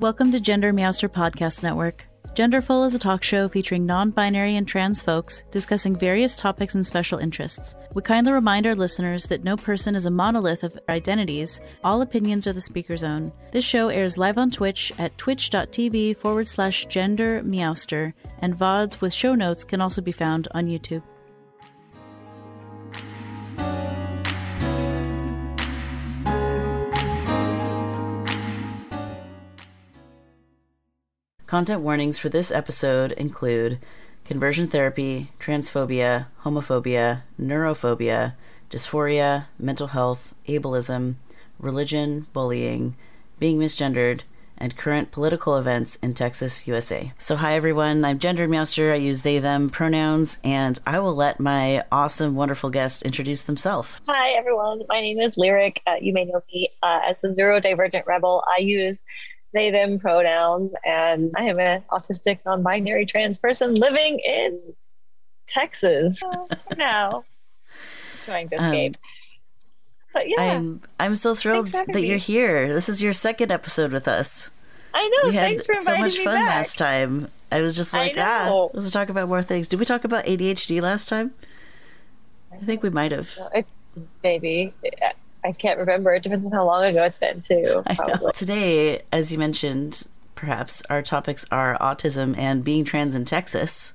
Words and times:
Welcome 0.00 0.30
to 0.30 0.38
Gender 0.38 0.72
Meowster 0.72 1.08
Podcast 1.08 1.64
Network. 1.64 2.06
Genderful 2.34 2.86
is 2.86 2.94
a 2.94 3.00
talk 3.00 3.24
show 3.24 3.48
featuring 3.48 3.84
non 3.84 4.10
binary 4.10 4.54
and 4.54 4.66
trans 4.66 5.02
folks 5.02 5.42
discussing 5.50 5.96
various 5.96 6.36
topics 6.36 6.76
and 6.76 6.86
special 6.86 7.18
interests. 7.18 7.74
We 7.94 8.02
kindly 8.02 8.30
remind 8.30 8.68
our 8.68 8.76
listeners 8.76 9.26
that 9.26 9.42
no 9.42 9.56
person 9.56 9.96
is 9.96 10.06
a 10.06 10.10
monolith 10.12 10.62
of 10.62 10.78
identities, 10.88 11.60
all 11.82 12.00
opinions 12.00 12.46
are 12.46 12.52
the 12.52 12.60
speaker's 12.60 13.02
own. 13.02 13.32
This 13.50 13.64
show 13.64 13.88
airs 13.88 14.16
live 14.16 14.38
on 14.38 14.52
Twitch 14.52 14.92
at 14.98 15.18
twitch.tv 15.18 16.16
forward 16.16 16.46
slash 16.46 16.86
gender 16.86 17.42
meowster, 17.42 18.12
and 18.38 18.56
VODs 18.56 19.00
with 19.00 19.12
show 19.12 19.34
notes 19.34 19.64
can 19.64 19.80
also 19.80 20.00
be 20.00 20.12
found 20.12 20.46
on 20.52 20.66
YouTube. 20.66 21.02
Content 31.48 31.80
warnings 31.80 32.18
for 32.18 32.28
this 32.28 32.52
episode 32.52 33.12
include 33.12 33.78
conversion 34.26 34.66
therapy, 34.66 35.32
transphobia, 35.40 36.26
homophobia, 36.44 37.22
neurophobia, 37.40 38.34
dysphoria, 38.68 39.46
mental 39.58 39.86
health, 39.86 40.34
ableism, 40.46 41.14
religion, 41.58 42.26
bullying, 42.34 42.94
being 43.38 43.58
misgendered, 43.58 44.24
and 44.58 44.76
current 44.76 45.10
political 45.10 45.56
events 45.56 45.96
in 46.02 46.12
Texas, 46.12 46.66
USA. 46.68 47.14
So, 47.16 47.36
hi 47.36 47.54
everyone, 47.54 48.04
I'm 48.04 48.18
Gender 48.18 48.46
Meowster. 48.46 48.92
I 48.92 48.96
use 48.96 49.22
they, 49.22 49.38
them 49.38 49.70
pronouns, 49.70 50.36
and 50.44 50.78
I 50.84 50.98
will 50.98 51.14
let 51.14 51.40
my 51.40 51.82
awesome, 51.90 52.34
wonderful 52.34 52.68
guest 52.68 53.00
introduce 53.04 53.44
themselves. 53.44 54.02
Hi 54.06 54.32
everyone, 54.32 54.82
my 54.86 55.00
name 55.00 55.18
is 55.18 55.38
Lyric. 55.38 55.80
Uh, 55.86 55.94
you 55.98 56.12
may 56.12 56.26
know 56.26 56.42
me 56.52 56.68
uh, 56.82 57.00
as 57.06 57.16
the 57.22 57.28
neurodivergent 57.28 58.04
rebel. 58.04 58.44
I 58.54 58.60
use 58.60 58.98
they 59.52 59.70
them 59.70 59.98
pronouns 59.98 60.72
and 60.84 61.32
i 61.36 61.44
am 61.44 61.58
an 61.58 61.82
autistic 61.90 62.38
non-binary 62.44 63.06
trans 63.06 63.38
person 63.38 63.74
living 63.74 64.18
in 64.20 64.60
texas 65.46 66.20
now 66.76 67.24
trying 68.28 68.48
to 68.50 68.56
um, 68.56 68.64
escape. 68.66 68.96
Um, 68.96 69.02
but 70.14 70.28
yeah. 70.28 70.42
I'm 70.52 70.80
i'm 71.00 71.16
so 71.16 71.34
thrilled 71.34 71.72
that 71.72 71.88
me. 71.88 72.06
you're 72.06 72.18
here. 72.18 72.72
This 72.72 72.88
is 72.88 73.02
your 73.02 73.12
second 73.12 73.50
episode 73.50 73.92
with 73.92 74.08
us. 74.08 74.50
I 74.94 75.08
know. 75.08 75.30
We 75.30 75.36
had 75.36 75.62
so 75.62 75.96
much 75.96 76.18
fun 76.18 76.34
back. 76.34 76.46
last 76.46 76.78
time. 76.78 77.28
I 77.50 77.60
was 77.60 77.76
just 77.76 77.94
like 77.94 78.14
ah 78.18 78.68
let's 78.74 78.90
talk 78.90 79.08
about 79.08 79.28
more 79.28 79.42
things. 79.42 79.68
Did 79.68 79.78
we 79.80 79.86
talk 79.86 80.04
about 80.04 80.24
adhd 80.24 80.80
last 80.82 81.08
time? 81.08 81.32
I 82.52 82.56
think 82.64 82.82
we 82.82 82.90
might 82.90 83.12
have. 83.12 83.38
Maybe 84.22 84.72
I 85.44 85.52
can't 85.52 85.78
remember. 85.78 86.14
It 86.14 86.22
depends 86.22 86.44
on 86.46 86.52
how 86.52 86.66
long 86.66 86.84
ago 86.84 87.04
it's 87.04 87.18
been, 87.18 87.40
too. 87.42 87.82
Today, 88.34 89.02
as 89.12 89.32
you 89.32 89.38
mentioned, 89.38 90.06
perhaps 90.34 90.82
our 90.90 91.02
topics 91.02 91.46
are 91.50 91.78
autism 91.78 92.36
and 92.36 92.64
being 92.64 92.84
trans 92.84 93.14
in 93.14 93.24
Texas. 93.24 93.94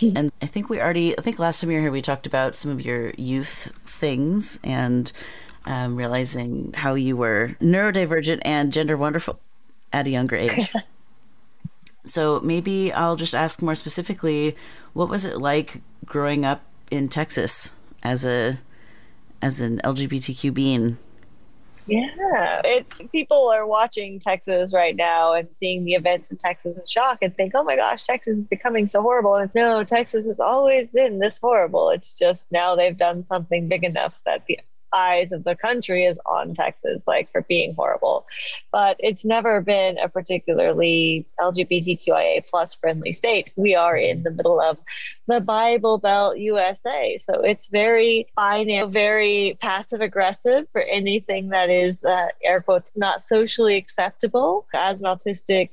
and 0.00 0.32
I 0.40 0.46
think 0.46 0.68
we 0.68 0.80
already, 0.80 1.18
I 1.18 1.22
think 1.22 1.38
last 1.38 1.60
time 1.60 1.70
you 1.70 1.76
were 1.76 1.82
here, 1.82 1.90
we 1.90 2.02
talked 2.02 2.26
about 2.26 2.56
some 2.56 2.70
of 2.70 2.80
your 2.80 3.10
youth 3.16 3.72
things 3.86 4.60
and 4.62 5.10
um, 5.66 5.96
realizing 5.96 6.72
how 6.74 6.94
you 6.94 7.16
were 7.16 7.56
neurodivergent 7.60 8.40
and 8.42 8.72
gender 8.72 8.96
wonderful 8.96 9.38
at 9.92 10.06
a 10.06 10.10
younger 10.10 10.36
age. 10.36 10.72
so 12.04 12.40
maybe 12.40 12.92
I'll 12.92 13.16
just 13.16 13.34
ask 13.34 13.60
more 13.60 13.74
specifically 13.74 14.56
what 14.92 15.08
was 15.08 15.24
it 15.24 15.38
like 15.38 15.80
growing 16.04 16.44
up 16.44 16.62
in 16.90 17.08
Texas 17.08 17.74
as 18.02 18.24
a 18.24 18.58
as 19.42 19.60
an 19.60 19.80
LGBTQ 19.84 20.52
being? 20.52 20.98
Yeah, 21.88 22.60
it's 22.64 23.00
people 23.12 23.48
are 23.48 23.66
watching 23.66 24.20
Texas 24.20 24.74
right 24.74 24.94
now 24.94 25.32
and 25.32 25.48
seeing 25.54 25.84
the 25.84 25.94
events 25.94 26.30
in 26.30 26.36
Texas 26.36 26.76
in 26.76 26.86
shock 26.86 27.18
and 27.22 27.34
think, 27.34 27.54
"Oh 27.54 27.64
my 27.64 27.76
gosh, 27.76 28.04
Texas 28.04 28.36
is 28.36 28.44
becoming 28.44 28.86
so 28.86 29.00
horrible." 29.00 29.36
And 29.36 29.50
no, 29.54 29.82
Texas 29.84 30.26
has 30.26 30.38
always 30.38 30.90
been 30.90 31.18
this 31.18 31.38
horrible. 31.38 31.88
It's 31.88 32.12
just 32.12 32.52
now 32.52 32.76
they've 32.76 32.96
done 32.96 33.24
something 33.24 33.68
big 33.68 33.84
enough 33.84 34.20
that 34.26 34.44
the 34.46 34.58
eyes 34.92 35.32
of 35.32 35.44
the 35.44 35.54
country 35.54 36.04
is 36.04 36.18
on 36.26 36.54
Texas, 36.54 37.02
like 37.06 37.30
for 37.30 37.42
being 37.42 37.74
horrible. 37.74 38.26
But 38.72 38.96
it's 38.98 39.24
never 39.24 39.60
been 39.60 39.98
a 39.98 40.08
particularly 40.08 41.26
LGBTQIA 41.40 42.46
plus 42.48 42.74
friendly 42.74 43.12
state. 43.12 43.50
We 43.56 43.74
are 43.74 43.96
in 43.96 44.22
the 44.22 44.30
middle 44.30 44.60
of 44.60 44.78
the 45.26 45.40
Bible 45.40 45.98
Belt 45.98 46.38
USA. 46.38 47.18
So 47.18 47.42
it's 47.42 47.68
very 47.68 48.26
fine, 48.34 48.68
very 48.92 49.58
passive 49.60 50.00
aggressive 50.00 50.66
for 50.72 50.80
anything 50.80 51.50
that 51.50 51.70
is, 51.70 52.02
uh, 52.04 52.28
air 52.42 52.60
quotes, 52.60 52.90
not 52.96 53.22
socially 53.26 53.76
acceptable. 53.76 54.66
As 54.74 54.98
an 55.00 55.06
autistic 55.06 55.70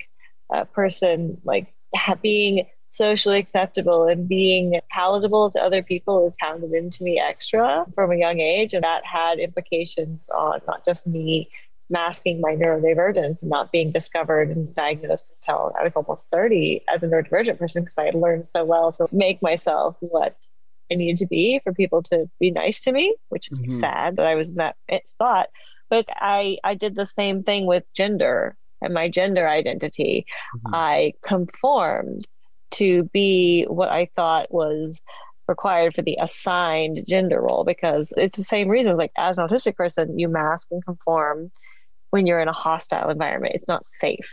uh, 0.53 0.65
person, 0.65 1.41
like 1.43 1.73
being 2.21 2.65
socially 2.95 3.39
acceptable 3.39 4.07
and 4.07 4.27
being 4.27 4.79
palatable 4.89 5.51
to 5.51 5.59
other 5.59 5.83
people 5.83 6.25
is 6.25 6.35
pounded 6.39 6.71
into 6.71 7.03
me 7.03 7.19
extra 7.19 7.85
from 7.93 8.11
a 8.11 8.15
young 8.15 8.39
age. 8.39 8.73
And 8.73 8.83
that 8.83 9.05
had 9.05 9.37
implications 9.37 10.29
on 10.29 10.61
not 10.65 10.85
just 10.85 11.05
me 11.05 11.49
masking 11.89 12.41
my 12.41 12.55
neurodivergence 12.55 13.41
and 13.41 13.49
not 13.49 13.71
being 13.71 13.91
discovered 13.91 14.49
and 14.49 14.73
diagnosed 14.75 15.33
until 15.41 15.73
I 15.79 15.83
was 15.83 15.93
almost 15.95 16.23
30 16.31 16.83
as 16.93 17.03
a 17.03 17.07
neurodivergent 17.07 17.59
person 17.59 17.83
because 17.83 17.97
I 17.97 18.05
had 18.05 18.15
learned 18.15 18.47
so 18.47 18.63
well 18.63 18.91
to 18.93 19.07
make 19.11 19.41
myself 19.41 19.97
what 19.99 20.35
I 20.91 20.95
needed 20.95 21.17
to 21.17 21.27
be 21.27 21.59
for 21.63 21.73
people 21.73 22.01
to 22.03 22.29
be 22.39 22.49
nice 22.49 22.81
to 22.81 22.91
me, 22.91 23.15
which 23.29 23.51
is 23.51 23.61
mm-hmm. 23.61 23.79
sad 23.79 24.15
that 24.15 24.25
I 24.25 24.35
was 24.35 24.49
in 24.49 24.55
that 24.55 24.77
thought. 25.17 25.49
But 25.89 26.05
I, 26.09 26.57
I 26.63 26.75
did 26.75 26.95
the 26.95 27.05
same 27.05 27.43
thing 27.43 27.65
with 27.65 27.83
gender 27.93 28.55
and 28.81 28.93
my 28.93 29.09
gender 29.09 29.47
identity. 29.47 30.25
Mm-hmm. 30.57 30.75
I 30.75 31.13
conformed 31.23 32.25
to 32.75 33.03
be 33.13 33.65
what 33.67 33.89
I 33.89 34.09
thought 34.15 34.53
was 34.53 34.99
required 35.47 35.93
for 35.93 36.01
the 36.01 36.17
assigned 36.19 37.03
gender 37.07 37.41
role 37.41 37.63
because 37.63 38.11
it's 38.17 38.37
the 38.37 38.43
same 38.43 38.67
reason. 38.67 38.97
Like 38.97 39.11
as 39.17 39.37
an 39.37 39.47
autistic 39.47 39.75
person, 39.75 40.17
you 40.17 40.27
mask 40.27 40.67
and 40.71 40.83
conform 40.83 41.51
when 42.09 42.25
you're 42.25 42.39
in 42.39 42.47
a 42.47 42.53
hostile 42.53 43.09
environment. 43.09 43.55
It's 43.55 43.67
not 43.67 43.85
safe 43.87 44.29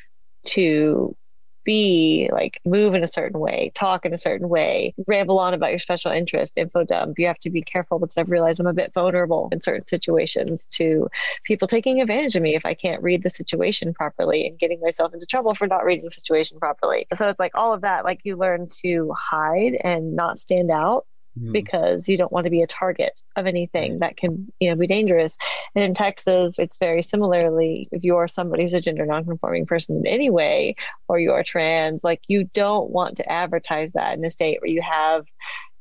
to 0.47 1.17
be 1.65 2.29
like 2.33 2.61
move 2.65 2.95
in 2.95 3.03
a 3.03 3.09
certain 3.09 3.41
way, 3.41 3.73
talk 3.75 4.05
in 4.05 4.13
a 4.13 4.19
certain 4.19 4.49
way, 4.49 4.95
ramble 5.07 5.39
on 5.39 5.55
about 5.55 5.71
your 5.71 5.79
special 5.79 6.11
interest, 6.11 6.53
info 6.57 6.85
dump. 6.85 7.19
You 7.19 7.27
have 7.27 7.39
to 7.41 7.51
be 7.51 7.63
careful 7.63 7.99
because 7.99 8.19
I've 8.19 8.31
realized 8.31 8.61
I'm 8.61 8.67
a 8.67 8.73
bit 8.73 8.93
vulnerable 8.95 9.49
in 9.53 9.61
certain 9.61 9.87
situations 9.87 10.67
to 10.73 11.09
people 11.45 11.69
taking 11.69 12.01
advantage 12.01 12.37
of 12.37 12.43
me 12.43 12.55
if 12.55 12.65
I 12.65 12.75
can't 12.75 13.03
read 13.03 13.23
the 13.23 13.31
situation 13.31 13.95
properly 13.95 14.47
and 14.47 14.59
getting 14.59 14.81
myself 14.81 15.15
into 15.15 15.27
trouble 15.27 15.55
for 15.55 15.67
not 15.67 15.85
reading 15.85 16.05
the 16.05 16.11
situation 16.11 16.59
properly. 16.59 17.07
So 17.15 17.29
it's 17.29 17.41
like 17.41 17.53
all 17.55 17.73
of 17.73 17.83
that, 17.83 18.05
like 18.05 18.21
you 18.25 18.37
learn 18.37 18.69
to 18.83 19.13
hide 19.17 19.77
and 19.83 20.15
not 20.15 20.41
stand 20.41 20.71
out 20.71 21.07
mm-hmm. 21.39 21.53
because 21.53 22.09
you 22.09 22.17
don't 22.17 22.33
want 22.33 22.45
to 22.45 22.51
be 22.51 22.63
a 22.63 22.67
target 22.67 23.13
of 23.37 23.47
anything 23.47 23.99
that 24.01 24.17
can 24.17 24.53
you 24.61 24.71
know 24.71 24.77
be 24.77 24.87
dangerous 24.87 25.37
and 25.75 25.85
in 25.85 25.95
texas 25.95 26.59
it's 26.59 26.79
very 26.79 27.03
similarly 27.03 27.89
if 27.93 28.05
you're 28.05 28.29
somebody 28.29 28.63
who's 28.63 28.75
a 28.75 28.81
gender 28.81 29.07
nonconforming 29.07 29.67
person 29.67 29.97
in 29.97 30.07
any 30.07 30.31
way 30.31 30.75
or 31.09 31.19
you're 31.19 31.43
trans 31.43 32.01
like 32.03 32.21
you 32.29 32.45
don't 32.55 32.91
want 32.91 33.17
to 33.17 33.31
advertise 33.31 33.91
that 33.95 34.17
in 34.17 34.25
a 34.25 34.31
state 34.31 34.61
where 34.61 34.71
you 34.71 34.83
have 34.83 35.25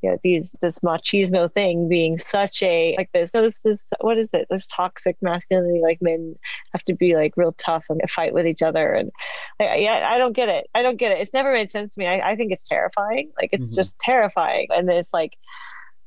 you 0.01 0.09
know 0.09 0.17
these 0.23 0.49
this 0.61 0.75
machismo 0.79 1.51
thing 1.51 1.87
being 1.87 2.17
such 2.17 2.63
a 2.63 2.95
like 2.97 3.09
this 3.13 3.31
this, 3.31 3.59
this 3.63 3.79
what 3.99 4.17
is 4.17 4.29
it? 4.33 4.47
This 4.49 4.67
toxic 4.67 5.17
masculinity 5.21 5.81
like 5.81 6.01
men 6.01 6.35
have 6.73 6.83
to 6.85 6.93
be 6.93 7.15
like 7.15 7.37
real 7.37 7.53
tough 7.53 7.85
and 7.89 8.01
fight 8.09 8.33
with 8.33 8.47
each 8.47 8.61
other. 8.61 8.93
And 8.93 9.11
I, 9.59 9.75
yeah 9.75 10.09
I 10.11 10.17
don't 10.17 10.33
get 10.33 10.49
it. 10.49 10.67
I 10.73 10.81
don't 10.81 10.97
get 10.97 11.11
it. 11.11 11.19
It's 11.19 11.33
never 11.33 11.53
made 11.53 11.71
sense 11.71 11.93
to 11.93 11.99
me. 11.99 12.07
I, 12.07 12.31
I 12.31 12.35
think 12.35 12.51
it's 12.51 12.67
terrifying. 12.67 13.31
Like 13.39 13.49
it's 13.53 13.71
mm-hmm. 13.71 13.75
just 13.75 13.97
terrifying. 13.99 14.67
And 14.71 14.89
it's 14.89 15.13
like 15.13 15.33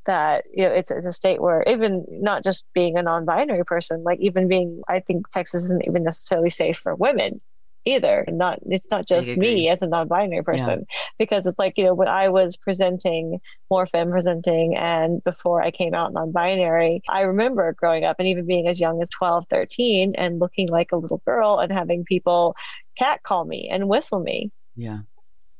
that 0.05 0.45
you 0.53 0.63
know 0.63 0.71
it's, 0.71 0.91
it's 0.91 1.05
a 1.05 1.11
state 1.11 1.41
where 1.41 1.63
even 1.67 2.05
not 2.09 2.43
just 2.43 2.63
being 2.73 2.95
a 2.95 3.01
non-binary 3.01 3.65
person 3.65 4.03
like 4.03 4.19
even 4.19 4.47
being 4.47 4.81
I 4.87 4.99
think 4.99 5.29
Texas 5.31 5.63
isn't 5.63 5.87
even 5.87 6.03
necessarily 6.03 6.51
safe 6.51 6.77
for 6.77 6.93
women 6.93 7.41
either. 7.85 8.25
Not 8.27 8.59
it's 8.65 8.89
not 8.91 9.07
just 9.07 9.29
me 9.29 9.69
as 9.69 9.81
a 9.81 9.87
non-binary 9.87 10.43
person 10.43 10.79
yeah. 10.79 10.97
because 11.17 11.45
it's 11.45 11.59
like 11.59 11.77
you 11.77 11.85
know 11.85 11.93
when 11.93 12.07
I 12.07 12.29
was 12.29 12.57
presenting 12.57 13.39
more 13.69 13.87
femme 13.87 14.11
presenting 14.11 14.75
and 14.75 15.23
before 15.23 15.61
I 15.61 15.71
came 15.71 15.93
out 15.93 16.13
non-binary, 16.13 17.03
I 17.07 17.21
remember 17.21 17.73
growing 17.73 18.03
up 18.03 18.17
and 18.19 18.27
even 18.27 18.45
being 18.45 18.67
as 18.67 18.79
young 18.79 19.01
as 19.01 19.09
12, 19.09 19.45
13 19.49 20.13
and 20.17 20.39
looking 20.39 20.67
like 20.67 20.91
a 20.91 20.97
little 20.97 21.21
girl 21.25 21.59
and 21.59 21.71
having 21.71 22.03
people 22.03 22.55
cat 22.97 23.21
call 23.23 23.45
me 23.45 23.69
and 23.71 23.87
whistle 23.87 24.19
me. 24.19 24.51
Yeah 24.75 24.99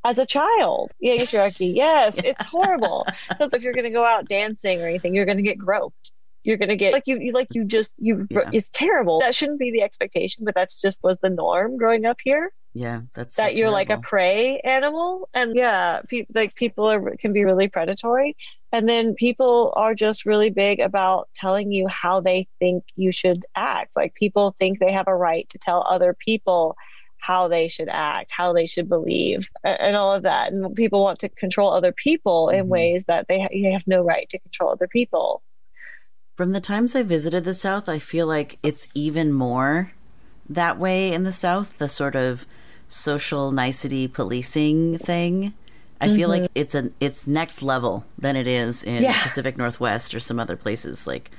as 0.06 0.20
a 0.20 0.26
child. 0.26 0.92
Yeah, 1.00 1.16
patriarchy. 1.16 1.76
Yes, 1.76 2.14
it's 2.24 2.46
horrible. 2.46 3.08
so 3.40 3.50
if 3.52 3.64
you're 3.64 3.74
going 3.74 3.86
to 3.86 3.90
go 3.90 4.06
out 4.06 4.30
dancing 4.30 4.80
or 4.80 4.88
anything, 4.88 5.16
you're 5.16 5.26
going 5.26 5.38
to 5.38 5.44
get 5.44 5.58
groped 5.58 6.12
you're 6.46 6.58
gonna 6.58 6.76
get 6.76 6.94
like 6.94 7.08
you, 7.08 7.18
you 7.20 7.32
like 7.34 7.48
you 7.52 7.66
just 7.66 7.94
you 7.98 8.28
yeah. 8.30 8.50
it's 8.54 8.70
terrible 8.72 9.20
that 9.20 9.36
shouldn't 9.36 9.60
be 9.60 9.72
the 9.72 9.82
expectation 9.82 10.46
but 10.46 10.56
that's 10.56 10.80
just 10.80 11.00
was 11.04 11.18
the 11.22 11.30
norm 11.30 11.78
growing 11.78 12.06
up 12.06 12.18
here 12.24 12.54
yeah 12.74 13.02
that's 13.14 13.36
that 13.38 13.52
so 13.52 13.58
you're 13.58 13.70
like 13.70 13.90
a 13.90 13.98
prey 13.98 14.60
animal 14.60 15.30
and 15.34 15.56
yeah 15.56 16.02
pe- 16.08 16.26
like 16.34 16.56
people 16.56 16.90
are 16.90 17.16
can 17.18 17.34
be 17.34 17.44
really 17.44 17.68
predatory 17.68 18.36
and 18.72 18.88
then 18.88 19.14
people 19.16 19.74
are 19.76 19.96
just 19.96 20.26
really 20.26 20.50
big 20.50 20.80
about 20.80 21.30
telling 21.34 21.72
you 21.72 21.88
how 21.88 22.20
they 22.20 22.48
think 22.60 22.84
you 22.96 23.12
should 23.12 23.46
act 23.56 23.96
like 23.96 24.14
people 24.14 24.56
think 24.60 24.80
they 24.80 24.92
have 24.92 25.08
a 25.08 25.16
right 25.16 25.50
to 25.50 25.58
tell 25.58 25.86
other 25.90 26.14
people 26.14 26.76
how 27.18 27.48
they 27.48 27.68
should 27.68 27.90
act, 27.90 28.30
how 28.32 28.54
they 28.54 28.68
should 28.68 28.88
believe, 28.88 29.50
and 29.64 29.96
all 29.96 30.14
of 30.14 30.22
that. 30.22 30.52
And 30.54 30.76
people 30.76 31.02
want 31.02 31.18
to 31.20 31.30
control 31.30 31.74
other 31.74 31.92
people 31.92 32.50
in 32.50 32.66
Mhm. 32.66 32.68
ways 32.68 33.06
that 33.06 33.28
they, 33.28 33.40
ha- 33.42 33.48
they 33.52 33.72
have 33.72 33.88
no 33.88 34.04
right 34.04 34.30
to 34.30 34.38
control 34.38 34.70
other 34.70 34.88
people. 34.88 35.42
From 36.36 36.52
the 36.52 36.60
times 36.60 36.96
I 36.96 37.04
visited 37.04 37.46
the 37.46 37.54
South, 37.54 37.88
I 37.88 37.98
feel 38.00 38.28
like 38.28 38.58
it's 38.62 38.88
even 38.94 39.32
more 39.32 39.94
that 40.50 40.78
way 40.78 41.14
in 41.14 41.24
the 41.24 41.32
South, 41.32 41.78
the 41.78 41.88
sort 41.88 42.16
of 42.16 42.46
social 42.88 43.52
nicety 43.52 44.08
policing 44.08 44.98
thing. 44.98 45.54
I 46.02 46.14
feel 46.14 46.30
like 46.30 46.52
it's 46.54 46.76
a 46.76 46.92
it's 47.00 47.26
next 47.26 47.64
level 47.64 48.06
than 48.18 48.36
it 48.36 48.46
is 48.48 48.84
in 48.84 48.96
Mm-hmm. 48.96 49.04
Yeah. 49.06 49.24
Pacific 49.24 49.58
Northwest 49.58 50.14
or 50.14 50.20
some 50.20 50.40
other 50.40 50.56
places. 50.56 51.08
Like 51.08 51.32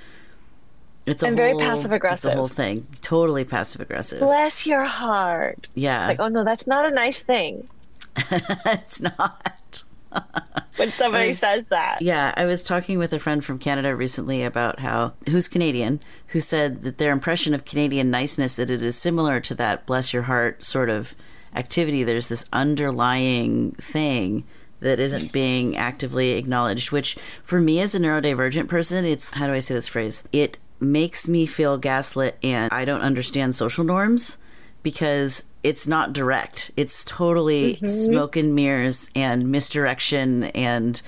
it's 1.04 1.22
a 1.22 1.26
And 1.28 1.36
very 1.36 1.56
passive-aggressive. 1.56 2.32
It's 2.32 2.36
whole 2.36 2.48
thing. 2.48 2.86
Totally 3.00 3.44
passive 3.44 3.80
aggressive. 3.80 4.18
Bless 4.18 4.66
your 4.66 4.84
heart. 4.84 5.68
Yeah. 5.74 6.08
Like, 6.08 6.20
oh 6.20 6.28
no, 6.28 6.42
that's 6.42 6.66
not 6.66 6.84
a 6.86 6.90
nice 6.90 7.20
thing 7.20 7.68
it's 8.30 9.00
not. 9.00 9.84
when 10.76 10.90
somebody 10.92 11.28
was- 11.28 11.38
says 11.38 11.64
that. 11.70 12.00
Yeah, 12.00 12.32
I 12.36 12.44
was 12.46 12.62
talking 12.62 12.98
with 12.98 13.12
a 13.12 13.18
friend 13.18 13.44
from 13.44 13.58
Canada 13.58 13.94
recently 13.94 14.42
about 14.42 14.80
how 14.80 15.14
who's 15.28 15.48
Canadian, 15.48 16.00
who 16.28 16.40
said 16.40 16.82
that 16.82 16.98
their 16.98 17.12
impression 17.12 17.54
of 17.54 17.64
Canadian 17.64 18.10
niceness 18.10 18.56
that 18.56 18.70
it 18.70 18.82
is 18.82 18.96
similar 18.96 19.40
to 19.40 19.54
that 19.54 19.86
bless 19.86 20.12
your 20.12 20.22
heart 20.24 20.64
sort 20.64 20.88
of 20.88 21.14
activity. 21.54 22.04
There's 22.04 22.28
this 22.28 22.48
underlying 22.52 23.72
thing 23.72 24.44
that 24.80 25.00
isn't 25.00 25.32
being 25.32 25.76
actively 25.76 26.32
acknowledged, 26.32 26.92
which 26.92 27.16
for 27.42 27.60
me 27.60 27.80
as 27.80 27.94
a 27.94 27.98
neurodivergent 27.98 28.68
person, 28.68 29.04
it's 29.04 29.30
how 29.30 29.46
do 29.46 29.52
I 29.52 29.60
say 29.60 29.74
this 29.74 29.88
phrase? 29.88 30.24
It 30.32 30.58
makes 30.78 31.26
me 31.26 31.46
feel 31.46 31.78
gaslit 31.78 32.36
and 32.42 32.70
I 32.72 32.84
don't 32.84 33.00
understand 33.00 33.54
social 33.54 33.84
norms 33.84 34.36
because 34.82 35.44
it's 35.66 35.88
not 35.88 36.12
direct. 36.12 36.70
It's 36.76 37.04
totally 37.04 37.76
smoke 37.88 38.36
and 38.36 38.54
mirrors 38.54 39.10
and 39.16 39.50
misdirection 39.50 40.44
and 40.44 41.02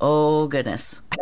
oh 0.00 0.48
goodness. 0.48 1.02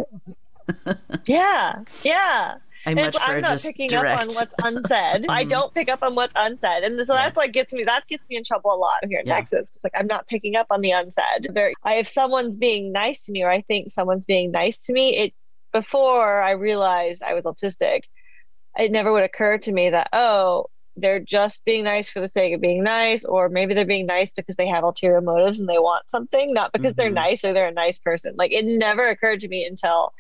Yeah, 1.26 1.82
yeah. 2.04 2.58
I 2.86 2.94
much 2.94 3.16
I'm 3.20 3.40
not 3.40 3.50
just 3.50 3.66
picking 3.66 3.88
direct. 3.88 4.30
Mm-hmm. 4.30 4.38
up 4.38 4.64
on 4.64 4.74
what's 4.74 4.86
unsaid. 4.88 5.26
I 5.28 5.42
don't 5.54 5.74
pick 5.74 5.88
up 5.88 6.02
on 6.04 6.14
what's 6.14 6.32
unsaid, 6.36 6.84
and 6.84 7.04
so 7.04 7.12
that's 7.12 7.36
like 7.36 7.52
gets 7.52 7.72
me. 7.72 7.82
That 7.82 8.06
gets 8.06 8.22
me 8.30 8.36
in 8.36 8.44
trouble 8.44 8.72
a 8.72 8.76
lot 8.76 8.98
here 9.08 9.18
in 9.18 9.26
Yeah. 9.26 9.34
Texas. 9.34 9.72
It's 9.74 9.84
like 9.84 9.92
I'm 9.96 10.06
not 10.06 10.28
picking 10.28 10.54
up 10.54 10.68
on 10.70 10.80
the 10.80 10.92
unsaid. 10.92 11.48
There, 11.50 11.72
I 11.82 11.96
if 11.96 12.08
someone's 12.08 12.54
being 12.54 12.92
nice 12.92 13.26
to 13.26 13.32
me, 13.32 13.42
or 13.42 13.50
I 13.50 13.62
think 13.62 13.90
someone's 13.90 14.24
being 14.24 14.52
nice 14.52 14.78
to 14.78 14.92
me, 14.92 15.16
it 15.18 15.34
before 15.72 16.40
I 16.40 16.52
realized 16.52 17.22
I 17.22 17.34
was 17.34 17.44
autistic, 17.44 18.04
it 18.78 18.92
never 18.92 19.12
would 19.12 19.24
occur 19.24 19.58
to 19.58 19.72
me 19.72 19.90
that 19.90 20.08
oh 20.12 20.66
they're 21.00 21.20
just 21.20 21.64
being 21.64 21.84
nice 21.84 22.08
for 22.08 22.20
the 22.20 22.28
sake 22.28 22.54
of 22.54 22.60
being 22.60 22.82
nice, 22.82 23.24
or 23.24 23.48
maybe 23.48 23.74
they're 23.74 23.84
being 23.84 24.06
nice 24.06 24.32
because 24.32 24.56
they 24.56 24.68
have 24.68 24.84
ulterior 24.84 25.20
motives 25.20 25.60
and 25.60 25.68
they 25.68 25.78
want 25.78 26.04
something, 26.10 26.52
not 26.52 26.72
because 26.72 26.94
they're 26.94 27.10
Mhm. 27.10 27.14
nice 27.14 27.44
or 27.44 27.52
they're 27.52 27.68
a 27.68 27.72
nice 27.72 27.98
person. 27.98 28.34
Like 28.36 28.52
it 28.52 28.64
never 28.64 29.08
occurred 29.08 29.40
to 29.40 29.48
me 29.48 29.64
until 29.64 30.12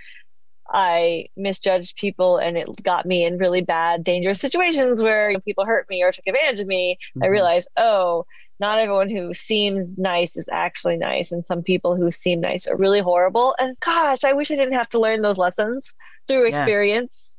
I 0.72 1.26
misjudged 1.36 1.96
people 1.96 2.38
and 2.38 2.56
it 2.56 2.68
got 2.82 3.04
me 3.06 3.24
in 3.24 3.38
really 3.38 3.60
bad, 3.60 4.04
dangerous 4.04 4.40
situations 4.40 5.02
where 5.02 5.38
people 5.40 5.64
hurt 5.66 5.86
me 5.90 6.02
or 6.02 6.12
took 6.12 6.26
advantage 6.26 6.60
of 6.60 6.66
me. 6.68 6.98
I 7.22 7.26
Mhm. 7.26 7.30
realized, 7.30 7.68
oh, 7.76 8.24
not 8.60 8.78
everyone 8.78 9.10
who 9.10 9.34
seems 9.34 9.88
nice 9.98 10.36
is 10.36 10.48
actually 10.52 10.96
nice. 10.98 11.32
And 11.32 11.44
some 11.44 11.62
people 11.62 11.96
who 11.96 12.10
seem 12.12 12.40
nice 12.40 12.66
are 12.68 12.76
really 12.76 13.00
horrible. 13.00 13.56
And 13.58 13.76
gosh, 13.80 14.22
I 14.24 14.32
wish 14.34 14.50
I 14.50 14.56
didn't 14.56 14.74
have 14.74 14.88
to 14.90 15.00
learn 15.00 15.22
those 15.22 15.38
lessons 15.38 15.92
through 16.28 16.46
Yeah. 16.46 16.70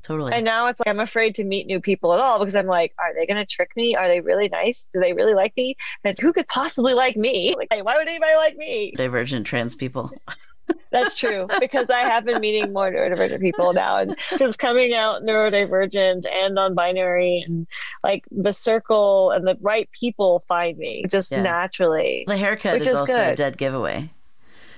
Totally. 0.03 0.33
And 0.33 0.44
now 0.44 0.68
it's 0.68 0.80
like 0.80 0.88
I'm 0.88 1.00
afraid 1.00 1.36
to 1.36 1.44
meet 1.44 1.68
new 1.68 1.80
people 1.80 2.13
at 2.13 2.19
all 2.19 2.39
because 2.39 2.56
I'm 2.56 2.65
like, 2.68 2.94
are 2.98 3.13
they 3.13 3.25
going 3.27 3.38
to 3.38 3.45
trick 3.45 3.71
me? 3.75 3.95
Are 3.95 4.07
they 4.07 4.19
really 4.21 4.50
nice? 4.50 4.89
Do 4.92 5.00
they 5.00 5.13
really 5.13 5.36
like 5.36 5.56
me? 5.56 5.75
And 6.03 6.18
who 6.18 6.33
could 6.33 6.48
possibly 6.48 6.94
like 6.94 7.15
me? 7.15 7.53
Like, 7.57 7.86
why 7.86 7.98
would 7.98 8.07
anybody 8.07 8.36
like 8.36 8.57
me? 8.57 8.94
Divergent 8.95 9.45
trans 9.45 9.75
people. 9.75 10.12
That's 10.92 11.15
true 11.15 11.48
because 11.59 11.86
I 11.89 12.00
have 12.01 12.24
been 12.25 12.39
meeting 12.39 12.71
more 12.74 12.89
neurodivergent 12.92 13.42
people 13.42 13.74
now, 13.74 13.98
and 13.98 14.15
since 14.38 14.56
coming 14.57 14.94
out 14.94 15.21
neurodivergent 15.21 16.25
and 16.30 16.56
non-binary, 16.56 17.44
and 17.45 17.68
like 18.04 18.25
the 18.31 18.54
circle 18.54 19.31
and 19.31 19.45
the 19.45 19.57
right 19.62 19.89
people 19.92 20.44
find 20.47 20.77
me 20.77 21.04
just 21.09 21.31
Yeah. 21.31 21.42
naturally. 21.42 22.24
The 22.27 22.38
haircut 22.38 22.81
is, 22.81 22.88
is 22.88 22.95
also 22.95 23.27
a 23.30 23.36
dead 23.36 23.57
giveaway. 23.57 24.12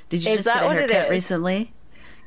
Did 0.09 0.23
you 0.23 0.31
Is 0.31 0.43
just 0.45 0.47
get 0.47 0.63
a 0.63 0.69
haircut 0.69 1.09
recently? 1.09 1.71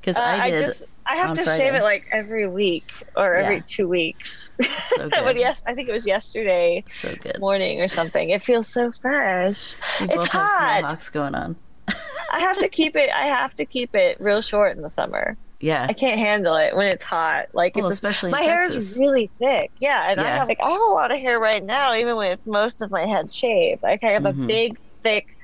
Because 0.00 0.16
Uh, 0.16 0.22
I 0.22 0.50
did. 0.50 0.66
just 0.66 0.84
I 1.08 1.16
have 1.16 1.36
to 1.36 1.44
Friday. 1.44 1.64
shave 1.64 1.74
it 1.74 1.82
like 1.82 2.04
every 2.12 2.46
week 2.48 2.90
or 3.16 3.34
every 3.34 3.56
Yeah. 3.56 3.62
two 3.66 3.88
weeks. 3.88 4.52
so 4.88 5.08
but 5.08 5.24
good. 5.24 5.38
yes, 5.38 5.62
I 5.66 5.74
think 5.74 5.88
it 5.88 5.92
was 5.92 6.06
yesterday 6.06 6.82
So 6.88 7.14
good. 7.14 7.38
morning 7.38 7.80
or 7.80 7.88
something. 7.88 8.30
It 8.30 8.42
feels 8.42 8.66
so 8.68 8.92
fresh. 8.92 9.76
It's 10.00 10.24
hot. 10.26 10.82
mohawks 10.82 11.10
going 11.10 11.34
on. 11.34 11.56
I 12.32 12.40
have 12.40 12.58
to 12.58 12.68
keep 12.68 12.96
it. 12.96 13.08
I 13.10 13.26
have 13.26 13.54
to 13.54 13.64
keep 13.64 13.94
it 13.94 14.20
real 14.20 14.40
short 14.40 14.76
in 14.76 14.82
the 14.82 14.90
summer. 14.90 15.36
Yeah. 15.60 15.86
I 15.88 15.92
can't 15.94 16.18
handle 16.18 16.56
it 16.56 16.76
when 16.76 16.86
it's 16.88 17.04
hot. 17.04 17.46
Like 17.54 17.76
Well, 17.76 17.86
especially 17.86 18.28
in 18.28 18.32
my 18.32 18.42
hair 18.44 18.66
is 18.66 18.98
really 19.00 19.30
thick. 19.38 19.70
Yeah, 19.78 20.10
and 20.10 20.20
I 20.20 20.24
Yeah. 20.24 20.36
have 20.38 20.48
like 20.48 20.58
I 20.62 20.70
have 20.70 20.80
a 20.80 20.84
lot 20.84 21.10
of 21.12 21.18
hair 21.18 21.38
right 21.38 21.64
now, 21.64 21.94
even 21.94 22.16
with 22.16 22.40
most 22.46 22.82
of 22.82 22.90
my 22.90 23.06
head 23.06 23.32
shaved. 23.32 23.82
Like 23.82 24.02
I 24.04 24.10
have 24.10 24.24
Mhm. 24.24 24.44
a 24.44 24.46
big, 24.46 24.78
thick, 25.02 25.36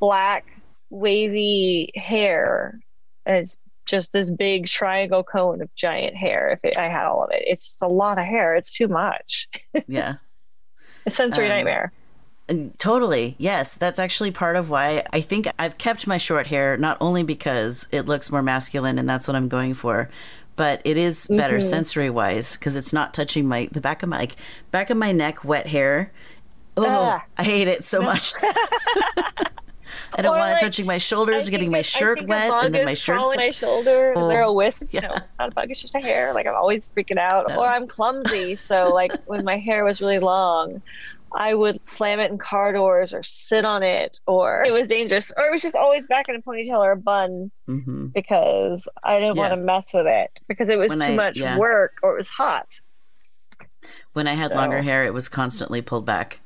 black, 0.00 0.46
wavy 0.90 1.90
hair. 1.96 2.80
And 3.26 3.36
it's 3.38 3.56
just 3.88 4.12
this 4.12 4.30
big 4.30 4.66
triangle 4.66 5.24
cone 5.24 5.60
of 5.62 5.74
giant 5.74 6.14
hair. 6.16 6.50
If 6.50 6.64
it, 6.64 6.76
I 6.78 6.88
had 6.88 7.06
all 7.06 7.24
of 7.24 7.30
it, 7.32 7.42
it's 7.46 7.76
a 7.82 7.88
lot 7.88 8.18
of 8.18 8.24
hair. 8.24 8.54
It's 8.54 8.72
too 8.72 8.86
much. 8.88 9.48
yeah. 9.88 10.16
A 11.06 11.10
sensory 11.10 11.46
Um, 11.46 11.50
nightmare. 11.52 11.92
Totally. 12.78 13.34
Yes. 13.38 13.74
That's 13.74 13.98
actually 13.98 14.30
part 14.30 14.56
of 14.56 14.70
why 14.70 15.04
I 15.12 15.20
think 15.20 15.48
I've 15.58 15.76
kept 15.78 16.06
my 16.06 16.16
short 16.16 16.46
hair, 16.46 16.76
not 16.76 16.96
only 17.00 17.22
because 17.22 17.88
it 17.92 18.06
looks 18.06 18.30
more 18.30 18.42
masculine 18.42 18.98
and 18.98 19.08
that's 19.08 19.26
what 19.28 19.36
I'm 19.36 19.48
going 19.48 19.74
for, 19.74 20.08
but 20.56 20.80
it 20.84 20.96
is 20.96 21.28
better 21.28 21.58
Mhm. 21.58 21.62
sensory 21.68 22.10
wise 22.10 22.56
because 22.56 22.74
it's 22.74 22.92
not 22.92 23.12
touching 23.14 23.46
my 23.46 23.68
the 23.70 23.80
back 23.80 24.02
of 24.02 24.08
my 24.08 24.18
like, 24.18 24.36
back 24.70 24.88
of 24.90 24.96
my 24.96 25.12
neck, 25.12 25.44
wet 25.44 25.66
hair. 25.66 26.10
Oh, 26.76 26.84
Ah. 26.86 27.24
I 27.36 27.42
hate 27.44 27.68
it 27.68 27.84
so 27.84 28.00
much. 28.10 28.32
I 30.14 30.22
don't 30.22 30.34
Or, 30.34 30.38
want 30.38 30.50
like, 30.52 30.62
it 30.62 30.64
touching 30.64 30.86
my 30.86 30.98
shoulders, 30.98 31.48
getting 31.48 31.70
my 31.70 31.82
shirt 31.82 32.26
wet, 32.26 32.50
and 32.64 32.74
then 32.74 32.84
my 32.84 32.94
shirt's 32.94 33.18
crawling 33.20 33.36
my 33.38 33.50
shoulder. 33.50 34.14
Is 34.16 34.28
there 34.28 34.42
a 34.42 34.52
wisp? 34.52 34.84
Yeah. 34.90 35.00
No, 35.00 35.08
it's 35.16 35.38
not 35.38 35.48
a 35.50 35.52
bug. 35.52 35.70
It's 35.70 35.80
just 35.80 35.94
a 35.94 36.00
hair. 36.00 36.32
Like 36.34 36.46
I'm 36.46 36.54
always 36.54 36.90
freaking 36.96 37.18
out, 37.18 37.48
No. 37.48 37.60
or 37.60 37.66
I'm 37.66 37.86
clumsy. 37.86 38.56
So 38.56 38.92
like 38.92 39.12
when 39.26 39.44
my 39.44 39.58
hair 39.58 39.84
was 39.84 40.00
really 40.00 40.18
long, 40.18 40.80
I 41.34 41.52
would 41.52 41.86
slam 41.86 42.20
it 42.20 42.30
in 42.30 42.38
car 42.38 42.72
doors 42.72 43.12
or 43.12 43.22
sit 43.22 43.64
on 43.66 43.82
it, 43.82 44.18
or 44.26 44.62
it 44.66 44.72
was 44.72 44.88
dangerous, 44.88 45.26
or 45.36 45.44
it 45.44 45.50
was 45.50 45.60
just 45.62 45.74
always 45.76 46.06
back 46.06 46.28
in 46.28 46.34
a 46.36 46.40
ponytail 46.40 46.78
or 46.78 46.92
a 46.92 46.96
bun 46.96 47.50
hmm 47.66 48.06
because 48.06 48.88
I 49.04 49.20
didn't 49.20 49.36
want 49.36 49.52
to 49.52 49.58
mess 49.58 49.92
with 49.92 50.06
it 50.06 50.40
because 50.48 50.68
it 50.70 50.78
was 50.78 50.88
When 50.88 51.00
too 51.00 51.04
I- 51.04 51.16
much 51.16 51.38
yeah. 51.38 51.58
work 51.58 51.94
or 52.02 52.14
it 52.14 52.16
was 52.16 52.28
hot. 52.28 52.80
When 54.14 54.26
I 54.26 54.34
had 54.34 54.52
So- 54.52 54.58
longer 54.58 54.82
hair, 54.82 55.04
it 55.04 55.14
was 55.14 55.28
constantly 55.28 55.82
pulled 55.82 56.06
back. 56.06 56.40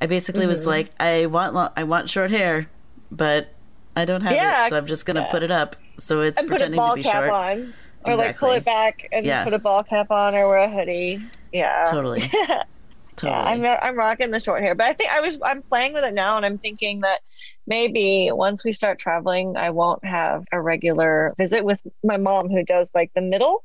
I 0.00 0.06
basically 0.06 0.46
was 0.46 0.62
Mhm. 0.62 0.66
like, 0.68 0.90
I 1.00 1.26
want 1.26 1.54
lo- 1.54 1.70
I 1.76 1.82
want 1.82 2.08
short 2.08 2.30
hair, 2.30 2.68
but 3.10 3.48
I 3.96 4.04
don't 4.04 4.22
have 4.22 4.32
Yeah, 4.32 4.66
it, 4.66 4.70
so 4.70 4.78
I'm 4.78 4.86
just 4.86 5.06
gonna 5.06 5.20
yeah. 5.20 5.30
put 5.30 5.42
it 5.42 5.50
up. 5.50 5.76
So 5.98 6.20
it's 6.20 6.38
And 6.38 6.48
pretending 6.48 6.80
to 6.80 6.94
be 6.94 7.02
cap 7.02 7.14
short. 7.14 7.30
on, 7.30 7.74
or 8.04 8.16
like 8.16 8.38
pull 8.38 8.52
it 8.52 8.64
back 8.64 9.06
and 9.12 9.26
Yeah. 9.26 9.44
put 9.44 9.54
a 9.54 9.58
ball 9.58 9.82
cap 9.84 10.10
on, 10.10 10.34
or 10.34 10.48
wear 10.48 10.58
a 10.58 10.70
hoodie. 10.70 11.22
Yeah, 11.52 11.84
Totally. 11.90 12.20
Totally. 13.16 13.40
Yeah, 13.62 13.76
I'm 13.76 13.78
I'm 13.82 13.96
rocking 13.98 14.30
the 14.30 14.38
short 14.38 14.62
hair, 14.62 14.76
but 14.76 14.86
I 14.86 14.92
think 14.92 15.10
I 15.12 15.20
was 15.20 15.40
I'm 15.42 15.62
playing 15.64 15.92
with 15.92 16.04
it 16.04 16.14
now, 16.14 16.36
and 16.36 16.46
I'm 16.46 16.58
thinking 16.58 17.00
that 17.00 17.20
maybe 17.66 18.30
once 18.32 18.64
we 18.64 18.70
start 18.70 19.00
traveling, 19.00 19.56
I 19.56 19.70
won't 19.70 20.04
have 20.04 20.44
a 20.52 20.60
regular 20.60 21.34
visit 21.36 21.64
with 21.64 21.80
my 22.04 22.16
mom 22.16 22.48
who 22.48 22.62
does 22.62 22.88
like 22.94 23.10
the 23.16 23.20
middle, 23.20 23.64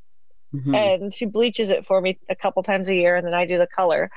Mhm. 0.54 0.76
and 0.76 1.14
she 1.14 1.26
bleaches 1.26 1.70
it 1.70 1.86
for 1.86 2.02
me 2.02 2.20
a 2.30 2.36
couple 2.36 2.64
times 2.64 2.90
a 2.90 2.96
year, 2.96 3.16
and 3.16 3.26
then 3.26 3.34
I 3.34 3.46
do 3.46 3.58
the 3.58 3.68
color, 3.68 4.10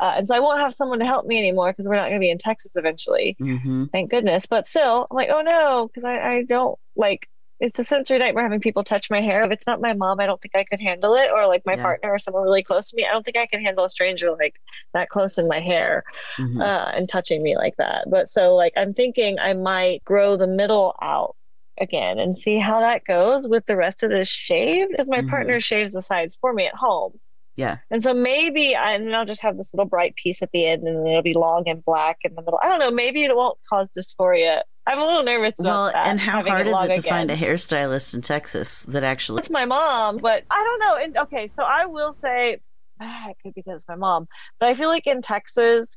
uh, 0.00 0.14
and 0.16 0.28
so 0.28 0.34
I 0.36 0.40
won't 0.40 0.60
have 0.60 0.74
someone 0.74 1.00
to 1.00 1.06
help 1.06 1.26
me 1.26 1.38
anymore 1.38 1.72
because 1.72 1.86
we're 1.86 1.96
not 1.96 2.08
going 2.08 2.20
to 2.20 2.26
be 2.26 2.30
in 2.30 2.38
Texas 2.38 2.72
eventually, 2.76 3.36
Mhm. 3.40 3.90
thank 3.92 4.10
goodness. 4.10 4.46
But 4.46 4.68
still, 4.68 5.06
I'm 5.10 5.16
like, 5.16 5.30
oh 5.30 5.42
no, 5.42 5.88
because 5.88 6.04
I 6.04 6.36
I 6.38 6.42
don't 6.44 6.78
like. 6.96 7.28
It's 7.62 7.78
a 7.78 7.84
sensory 7.84 8.18
nightmare 8.18 8.44
having 8.44 8.60
people 8.60 8.84
touch 8.84 9.10
my 9.10 9.20
hair. 9.20 9.44
If 9.44 9.52
it's 9.52 9.66
not 9.66 9.82
my 9.82 9.92
mom, 9.92 10.18
I 10.20 10.24
don't 10.26 10.40
think 10.40 10.56
I 10.56 10.64
could 10.64 10.80
handle 10.80 11.14
it, 11.14 11.30
or 11.30 11.46
like 11.46 11.62
my 11.66 11.76
Yeah. 11.76 11.82
partner 11.82 12.10
or 12.12 12.18
someone 12.18 12.42
really 12.44 12.62
close 12.62 12.88
to 12.90 12.96
me. 12.96 13.04
I 13.06 13.12
don't 13.12 13.22
think 13.24 13.36
I 13.36 13.46
can 13.46 13.62
handle 13.62 13.84
a 13.84 13.88
stranger 13.90 14.30
like 14.32 14.54
that 14.94 15.10
close 15.10 15.36
in 15.38 15.46
my 15.46 15.60
hair 15.60 16.04
Mhm. 16.38 16.60
uh, 16.62 16.90
and 16.94 17.08
touching 17.08 17.42
me 17.42 17.56
like 17.56 17.76
that. 17.76 18.08
But 18.10 18.32
so 18.32 18.54
like 18.56 18.72
I'm 18.76 18.94
thinking 18.94 19.38
I 19.38 19.52
might 19.54 20.02
grow 20.04 20.36
the 20.36 20.46
middle 20.46 20.94
out 21.02 21.36
again 21.78 22.18
and 22.18 22.36
see 22.36 22.58
how 22.58 22.80
that 22.80 23.04
goes 23.04 23.46
with 23.48 23.64
the 23.66 23.76
rest 23.76 24.02
of 24.02 24.10
this 24.10 24.28
shave 24.28 24.88
because 24.90 25.06
my 25.06 25.20
Mhm. 25.20 25.30
partner 25.30 25.60
shaves 25.60 25.92
the 25.92 26.02
sides 26.02 26.36
for 26.40 26.52
me 26.52 26.66
at 26.66 26.74
home. 26.74 27.18
yeah. 27.56 27.78
And 27.90 28.02
so 28.02 28.14
maybe 28.14 28.74
I, 28.74 28.92
and 28.94 29.14
I'll 29.14 29.26
just 29.26 29.42
have 29.42 29.58
this 29.58 29.74
little 29.74 29.84
bright 29.88 30.14
piece 30.16 30.40
at 30.40 30.50
the 30.52 30.64
end 30.66 30.84
and 30.88 31.06
it'll 31.06 31.20
be 31.20 31.34
long 31.34 31.64
and 31.68 31.84
black 31.84 32.18
in 32.22 32.34
the 32.34 32.40
middle. 32.40 32.58
I 32.62 32.68
don't 32.68 32.78
know. 32.78 32.90
Maybe 32.90 33.22
it 33.22 33.36
won't 33.36 33.58
cause 33.68 33.90
dysphoria. 33.90 34.62
I'm 34.86 34.98
a 34.98 35.04
little 35.04 35.22
nervous 35.24 35.56
about 35.58 35.68
Well, 35.68 35.92
that. 35.92 36.06
and 36.06 36.18
how 36.18 36.42
hard 36.42 36.66
is 36.66 36.72
long 36.72 36.84
it 36.86 36.94
to 36.94 37.00
again. 37.00 37.10
find 37.10 37.30
a 37.30 37.36
hairstylist 37.36 38.14
in 38.14 38.22
Texas 38.22 38.82
that 38.84 39.04
actually? 39.04 39.40
It's 39.40 39.50
my 39.50 39.66
mom, 39.66 40.16
but 40.18 40.44
I 40.50 40.62
don't 40.64 40.78
know. 40.80 40.96
And 41.04 41.18
okay, 41.18 41.48
so 41.48 41.62
I 41.62 41.84
will 41.84 42.14
say 42.14 42.60
ah, 42.98 43.28
it 43.30 43.36
could 43.42 43.52
be 43.54 43.60
because 43.62 43.82
it's 43.82 43.88
my 43.88 43.96
mom, 43.96 44.26
but 44.58 44.70
I 44.70 44.74
feel 44.74 44.88
like 44.88 45.06
in 45.06 45.20
Texas, 45.20 45.96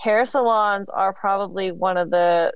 hair 0.00 0.24
salons 0.26 0.88
are 0.88 1.12
probably 1.12 1.70
one 1.70 1.96
of 1.96 2.10
the 2.10 2.52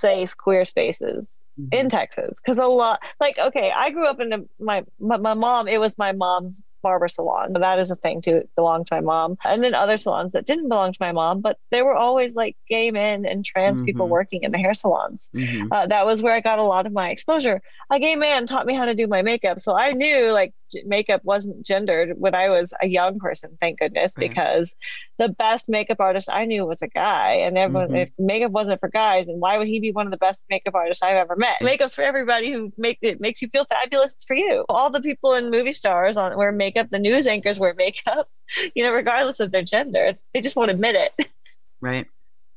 safe 0.00 0.36
queer 0.36 0.64
spaces 0.64 1.24
mm-hmm. 1.24 1.33
In 1.56 1.68
mm-hmm. 1.68 1.88
Texas 1.88 2.40
because 2.40 2.58
a 2.58 2.66
lot 2.66 3.00
like 3.20 3.38
okay 3.38 3.72
I 3.74 3.90
grew 3.90 4.06
up 4.06 4.20
in 4.20 4.32
a, 4.32 4.38
my, 4.58 4.84
my 4.98 5.16
my 5.16 5.34
mom 5.34 5.68
it 5.68 5.78
was 5.78 5.96
my 5.96 6.12
mom's 6.12 6.60
barber 6.84 7.08
salon. 7.08 7.52
But 7.52 7.60
that 7.60 7.80
is 7.80 7.90
a 7.90 7.96
thing 7.96 8.22
to 8.22 8.46
belong 8.54 8.84
to 8.84 8.94
my 8.94 9.00
mom. 9.00 9.36
And 9.44 9.64
then 9.64 9.74
other 9.74 9.96
salons 9.96 10.32
that 10.32 10.46
didn't 10.46 10.68
belong 10.68 10.92
to 10.92 10.98
my 11.00 11.10
mom, 11.10 11.40
but 11.40 11.58
there 11.72 11.84
were 11.84 11.96
always 11.96 12.36
like 12.36 12.56
gay 12.68 12.92
men 12.92 13.26
and 13.26 13.44
trans 13.44 13.80
mm-hmm. 13.80 13.86
people 13.86 14.08
working 14.08 14.44
in 14.44 14.52
the 14.52 14.58
hair 14.58 14.74
salons. 14.74 15.28
Mm-hmm. 15.34 15.72
Uh, 15.72 15.86
that 15.86 16.06
was 16.06 16.22
where 16.22 16.34
I 16.34 16.40
got 16.40 16.60
a 16.60 16.62
lot 16.62 16.86
of 16.86 16.92
my 16.92 17.10
exposure. 17.10 17.60
A 17.90 17.98
gay 17.98 18.14
man 18.14 18.46
taught 18.46 18.66
me 18.66 18.74
how 18.74 18.84
to 18.84 18.94
do 18.94 19.06
my 19.06 19.22
makeup. 19.22 19.60
So 19.60 19.74
I 19.76 19.92
knew 19.92 20.30
like 20.30 20.54
makeup 20.84 21.22
wasn't 21.24 21.64
gendered 21.64 22.18
when 22.18 22.34
I 22.34 22.48
was 22.48 22.72
a 22.82 22.86
young 22.86 23.18
person, 23.18 23.56
thank 23.60 23.78
goodness, 23.78 24.12
right. 24.16 24.28
because 24.28 24.74
the 25.18 25.28
best 25.28 25.68
makeup 25.68 26.00
artist 26.00 26.28
I 26.30 26.44
knew 26.44 26.66
was 26.66 26.82
a 26.82 26.88
guy. 26.88 27.34
And 27.34 27.56
everyone, 27.56 27.88
mm-hmm. 27.88 27.96
if 27.96 28.10
makeup 28.18 28.50
wasn't 28.50 28.80
for 28.80 28.88
guys, 28.88 29.26
then 29.26 29.36
why 29.38 29.58
would 29.58 29.68
he 29.68 29.80
be 29.80 29.92
one 29.92 30.06
of 30.06 30.10
the 30.10 30.16
best 30.16 30.40
makeup 30.50 30.74
artists 30.74 31.02
I've 31.02 31.16
ever 31.16 31.36
met? 31.36 31.62
Makeup's 31.62 31.94
for 31.94 32.02
everybody 32.02 32.52
who 32.52 32.72
make 32.76 32.98
it 33.02 33.20
makes 33.20 33.40
you 33.42 33.48
feel 33.48 33.64
fabulous. 33.66 34.14
It's 34.14 34.24
for 34.24 34.34
you. 34.34 34.64
All 34.68 34.90
the 34.90 35.00
people 35.00 35.34
in 35.34 35.50
movie 35.50 35.72
stars 35.72 36.16
on 36.16 36.36
wear 36.36 36.52
makeup, 36.52 36.73
the 36.90 36.98
news 36.98 37.26
anchors 37.26 37.58
wear 37.58 37.74
makeup, 37.74 38.28
you 38.74 38.84
know, 38.84 38.92
regardless 38.92 39.40
of 39.40 39.50
their 39.50 39.62
gender. 39.62 40.14
They 40.32 40.40
just 40.40 40.56
won't 40.56 40.70
admit 40.70 40.96
it. 40.96 41.28
Right. 41.80 42.06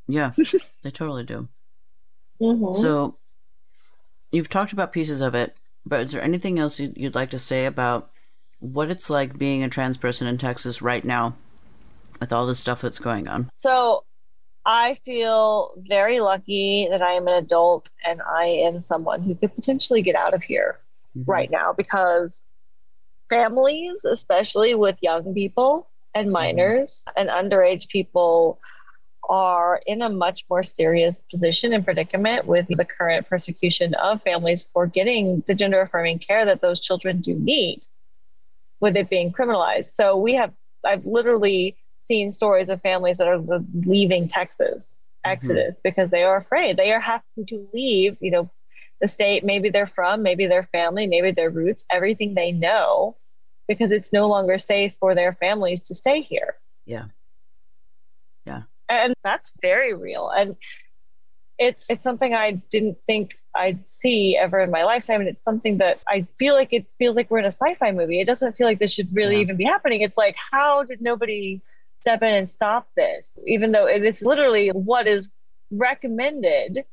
Yeah, 0.07 0.31
they 0.83 0.91
totally 0.91 1.25
do. 1.25 1.49
Mm-hmm. 2.39 2.79
So 2.81 3.17
you've 4.31 4.47
talked 4.47 4.71
about 4.71 4.93
pieces 4.93 5.19
of 5.19 5.35
it, 5.35 5.57
but 5.85 5.99
is 5.99 6.13
there 6.13 6.23
anything 6.23 6.59
else 6.59 6.79
you'd 6.79 7.13
like 7.13 7.31
to 7.31 7.39
say 7.39 7.65
about 7.65 8.09
what 8.59 8.89
it's 8.89 9.09
like 9.09 9.37
being 9.37 9.63
a 9.63 9.69
trans 9.69 9.97
person 9.97 10.25
in 10.25 10.37
Texas 10.37 10.81
right 10.81 11.03
now 11.03 11.35
with 12.21 12.31
all 12.31 12.45
the 12.45 12.55
stuff 12.55 12.79
that's 12.79 12.99
going 12.99 13.27
on? 13.27 13.51
So 13.53 14.05
I 14.65 14.95
feel 15.05 15.73
very 15.77 16.19
lucky 16.19 16.87
that 16.89 17.01
I 17.01 17.13
am 17.13 17.27
an 17.27 17.35
adult 17.35 17.89
and 18.05 18.21
I 18.21 18.45
am 18.45 18.81
someone 18.81 19.21
who 19.21 19.35
could 19.35 19.55
potentially 19.55 20.01
get 20.01 20.15
out 20.15 20.33
of 20.33 20.43
here 20.43 20.77
mm-hmm. 21.17 21.29
right 21.29 21.49
now 21.49 21.73
because 21.73 22.41
families, 23.29 24.05
especially 24.05 24.75
with 24.75 24.97
young 25.01 25.33
people 25.33 25.87
and 26.13 26.27
mm-hmm. 26.27 26.33
minors 26.33 27.03
and 27.15 27.29
underage 27.29 27.87
people, 27.87 28.59
are 29.29 29.81
in 29.85 30.01
a 30.01 30.09
much 30.09 30.45
more 30.49 30.63
serious 30.63 31.21
position 31.29 31.73
and 31.73 31.83
predicament 31.83 32.45
with 32.45 32.65
the 32.67 32.85
current 32.85 33.27
persecution 33.27 33.93
of 33.95 34.21
families 34.21 34.63
for 34.63 34.87
getting 34.87 35.43
the 35.47 35.53
gender 35.53 35.81
affirming 35.81 36.17
care 36.19 36.45
that 36.45 36.61
those 36.61 36.79
children 36.79 37.19
do 37.19 37.33
need 37.33 37.81
with 38.79 38.95
it 38.95 39.09
being 39.09 39.31
criminalized. 39.33 39.93
So 39.95 40.15
we 40.15 40.35
have, 40.35 40.53
I've 40.85 41.05
literally 41.05 41.75
seen 42.07 42.31
stories 42.31 42.69
of 42.69 42.81
families 42.81 43.17
that 43.17 43.27
are 43.27 43.41
leaving 43.73 44.27
Texas, 44.27 44.83
mm-hmm. 44.83 45.31
exodus, 45.31 45.73
mm-hmm. 45.73 45.81
because 45.83 46.09
they 46.09 46.23
are 46.23 46.37
afraid. 46.37 46.77
They 46.77 46.93
are 46.93 47.01
having 47.01 47.45
to 47.47 47.67
leave, 47.73 48.17
you 48.21 48.31
know, 48.31 48.49
the 49.01 49.07
state 49.07 49.43
maybe 49.43 49.69
they're 49.69 49.87
from, 49.87 50.23
maybe 50.23 50.47
their 50.47 50.63
family, 50.63 51.07
maybe 51.07 51.31
their 51.31 51.49
roots, 51.49 51.85
everything 51.89 52.33
they 52.33 52.51
know, 52.51 53.15
because 53.67 53.91
it's 53.91 54.13
no 54.13 54.27
longer 54.27 54.57
safe 54.57 54.95
for 54.99 55.15
their 55.15 55.33
families 55.33 55.81
to 55.81 55.95
stay 55.95 56.21
here. 56.21 56.55
Yeah. 56.85 57.05
Yeah. 58.45 58.63
And 58.89 59.13
that's 59.23 59.51
very 59.61 59.93
real. 59.93 60.29
And 60.29 60.55
it's 61.59 61.89
it's 61.89 62.03
something 62.03 62.33
I 62.33 62.51
didn't 62.51 62.97
think 63.07 63.37
I'd 63.53 63.85
see 63.87 64.37
ever 64.37 64.59
in 64.59 64.71
my 64.71 64.83
lifetime. 64.83 65.21
And 65.21 65.29
it's 65.29 65.41
something 65.43 65.77
that 65.79 65.99
I 66.07 66.27
feel 66.37 66.53
like 66.53 66.71
it 66.71 66.85
feels 66.97 67.15
like 67.15 67.29
we're 67.29 67.39
in 67.39 67.45
a 67.45 67.51
sci-fi 67.51 67.91
movie. 67.91 68.21
It 68.21 68.27
doesn't 68.27 68.55
feel 68.55 68.67
like 68.67 68.79
this 68.79 68.93
should 68.93 69.13
really 69.15 69.35
yeah. 69.35 69.41
even 69.41 69.57
be 69.57 69.65
happening. 69.65 70.01
It's 70.01 70.17
like, 70.17 70.35
how 70.51 70.83
did 70.83 71.01
nobody 71.01 71.61
step 71.99 72.21
in 72.21 72.33
and 72.33 72.49
stop 72.49 72.87
this, 72.95 73.29
even 73.45 73.71
though 73.71 73.87
it 73.87 74.03
is 74.03 74.21
literally 74.21 74.69
what 74.69 75.07
is 75.07 75.29
recommended 75.71 76.85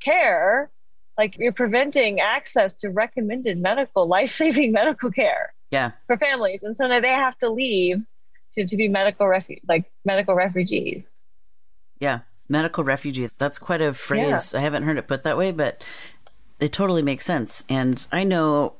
care. 0.00 0.70
Like 1.18 1.36
you're 1.36 1.52
preventing 1.52 2.20
access 2.20 2.72
to 2.74 2.90
recommended 2.90 3.58
medical, 3.58 4.06
life 4.06 4.30
saving 4.30 4.72
medical 4.80 5.10
care. 5.10 5.52
Yeah. 5.70 5.90
For 6.06 6.16
families. 6.16 6.62
And 6.62 6.76
so 6.76 6.86
now 6.86 7.00
they 7.00 7.08
have 7.08 7.36
to 7.38 7.50
leave 7.50 8.02
to, 8.54 8.66
to 8.66 8.76
be 8.76 8.88
medical 8.88 9.26
refu- 9.26 9.60
like 9.68 9.90
medical 10.04 10.34
refugees. 10.34 11.02
Yeah. 11.98 12.20
Medical 12.48 12.84
refugees. 12.84 13.32
That's 13.32 13.58
quite 13.58 13.82
a 13.82 13.92
phrase. 13.92 14.54
Yeah. 14.54 14.60
I 14.60 14.62
haven't 14.62 14.84
heard 14.84 14.96
it 14.96 15.06
put 15.06 15.24
that 15.24 15.36
way, 15.36 15.50
but 15.50 15.84
it 16.60 16.72
totally 16.72 17.02
makes 17.02 17.26
sense. 17.26 17.64
And 17.68 18.06
I 18.10 18.24
know 18.24 18.74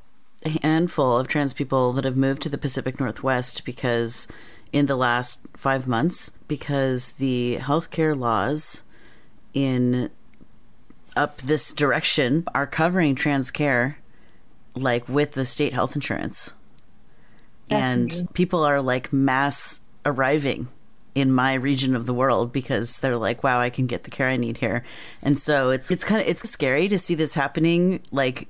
a 0.44 0.58
handful 0.62 1.18
of 1.18 1.28
trans 1.28 1.52
people 1.52 1.92
that 1.94 2.04
have 2.04 2.16
moved 2.16 2.42
to 2.42 2.48
the 2.48 2.58
Pacific 2.58 2.98
Northwest 3.00 3.64
because 3.64 4.28
in 4.72 4.86
the 4.86 4.96
last 4.96 5.40
five 5.56 5.86
months 5.86 6.32
because 6.46 7.12
the 7.12 7.58
healthcare 7.60 8.18
laws 8.18 8.84
in 9.54 10.10
up 11.18 11.38
this 11.38 11.72
direction 11.72 12.44
are 12.54 12.66
covering 12.66 13.14
trans 13.14 13.50
care 13.50 13.98
like 14.76 15.08
with 15.08 15.32
the 15.32 15.44
state 15.44 15.74
health 15.74 15.94
insurance. 15.94 16.54
That's 17.68 17.92
and 17.92 18.02
amazing. 18.02 18.28
people 18.28 18.64
are 18.64 18.80
like 18.80 19.12
mass 19.12 19.80
arriving 20.06 20.68
in 21.14 21.32
my 21.32 21.54
region 21.54 21.96
of 21.96 22.06
the 22.06 22.14
world 22.14 22.52
because 22.52 23.00
they're 23.00 23.16
like, 23.16 23.42
wow, 23.42 23.60
I 23.60 23.70
can 23.70 23.86
get 23.86 24.04
the 24.04 24.10
care 24.10 24.28
I 24.28 24.36
need 24.36 24.58
here. 24.58 24.84
And 25.20 25.38
so 25.38 25.70
it's 25.70 25.90
it's 25.90 26.04
kind 26.04 26.20
of 26.20 26.28
it's 26.28 26.48
scary 26.48 26.88
to 26.88 26.98
see 26.98 27.14
this 27.14 27.34
happening 27.34 28.00
like 28.12 28.48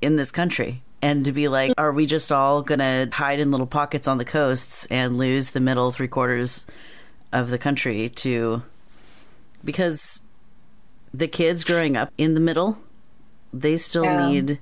in 0.00 0.16
this 0.16 0.30
country 0.30 0.82
and 1.02 1.24
to 1.24 1.32
be 1.32 1.48
like, 1.48 1.72
are 1.76 1.92
we 1.92 2.06
just 2.06 2.30
all 2.30 2.62
gonna 2.62 3.08
hide 3.12 3.40
in 3.40 3.50
little 3.50 3.66
pockets 3.66 4.06
on 4.06 4.18
the 4.18 4.24
coasts 4.24 4.86
and 4.86 5.18
lose 5.18 5.50
the 5.50 5.60
middle 5.60 5.90
three 5.90 6.08
quarters 6.08 6.64
of 7.32 7.50
the 7.50 7.58
country 7.58 8.08
to 8.08 8.62
because 9.64 10.20
the 11.12 11.28
kids 11.28 11.64
growing 11.64 11.96
up 11.96 12.12
in 12.18 12.34
the 12.34 12.40
middle, 12.40 12.78
they 13.52 13.76
still 13.76 14.04
yeah. 14.04 14.28
need 14.28 14.58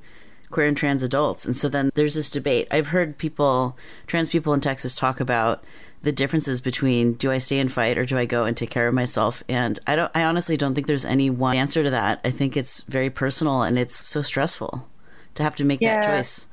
queer 0.50 0.67
and 0.67 0.76
trans 0.76 1.02
adults. 1.02 1.45
And 1.45 1.55
so 1.55 1.69
then 1.69 1.90
there's 1.95 2.14
this 2.14 2.31
debate. 2.31 2.69
I've 2.71 2.88
heard 2.88 3.19
people, 3.19 3.76
trans 4.07 4.28
people 4.28 4.55
in 4.55 4.61
Texas, 4.61 4.95
talk 4.95 5.21
about 5.21 5.62
the 6.02 6.12
differences 6.12 6.61
between 6.61 7.14
do 7.14 7.31
I 7.31 7.38
stay 7.38 7.59
and 7.59 7.71
fight 7.71 7.99
or 7.99 8.05
do 8.05 8.17
I 8.17 8.25
go 8.25 8.45
and 8.45 8.57
take 8.57 8.71
care 8.71 8.88
of 8.88 8.95
myself? 8.95 9.43
And 9.49 9.78
I 9.87 9.97
don't 9.97 10.12
I 10.14 10.25
honestly 10.25 10.57
don't 10.57 10.75
think 10.75 10.87
there's 10.87 11.05
any 11.05 11.28
one 11.28 11.57
answer 11.57 11.83
to 11.83 11.90
that. 11.90 12.21
I 12.25 12.31
think 12.31 12.57
it's 12.57 12.83
very 12.83 13.11
personal 13.11 13.62
and 13.62 13.78
it's 13.78 13.97
so 13.97 14.23
stressful 14.23 14.88
to 15.35 15.43
have 15.43 15.57
to 15.57 15.64
make 15.64 15.81
yeah. 15.81 16.00
that 16.00 16.07
choice 16.07 16.47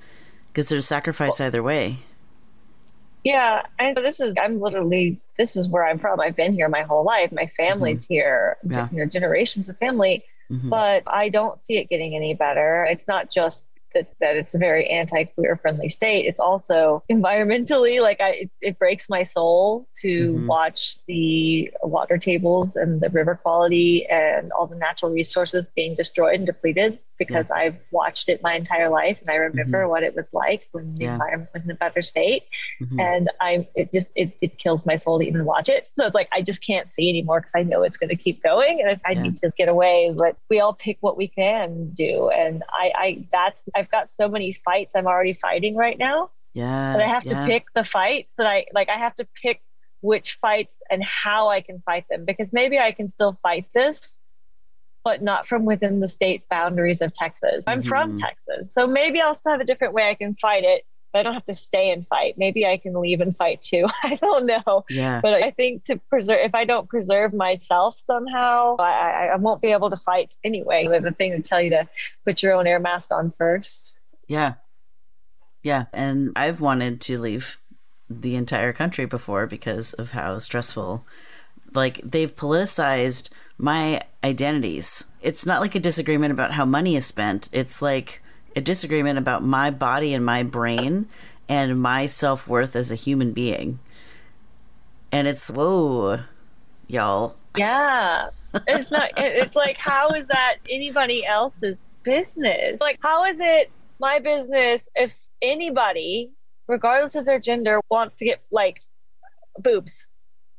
because 0.47 0.69
there's 0.69 0.87
sacrifice 0.87 1.39
either 1.39 1.61
way. 1.61 1.99
Yeah, 3.25 3.63
and 3.79 3.97
this 3.97 4.19
is 4.19 4.33
I'm 4.39 4.61
literally 4.61 5.19
this 5.35 5.57
is 5.57 5.67
where 5.67 5.83
I'm 5.83 5.97
from. 5.97 6.19
I've 6.19 6.35
been 6.35 6.53
here 6.53 6.69
my 6.69 6.83
whole 6.83 7.03
life. 7.03 7.31
My 7.31 7.47
family's 7.57 8.05
mm-hmm. 8.05 8.13
here, 8.13 8.57
yeah. 8.63 8.87
you 8.91 8.99
know, 8.99 9.05
generations 9.09 9.67
of 9.67 9.77
family. 9.79 10.23
Mm-hmm. 10.51 10.69
But 10.69 11.03
I 11.07 11.29
don't 11.29 11.59
see 11.65 11.77
it 11.79 11.89
getting 11.89 12.15
any 12.15 12.35
better. 12.35 12.85
It's 12.85 13.07
not 13.07 13.31
just 13.31 13.65
that, 13.95 14.13
that 14.19 14.35
it's 14.35 14.53
a 14.53 14.59
very 14.59 14.87
anti-queer 14.89 15.55
friendly 15.55 15.89
state 15.89 16.25
it's 16.25 16.39
also 16.39 17.01
environmentally 17.09 18.01
like 18.01 18.21
I, 18.21 18.29
it, 18.31 18.51
it 18.61 18.77
breaks 18.77 19.09
my 19.09 19.23
soul 19.23 19.87
to 20.01 20.33
mm-hmm. 20.33 20.47
watch 20.47 20.97
the 21.07 21.71
water 21.81 22.17
tables 22.17 22.75
and 22.75 23.01
the 23.01 23.09
river 23.09 23.39
quality 23.41 24.05
and 24.05 24.51
all 24.51 24.67
the 24.67 24.75
natural 24.75 25.11
resources 25.11 25.67
being 25.75 25.95
destroyed 25.95 26.35
and 26.35 26.45
depleted 26.45 26.99
because 27.17 27.47
yeah. 27.49 27.55
I've 27.55 27.79
watched 27.91 28.29
it 28.29 28.41
my 28.43 28.53
entire 28.53 28.89
life 28.89 29.19
and 29.21 29.29
I 29.29 29.35
remember 29.35 29.81
mm-hmm. 29.81 29.89
what 29.89 30.03
it 30.03 30.15
was 30.15 30.33
like 30.33 30.67
when 30.71 30.95
the 30.95 31.05
yeah. 31.05 31.13
environment 31.13 31.49
was 31.53 31.63
in 31.63 31.71
a 31.71 31.75
better 31.75 32.01
state. 32.01 32.43
Mm-hmm. 32.81 32.99
And 32.99 33.29
I 33.39 33.67
it 33.75 33.91
just 33.93 34.07
it, 34.15 34.37
it 34.41 34.57
kills 34.57 34.85
my 34.85 34.97
soul 34.97 35.19
to 35.19 35.25
even 35.25 35.45
watch 35.45 35.69
it. 35.69 35.89
So 35.97 36.05
it's 36.05 36.15
like 36.15 36.29
I 36.33 36.41
just 36.41 36.65
can't 36.65 36.89
see 36.89 37.09
anymore 37.09 37.41
because 37.41 37.53
I 37.55 37.63
know 37.63 37.83
it's 37.83 37.97
going 37.97 38.09
to 38.09 38.15
keep 38.15 38.43
going 38.43 38.81
and 38.81 38.99
I 39.05 39.11
yeah. 39.11 39.21
need 39.21 39.37
to 39.37 39.51
get 39.57 39.69
away. 39.69 40.13
But 40.15 40.37
we 40.49 40.59
all 40.59 40.73
pick 40.73 40.97
what 41.01 41.17
we 41.17 41.27
can 41.27 41.91
do, 41.91 42.29
and 42.29 42.63
I 42.69 42.91
I 42.95 43.27
that's 43.31 43.63
I've 43.75 43.89
got 43.89 44.09
so 44.09 44.27
many 44.27 44.53
fights 44.53 44.95
I'm 44.95 45.07
already 45.07 45.33
fighting 45.33 45.75
right 45.75 45.97
now. 45.97 46.31
Yeah, 46.53 46.93
but 46.93 47.03
I 47.03 47.07
have 47.07 47.23
to 47.23 47.45
pick 47.45 47.65
the 47.73 47.83
fights 47.83 48.31
that 48.37 48.47
I 48.47 48.65
like. 48.73 48.89
I 48.89 48.97
have 48.97 49.15
to 49.15 49.27
pick 49.41 49.61
which 50.01 50.35
fights 50.35 50.81
and 50.89 51.03
how 51.03 51.49
I 51.49 51.61
can 51.61 51.81
fight 51.81 52.05
them 52.09 52.25
because 52.25 52.47
maybe 52.51 52.77
I 52.77 52.91
can 52.91 53.07
still 53.07 53.37
fight 53.41 53.65
this 53.73 54.15
but 55.05 55.21
not 55.21 55.47
from 55.47 55.63
within 55.65 55.99
the 55.99 56.07
state 56.07 56.49
boundaries 56.49 56.99
of 56.99 57.13
Texas. 57.13 57.63
I'm 57.67 57.79
mm-hmm. 57.79 57.87
from 57.87 58.17
Texas. 58.17 58.71
So 58.73 58.87
maybe 58.87 59.21
I'll 59.21 59.39
have 59.45 59.61
a 59.61 59.63
different 59.63 59.93
way 59.93 60.09
I 60.09 60.15
can 60.15 60.33
fight 60.33 60.63
it, 60.63 60.83
but 61.13 61.19
I 61.19 61.23
don't 61.23 61.35
have 61.35 61.45
to 61.45 61.53
stay 61.53 61.91
and 61.91 62.05
fight. 62.07 62.39
Maybe 62.39 62.65
I 62.65 62.77
can 62.77 62.99
leave 62.99 63.21
and 63.21 63.33
fight 63.33 63.61
too. 63.61 63.85
I 64.03 64.15
don't 64.15 64.47
know. 64.47 64.83
Yeah. 64.89 65.21
But 65.21 65.35
I 65.35 65.51
think 65.51 65.85
to 65.85 65.97
preserve, 66.09 66.39
if 66.41 66.55
I 66.55 66.65
don't 66.65 66.89
preserve 66.89 67.35
myself 67.35 68.01
somehow, 68.07 68.77
I, 68.79 69.29
I 69.31 69.35
won't 69.35 69.61
be 69.61 69.71
able 69.71 69.91
to 69.91 69.97
fight 69.97 70.31
anyway. 70.43 70.87
The 70.87 71.11
thing 71.11 71.33
to 71.33 71.41
tell 71.41 71.61
you 71.61 71.69
to 71.69 71.87
put 72.25 72.41
your 72.41 72.55
own 72.55 72.65
air 72.65 72.79
mask 72.79 73.11
on 73.11 73.29
first. 73.29 73.95
Yeah. 74.27 74.55
Yeah. 75.61 75.85
And 75.93 76.31
I've 76.35 76.61
wanted 76.61 76.99
to 77.01 77.19
leave 77.19 77.59
the 78.09 78.35
entire 78.35 78.73
country 78.73 79.05
before 79.05 79.45
because 79.45 79.93
of 79.93 80.11
how 80.11 80.39
stressful 80.39 81.05
like 81.75 82.01
they've 82.03 82.35
politicized 82.35 83.29
my 83.57 84.01
identities. 84.23 85.05
It's 85.21 85.45
not 85.45 85.61
like 85.61 85.75
a 85.75 85.79
disagreement 85.79 86.31
about 86.31 86.51
how 86.51 86.65
money 86.65 86.95
is 86.95 87.05
spent. 87.05 87.49
It's 87.51 87.81
like 87.81 88.21
a 88.55 88.61
disagreement 88.61 89.17
about 89.17 89.43
my 89.43 89.71
body 89.71 90.13
and 90.13 90.25
my 90.25 90.43
brain 90.43 91.07
and 91.47 91.81
my 91.81 92.05
self 92.05 92.47
worth 92.47 92.75
as 92.75 92.91
a 92.91 92.95
human 92.95 93.31
being. 93.31 93.79
And 95.11 95.27
it's, 95.27 95.49
whoa, 95.49 96.21
y'all. 96.87 97.35
Yeah. 97.57 98.29
It's 98.67 98.91
not, 98.91 99.11
it's 99.17 99.55
like, 99.55 99.77
how 99.77 100.09
is 100.09 100.25
that 100.27 100.57
anybody 100.69 101.25
else's 101.25 101.77
business? 102.03 102.77
Like, 102.79 102.99
how 103.01 103.25
is 103.25 103.37
it 103.39 103.71
my 103.99 104.19
business 104.19 104.83
if 104.95 105.15
anybody, 105.41 106.31
regardless 106.67 107.15
of 107.15 107.25
their 107.25 107.39
gender, 107.39 107.81
wants 107.89 108.15
to 108.17 108.25
get 108.25 108.41
like 108.51 108.81
boobs? 109.59 110.07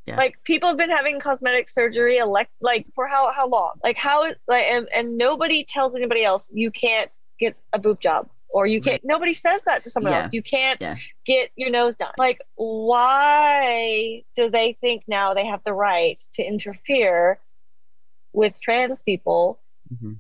Yeah. 0.07 0.17
Like 0.17 0.43
people 0.45 0.69
have 0.69 0.79
been 0.79 0.91
having 0.91 1.19
cosmetic 1.19 1.69
surgery 1.69 2.19
elect 2.19 2.53
like 2.61 2.87
for 2.95 3.09
how 3.09 3.33
how 3.33 3.49
long? 3.49 3.75
Like 3.83 3.97
how 3.97 4.23
like 4.47 4.65
and, 4.65 4.89
and 4.95 5.19
nobody 5.19 5.65
tells 5.65 5.95
anybody 5.97 6.25
else 6.25 6.51
you 6.55 6.71
can't 6.71 7.11
get 7.39 7.57
a 7.73 7.79
boob 7.79 8.01
job 8.01 8.29
or 8.49 8.67
you 8.67 8.81
can't 8.81 8.95
right. 8.95 9.05
nobody 9.05 9.35
says 9.35 9.65
that 9.65 9.85
to 9.85 9.91
someone 9.91 10.13
yeah. 10.13 10.23
else 10.25 10.33
you 10.33 10.43
can't 10.43 10.81
yeah. 10.81 10.97
get 11.25 11.51
your 11.57 11.71
nose 11.71 11.97
done 11.97 12.13
like 12.17 12.41
why 12.55 14.23
do 14.35 14.51
they 14.51 14.77
think 14.81 15.03
now 15.07 15.35
they 15.35 15.45
have 15.45 15.61
the 15.65 15.73
right 15.73 16.23
to 16.33 16.43
interfere 16.43 17.39
with 18.33 18.59
trans 18.61 19.03
people 19.03 19.59
mm-hmm. 19.93 20.13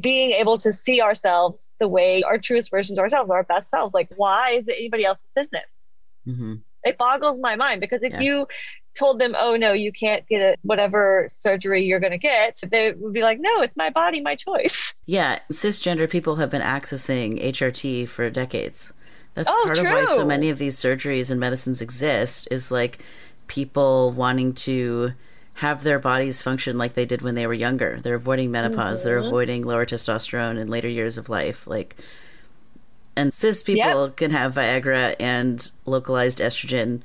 being 0.00 0.32
able 0.32 0.58
to 0.58 0.72
see 0.72 1.00
ourselves 1.00 1.64
the 1.78 1.88
way 1.88 2.22
our 2.22 2.38
truest 2.38 2.70
versions 2.70 2.98
of 2.98 3.02
ourselves 3.02 3.30
our 3.30 3.44
best 3.44 3.70
selves 3.70 3.94
like 3.94 4.08
why 4.16 4.52
is 4.52 4.66
it 4.66 4.74
anybody 4.78 5.04
else's 5.04 5.30
business 5.36 5.68
mm-hmm. 6.26 6.54
it 6.84 6.98
boggles 6.98 7.38
my 7.38 7.54
mind 7.54 7.80
because 7.80 8.02
if 8.02 8.12
yeah. 8.12 8.20
you 8.20 8.48
told 8.94 9.20
them, 9.20 9.34
oh 9.38 9.56
no, 9.56 9.72
you 9.72 9.92
can't 9.92 10.26
get 10.28 10.40
it, 10.40 10.58
whatever 10.62 11.28
surgery 11.38 11.84
you're 11.84 12.00
going 12.00 12.12
to 12.12 12.18
get, 12.18 12.60
they 12.70 12.92
would 12.92 13.12
be 13.12 13.22
like, 13.22 13.38
no, 13.40 13.62
it's 13.62 13.76
my 13.76 13.90
body, 13.90 14.20
my 14.20 14.34
choice. 14.34 14.94
Yeah, 15.08 15.38
cisgender 15.50 16.10
people 16.10 16.36
have 16.36 16.50
been 16.50 16.60
accessing 16.60 17.42
HRT 17.42 18.08
for 18.08 18.28
decades. 18.28 18.92
That's 19.32 19.48
oh, 19.48 19.62
part 19.64 19.78
true. 19.78 19.88
of 19.88 19.94
why 19.94 20.04
so 20.04 20.26
many 20.26 20.50
of 20.50 20.58
these 20.58 20.76
surgeries 20.76 21.30
and 21.30 21.40
medicines 21.40 21.80
exist 21.80 22.46
is 22.50 22.70
like 22.70 23.02
people 23.46 24.12
wanting 24.12 24.52
to 24.52 25.14
have 25.54 25.82
their 25.82 25.98
bodies 25.98 26.42
function 26.42 26.76
like 26.76 26.92
they 26.92 27.06
did 27.06 27.22
when 27.22 27.36
they 27.36 27.46
were 27.46 27.54
younger. 27.54 28.00
They're 28.02 28.16
avoiding 28.16 28.50
menopause, 28.50 28.98
mm-hmm. 28.98 29.08
they're 29.08 29.16
avoiding 29.16 29.62
lower 29.62 29.86
testosterone 29.86 30.58
in 30.58 30.68
later 30.68 30.88
years 30.88 31.16
of 31.16 31.30
life. 31.30 31.66
Like 31.66 31.96
and 33.18 33.34
cis 33.34 33.64
people 33.64 34.06
yep. 34.06 34.16
can 34.16 34.30
have 34.30 34.54
Viagra 34.54 35.16
and 35.18 35.72
localized 35.84 36.38
estrogen, 36.38 37.00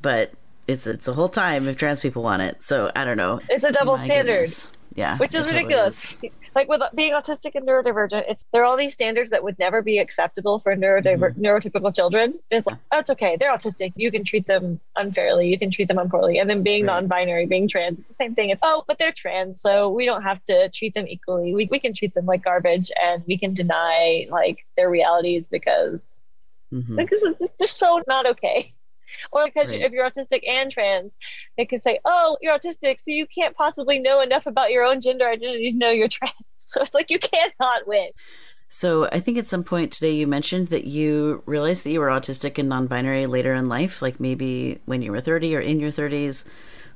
but 0.00 0.32
it's 0.72 0.86
it's 0.86 1.06
a 1.06 1.12
whole 1.12 1.28
time 1.28 1.68
if 1.68 1.76
trans 1.76 2.00
people 2.00 2.22
want 2.22 2.42
it. 2.42 2.62
So 2.62 2.90
I 2.96 3.04
don't 3.04 3.16
know. 3.16 3.40
It's 3.48 3.64
a 3.64 3.70
double 3.70 3.96
My 3.96 4.04
standard. 4.04 4.44
Goodness. 4.44 4.70
Yeah, 4.94 5.16
which 5.16 5.34
is 5.34 5.50
ridiculous. 5.50 6.12
Totally 6.12 6.28
is. 6.28 6.34
Like 6.54 6.68
with 6.68 6.82
being 6.94 7.14
autistic 7.14 7.54
and 7.54 7.66
neurodivergent, 7.66 8.24
it's 8.28 8.44
there 8.52 8.60
are 8.60 8.66
all 8.66 8.76
these 8.76 8.92
standards 8.92 9.30
that 9.30 9.42
would 9.42 9.58
never 9.58 9.80
be 9.80 9.98
acceptable 9.98 10.58
for 10.58 10.76
neurodiver- 10.76 11.32
mm-hmm. 11.32 11.42
neurotypical 11.42 11.94
children. 11.94 12.34
It's 12.50 12.66
like 12.66 12.76
oh, 12.92 12.98
it's 12.98 13.08
okay, 13.08 13.38
they're 13.38 13.52
autistic. 13.52 13.94
You 13.96 14.10
can 14.10 14.22
treat 14.22 14.46
them 14.46 14.78
unfairly. 14.96 15.48
You 15.48 15.58
can 15.58 15.70
treat 15.70 15.88
them 15.88 15.96
unpoorly. 15.96 16.38
And 16.38 16.50
then 16.50 16.62
being 16.62 16.84
right. 16.84 16.92
non-binary, 16.92 17.46
being 17.46 17.68
trans, 17.68 18.00
it's 18.00 18.08
the 18.08 18.14
same 18.14 18.34
thing. 18.34 18.50
It's 18.50 18.60
oh, 18.62 18.84
but 18.86 18.98
they're 18.98 19.12
trans, 19.12 19.62
so 19.62 19.88
we 19.88 20.04
don't 20.04 20.22
have 20.22 20.44
to 20.44 20.68
treat 20.68 20.92
them 20.92 21.06
equally. 21.08 21.54
We 21.54 21.68
we 21.70 21.80
can 21.80 21.94
treat 21.94 22.12
them 22.12 22.26
like 22.26 22.44
garbage, 22.44 22.90
and 23.02 23.24
we 23.26 23.38
can 23.38 23.54
deny 23.54 24.26
like 24.28 24.66
their 24.76 24.90
realities 24.90 25.48
because 25.48 26.02
mm-hmm. 26.70 26.96
because 26.96 27.22
it's 27.40 27.54
just 27.58 27.78
so 27.78 28.02
not 28.06 28.26
okay 28.26 28.74
or 29.30 29.44
because 29.46 29.70
right. 29.70 29.82
if 29.82 29.92
you're 29.92 30.08
autistic 30.08 30.48
and 30.48 30.70
trans, 30.70 31.18
they 31.56 31.64
can 31.64 31.78
say, 31.78 31.98
"Oh, 32.04 32.36
you're 32.40 32.58
autistic, 32.58 33.00
so 33.00 33.10
you 33.10 33.26
can't 33.26 33.56
possibly 33.56 33.98
know 33.98 34.20
enough 34.20 34.46
about 34.46 34.70
your 34.70 34.84
own 34.84 35.00
gender 35.00 35.28
identity 35.28 35.72
to 35.72 35.76
know 35.76 35.90
you're 35.90 36.08
trans." 36.08 36.34
So 36.64 36.80
it's 36.80 36.94
like 36.94 37.10
you 37.10 37.18
cannot 37.18 37.86
win. 37.86 38.08
So 38.74 39.06
I 39.12 39.20
think 39.20 39.36
at 39.36 39.46
some 39.46 39.62
point 39.62 39.92
today 39.92 40.12
you 40.12 40.26
mentioned 40.26 40.68
that 40.68 40.86
you 40.86 41.42
realized 41.44 41.84
that 41.84 41.90
you 41.90 42.00
were 42.00 42.06
autistic 42.06 42.56
and 42.56 42.70
non-binary 42.70 43.26
later 43.26 43.52
in 43.52 43.66
life, 43.66 44.00
like 44.00 44.18
maybe 44.18 44.80
when 44.86 45.02
you 45.02 45.12
were 45.12 45.20
30 45.20 45.54
or 45.54 45.60
in 45.60 45.78
your 45.78 45.90
30s. 45.90 46.48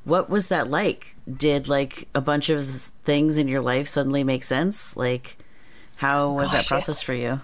What 0.04 0.30
was 0.30 0.48
that 0.48 0.70
like? 0.70 1.14
Did 1.30 1.68
like 1.68 2.08
a 2.14 2.22
bunch 2.22 2.48
of 2.48 2.66
things 3.04 3.36
in 3.36 3.46
your 3.46 3.60
life 3.60 3.88
suddenly 3.88 4.24
make 4.24 4.42
sense? 4.42 4.96
Like 4.96 5.36
how 5.96 6.30
was 6.30 6.52
gosh, 6.52 6.62
that 6.62 6.66
process 6.66 7.02
for 7.02 7.12
you? 7.12 7.42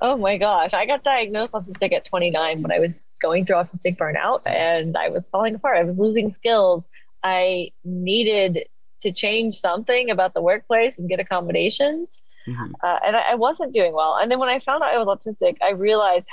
Oh 0.00 0.16
my 0.16 0.38
gosh. 0.38 0.74
I 0.74 0.84
got 0.84 1.04
diagnosed 1.04 1.52
autistic 1.52 1.92
at 1.92 2.04
29 2.04 2.62
when 2.62 2.72
I 2.72 2.80
was 2.80 2.90
going 3.22 3.46
through 3.46 3.56
autistic 3.56 3.96
burnout 3.96 4.42
and 4.46 4.96
I 4.96 5.08
was 5.08 5.24
falling 5.32 5.54
apart. 5.54 5.78
I 5.78 5.84
was 5.84 5.96
losing 5.96 6.34
skills. 6.34 6.84
I 7.22 7.70
needed 7.84 8.66
to 9.02 9.12
change 9.12 9.56
something 9.56 10.10
about 10.10 10.34
the 10.34 10.42
workplace 10.42 10.98
and 10.98 11.08
get 11.08 11.20
accommodations. 11.20 12.08
Mm-hmm. 12.46 12.72
Uh, 12.82 12.98
and 13.06 13.16
I, 13.16 13.32
I, 13.32 13.34
wasn't 13.36 13.72
doing 13.72 13.92
well. 13.92 14.18
And 14.20 14.30
then 14.30 14.40
when 14.40 14.48
I 14.48 14.58
found 14.58 14.82
out 14.82 14.92
I 14.92 14.98
was 14.98 15.06
autistic, 15.06 15.58
I 15.62 15.70
realized 15.70 16.26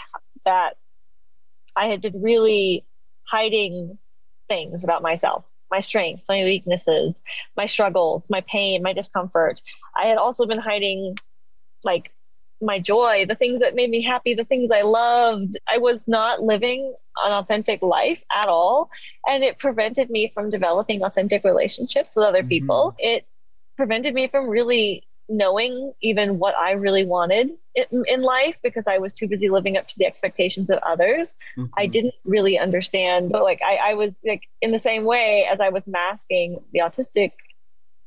that 0.44 0.78
I 1.76 1.86
had 1.86 2.02
been 2.02 2.20
really 2.20 2.84
hiding 3.26 4.00
things 4.48 4.84
about 4.84 5.04
myself 5.04 5.46
my 5.72 5.80
strengths, 5.80 6.28
my 6.28 6.44
weaknesses, 6.44 7.14
my 7.56 7.66
struggles, 7.66 8.24
my 8.30 8.42
pain, 8.42 8.82
my 8.82 8.94
discomfort. 8.94 9.62
I 9.96 10.08
had 10.08 10.18
also 10.18 10.46
been 10.46 10.58
hiding 10.58 11.16
like 11.84 12.12
my 12.62 12.80
joy, 12.80 13.26
the 13.28 13.36
things 13.36 13.60
that 13.60 13.76
made 13.76 13.90
me 13.90 14.02
happy, 14.02 14.34
the 14.34 14.44
things 14.44 14.72
I 14.72 14.82
loved. 14.82 15.58
I 15.68 15.78
was 15.78 16.02
not 16.08 16.42
living 16.42 16.94
an 17.24 17.32
authentic 17.32 17.82
life 17.82 18.24
at 18.36 18.48
all. 18.48 18.90
And 19.26 19.44
it 19.44 19.58
prevented 19.58 20.10
me 20.10 20.30
from 20.34 20.50
developing 20.50 21.04
authentic 21.04 21.44
relationships 21.44 22.16
with 22.16 22.26
other 22.26 22.40
mm-hmm. 22.40 22.50
people. 22.50 22.96
It 22.98 23.26
prevented 23.78 24.14
me 24.14 24.28
from 24.28 24.48
really 24.48 25.06
knowing 25.30 25.94
even 26.02 26.40
what 26.40 26.58
I 26.58 26.72
really 26.72 27.06
wanted 27.06 27.52
in, 27.76 28.04
in, 28.08 28.22
life 28.24 28.58
because 28.64 28.88
I 28.88 28.98
was 28.98 29.14
too 29.14 29.28
busy 29.28 29.48
living 29.48 29.78
up 29.78 29.88
to 29.88 29.98
the 29.98 30.08
expectations 30.08 30.72
of 30.72 30.80
others. 30.80 31.36
Mm-hmm. 31.56 31.74
I 31.78 31.86
didn't 31.86 32.16
really 32.26 32.58
understand, 32.58 33.30
but 33.30 33.44
like 33.44 33.62
I, 33.62 33.92
I 33.92 33.94
was 33.94 34.12
like 34.26 34.50
in 34.60 34.72
the 34.72 34.80
same 34.80 35.04
way 35.04 35.48
as 35.50 35.60
I 35.60 35.70
was 35.70 35.86
masking 35.86 36.60
the 36.74 36.80
autistic 36.80 37.34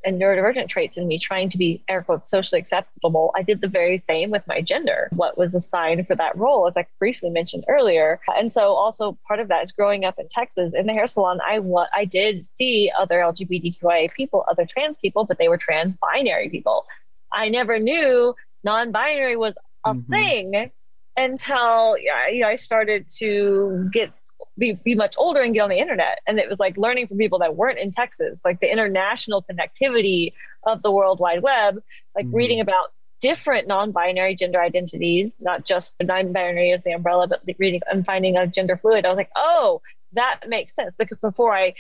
and 0.04 0.20
neurodivergent 0.20 0.68
traits 0.68 0.96
in 0.96 1.06
me 1.06 1.18
trying 1.18 1.48
to 1.50 1.58
be 1.58 1.82
air 1.88 2.02
quotes 2.02 2.30
socially 2.30 2.60
acceptable 2.60 3.32
i 3.36 3.42
did 3.42 3.60
the 3.60 3.68
very 3.68 3.98
same 3.98 4.30
with 4.30 4.46
my 4.46 4.60
gender. 4.60 5.08
What 5.12 5.38
was 5.38 5.54
assigned 5.54 6.06
for 6.06 6.16
that 6.16 6.36
role 6.36 6.66
as 6.66 6.76
i 6.76 6.86
briefly 6.98 7.30
mentioned 7.30 7.64
earlier. 7.68 8.20
And 8.36 8.52
so 8.52 8.74
also 8.74 9.18
part 9.26 9.40
of 9.40 9.48
that 9.48 9.64
is 9.64 9.72
growing 9.72 10.04
up 10.04 10.18
in 10.18 10.28
texas 10.28 10.72
in 10.74 10.86
the 10.86 10.92
hair 10.92 11.06
salon 11.06 11.40
i 11.46 11.58
wa- 11.58 11.88
i 11.94 12.04
did 12.04 12.46
see 12.56 12.90
other 12.98 13.16
lgbtqia 13.16 14.12
people 14.12 14.44
other 14.48 14.66
trans 14.66 14.98
people 14.98 15.24
but 15.24 15.38
they 15.38 15.48
were 15.48 15.58
trans 15.58 15.94
binary 15.96 16.48
people. 16.48 16.86
I 17.32 17.48
never 17.48 17.78
knew 17.78 18.34
non-binary 18.64 19.36
was 19.36 19.54
a 19.84 19.94
mm-hmm. 19.94 20.12
thing 20.12 20.70
until 21.16 21.96
yeah, 21.98 22.46
I 22.46 22.54
started 22.54 23.06
to 23.18 23.88
get 23.92 24.12
be, 24.58 24.72
be 24.72 24.94
much 24.94 25.14
older 25.18 25.40
and 25.40 25.54
get 25.54 25.60
on 25.60 25.70
the 25.70 25.78
internet. 25.78 26.20
And 26.26 26.38
it 26.38 26.48
was 26.48 26.58
like 26.58 26.76
learning 26.76 27.08
from 27.08 27.18
people 27.18 27.38
that 27.40 27.56
weren't 27.56 27.78
in 27.78 27.92
Texas, 27.92 28.40
like 28.44 28.60
the 28.60 28.70
international 28.70 29.42
connectivity 29.42 30.32
of 30.64 30.82
the 30.82 30.90
World 30.90 31.20
Wide 31.20 31.42
Web, 31.42 31.82
like 32.14 32.26
mm-hmm. 32.26 32.36
reading 32.36 32.60
about 32.60 32.92
different 33.20 33.68
non-binary 33.68 34.34
gender 34.34 34.60
identities, 34.60 35.32
not 35.40 35.64
just 35.64 35.96
the 35.98 36.04
non-binary 36.04 36.72
as 36.72 36.82
the 36.82 36.92
umbrella, 36.92 37.28
but 37.28 37.40
reading 37.58 37.80
and 37.90 38.04
finding 38.04 38.36
a 38.36 38.46
gender 38.46 38.76
fluid. 38.76 39.06
I 39.06 39.08
was 39.08 39.16
like, 39.16 39.30
oh, 39.36 39.80
that 40.12 40.40
makes 40.48 40.74
sense. 40.74 40.94
Because 40.98 41.18
before 41.18 41.54
I 41.54 41.74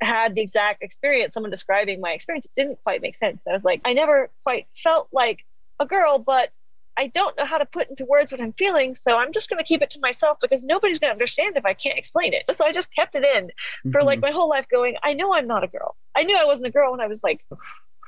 had 0.00 0.34
the 0.34 0.40
exact 0.40 0.82
experience, 0.82 1.34
someone 1.34 1.50
describing 1.50 2.00
my 2.00 2.12
experience, 2.12 2.46
it 2.46 2.52
didn't 2.56 2.82
quite 2.82 3.02
make 3.02 3.16
sense. 3.18 3.40
I 3.46 3.52
was 3.52 3.64
like, 3.64 3.82
I 3.84 3.92
never 3.92 4.30
quite 4.44 4.66
felt 4.82 5.08
like 5.12 5.44
a 5.78 5.86
girl, 5.86 6.18
but 6.18 6.50
I 6.98 7.06
don't 7.06 7.36
know 7.36 7.44
how 7.44 7.58
to 7.58 7.64
put 7.64 7.88
into 7.88 8.04
words 8.04 8.32
what 8.32 8.40
I'm 8.40 8.52
feeling, 8.52 8.96
so 8.96 9.16
I'm 9.16 9.32
just 9.32 9.48
going 9.48 9.62
to 9.62 9.64
keep 9.64 9.82
it 9.82 9.90
to 9.90 10.00
myself 10.00 10.38
because 10.40 10.64
nobody's 10.64 10.98
going 10.98 11.10
to 11.10 11.12
understand 11.12 11.56
if 11.56 11.64
I 11.64 11.72
can't 11.72 11.96
explain 11.96 12.34
it. 12.34 12.42
So 12.52 12.66
I 12.66 12.72
just 12.72 12.92
kept 12.92 13.14
it 13.14 13.24
in 13.24 13.46
mm-hmm. 13.46 13.92
for 13.92 14.02
like 14.02 14.18
mm-hmm. 14.18 14.26
my 14.26 14.32
whole 14.32 14.48
life 14.48 14.66
going, 14.68 14.96
I 15.00 15.12
know 15.12 15.32
I'm 15.32 15.46
not 15.46 15.62
a 15.62 15.68
girl. 15.68 15.94
I 16.16 16.24
knew 16.24 16.36
I 16.36 16.44
wasn't 16.44 16.66
a 16.66 16.72
girl 16.72 16.90
when 16.90 17.00
I 17.00 17.06
was 17.06 17.22
like 17.22 17.44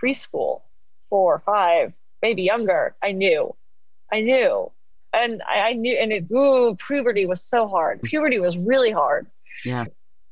preschool, 0.02 0.62
four, 1.08 1.34
or 1.34 1.38
five, 1.38 1.92
maybe 2.20 2.42
younger. 2.42 2.96
I 3.00 3.12
knew. 3.12 3.54
I 4.12 4.22
knew. 4.22 4.72
And 5.12 5.40
I, 5.48 5.60
I 5.60 5.72
knew, 5.74 5.96
and 5.96 6.12
it, 6.12 6.30
ooh, 6.32 6.76
puberty 6.88 7.26
was 7.26 7.40
so 7.40 7.68
hard. 7.68 8.02
Puberty 8.02 8.40
was 8.40 8.58
really 8.58 8.90
hard. 8.90 9.28
Yeah. 9.64 9.84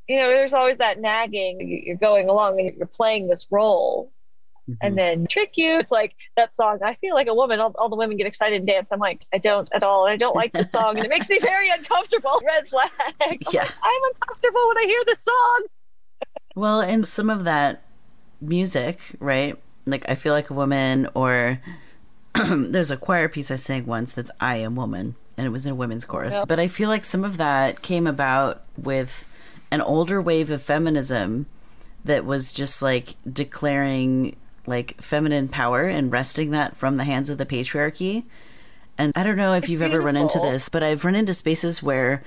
You 0.09 0.17
know, 0.17 0.29
there's 0.29 0.55
always 0.55 0.79
that 0.79 1.01
nagging. 1.01 1.85
You're 1.87 1.97
going 1.97 2.29
along 2.29 2.59
and 2.59 2.75
you're 2.77 2.87
playing 2.87 3.29
this 3.29 3.47
role 3.53 4.11
mm-hmm. 4.69 4.75
and 4.81 4.99
then 4.99 5.27
trick 5.27 5.53
you. 5.57 5.79
It's 5.79 5.91
like 5.91 6.15
that 6.37 6.55
song. 6.57 6.79
I 6.85 6.95
feel 6.95 7.15
like 7.15 7.27
a 7.27 7.35
woman. 7.35 7.61
All, 7.61 7.75
all 7.79 7.89
the 7.89 7.97
women 7.97 8.17
get 8.17 8.27
excited 8.27 8.57
and 8.57 8.67
dance. 8.67 8.89
I'm 8.93 8.99
like, 8.99 9.25
I 9.33 9.39
don't 9.39 9.69
at 9.73 9.83
all. 9.83 10.07
I 10.07 10.17
don't 10.17 10.37
like 10.37 10.53
the 10.53 10.69
song, 10.73 10.97
and 10.97 11.05
it 11.05 11.09
makes 11.09 11.29
me 11.29 11.39
very 11.43 11.71
uncomfortable. 11.71 12.41
Red 12.45 12.69
flag. 12.69 12.91
I'm 13.21 13.39
yeah, 13.53 13.63
like, 13.63 13.75
I'm 13.83 14.03
uncomfortable 14.15 14.69
when 14.69 14.79
I 14.79 14.85
hear 14.87 15.03
this 15.07 15.21
song. 15.21 15.67
well, 16.55 16.81
and 16.81 17.09
some 17.09 17.31
of 17.31 17.45
that 17.45 17.83
music, 18.41 19.01
right? 19.19 19.57
Like 19.87 20.09
I 20.09 20.15
feel 20.15 20.33
like 20.33 20.51
a 20.51 20.55
woman, 20.55 21.09
or 21.15 21.61
there's 22.35 22.91
a 22.91 22.97
choir 22.97 23.29
piece 23.29 23.51
I 23.51 23.57
sang 23.57 23.87
once 23.87 24.13
that's 24.13 24.31
"I 24.41 24.57
Am 24.57 24.77
Woman," 24.77 25.17
and 25.37 25.47
it 25.47 25.51
was 25.51 25.67
in 25.67 25.73
a 25.73 25.77
women's 25.77 26.05
chorus. 26.05 26.35
Yep. 26.35 26.49
But 26.49 26.61
I 26.61 26.69
feel 26.69 26.89
like 26.89 27.05
some 27.05 27.25
of 27.25 27.39
that 27.39 27.83
came 27.83 28.07
about 28.07 28.63
with 28.77 29.27
an 29.71 29.81
older 29.81 30.21
wave 30.21 30.51
of 30.51 30.63
feminism 30.63 31.47
that 32.05 32.25
was 32.25 32.53
just 32.53 32.81
like 32.81 33.17
declaring 33.31 34.37
like 34.69 35.01
feminine 35.01 35.49
power 35.49 35.85
and 35.85 36.13
wresting 36.13 36.51
that 36.51 36.77
from 36.77 36.97
the 36.97 37.05
hands 37.05 37.31
of 37.31 37.39
the 37.39 37.47
patriarchy. 37.47 38.25
And 38.97 39.13
I 39.17 39.23
don't 39.23 39.37
know 39.37 39.55
if 39.55 39.69
you've 39.69 39.83
ever 39.83 40.01
run 40.01 40.17
into 40.17 40.41
this, 40.41 40.69
but 40.69 40.83
I've 40.83 41.05
run 41.05 41.15
into 41.15 41.33
spaces 41.33 41.83
where 41.83 42.23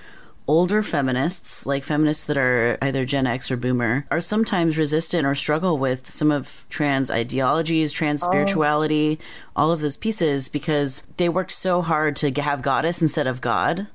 older 0.47 0.81
feminists, 0.81 1.65
like 1.65 1.83
feminists 1.83 2.25
that 2.25 2.37
are 2.37 2.77
either 2.81 3.05
Gen 3.05 3.27
X 3.27 3.51
or 3.51 3.57
Boomer, 3.57 4.05
are 4.09 4.19
sometimes 4.19 4.77
resistant 4.77 5.25
or 5.25 5.35
struggle 5.35 5.77
with 5.77 6.09
some 6.09 6.31
of 6.31 6.65
trans 6.69 7.11
ideologies, 7.11 7.91
trans 7.91 8.23
oh. 8.23 8.27
spirituality, 8.27 9.19
oh. 9.21 9.61
all 9.61 9.71
of 9.71 9.81
those 9.81 9.97
pieces 9.97 10.49
because 10.49 11.07
they 11.17 11.29
worked 11.29 11.51
so 11.51 11.81
hard 11.81 12.15
to 12.17 12.31
have 12.41 12.61
goddess 12.61 13.01
instead 13.01 13.27
of 13.27 13.41
God 13.41 13.87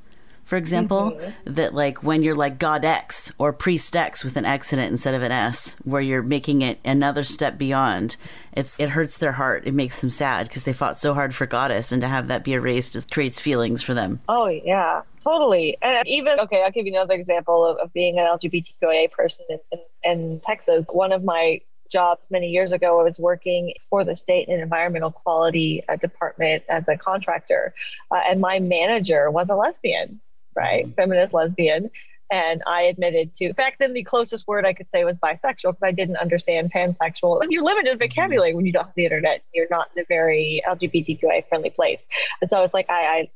for 0.47 0.57
example, 0.57 1.11
mm-hmm. 1.11 1.55
that 1.55 1.75
like 1.75 2.05
when 2.05 2.23
you're 2.23 2.37
like 2.37 2.59
God 2.59 2.85
X 2.85 3.33
or 3.37 3.53
Priest 3.53 3.97
X 3.97 4.23
with 4.23 4.37
an 4.37 4.45
X 4.45 4.73
in 4.73 4.79
it 4.79 4.87
instead 4.87 5.13
of 5.13 5.23
an 5.23 5.33
S, 5.33 5.75
where 5.83 6.01
you're 6.01 6.23
making 6.23 6.63
it 6.63 6.79
another 6.85 7.25
step 7.25 7.59
beyond, 7.59 8.17
it's 8.53 8.79
it 8.79 8.91
hurts 8.91 9.19
their 9.19 9.33
heart. 9.33 9.67
It 9.67 9.75
makes 9.75 10.01
them 10.01 10.09
sad 10.09 10.47
because 10.47 10.63
they 10.63 10.73
fought 10.73 10.97
so 10.97 11.15
hard 11.15 11.35
for 11.35 11.47
Goddess, 11.47 11.91
and 11.91 12.01
to 12.01 12.07
have 12.07 12.29
that 12.29 12.45
be 12.45 12.53
erased 12.53 13.11
creates 13.11 13.41
feelings 13.41 13.83
for 13.83 13.93
them. 13.93 14.21
Oh 14.29 14.47
yeah, 14.47 15.03
totally. 15.25 15.79
And 15.83 16.07
even 16.07 16.39
okay, 16.39 16.63
I'll 16.63 16.71
give 16.71 16.87
you 16.87 16.93
another 16.93 17.15
example 17.15 17.67
of, 17.67 17.79
of 17.79 17.93
being 17.93 18.17
an 18.21 18.27
LGBTQIA 18.27 19.11
person 19.11 19.47
in, 19.51 19.59
in, 19.73 19.81
in 20.05 20.41
Texas. 20.41 20.85
One 20.89 21.11
of 21.11 21.25
my 21.25 21.61
jobs 21.91 22.25
many 22.31 22.51
years 22.51 22.71
ago. 22.71 23.01
I 23.01 23.03
was 23.03 23.19
working 23.19 23.73
for 23.91 24.05
the 24.05 24.15
state 24.15 24.49
and 24.49 24.61
environmental 24.61 25.11
quality 25.11 25.83
uh, 25.89 25.97
department 25.97 26.63
as 26.69 26.87
a 26.87 26.97
contractor, 26.97 27.75
uh, 28.13 28.21
and 28.29 28.41
my 28.41 28.61
manager 28.61 29.29
was 29.29 29.49
a 29.49 29.57
lesbian 29.57 30.21
right? 30.57 30.85
Mm-hmm. 30.85 30.95
Feminist 30.95 31.35
lesbian. 31.35 31.91
And 32.31 32.63
I 32.67 32.83
admitted 32.83 33.37
to, 33.37 33.55
back 33.55 33.79
then, 33.79 33.93
the 33.93 34.03
closest 34.03 34.49
word 34.49 34.67
I 34.67 34.73
could 34.73 34.89
say 34.93 35.05
was 35.05 35.17
bisexual 35.17 35.75
because 35.75 35.83
I 35.83 35.93
didn't 35.93 36.17
understand 36.17 36.73
pansexual. 36.73 37.41
And 37.41 37.53
you're 37.53 37.63
limited 37.63 37.99
vocabulary 38.01 38.53
when 38.53 38.67
you 38.67 38.73
don't 38.73 38.87
have 38.87 38.95
the 38.97 39.05
internet. 39.05 39.45
You're 39.55 39.69
not 39.71 39.91
in 39.95 40.03
a 40.03 40.07
very 40.07 40.61
LGBTQI 40.67 41.49
friendly 41.49 41.71
place. 41.71 42.05
And 42.41 42.51
so 42.51 42.57
I 42.59 42.63
was 42.63 42.75
like, 42.75 42.91
I, 42.91 42.93
I 42.93 43.31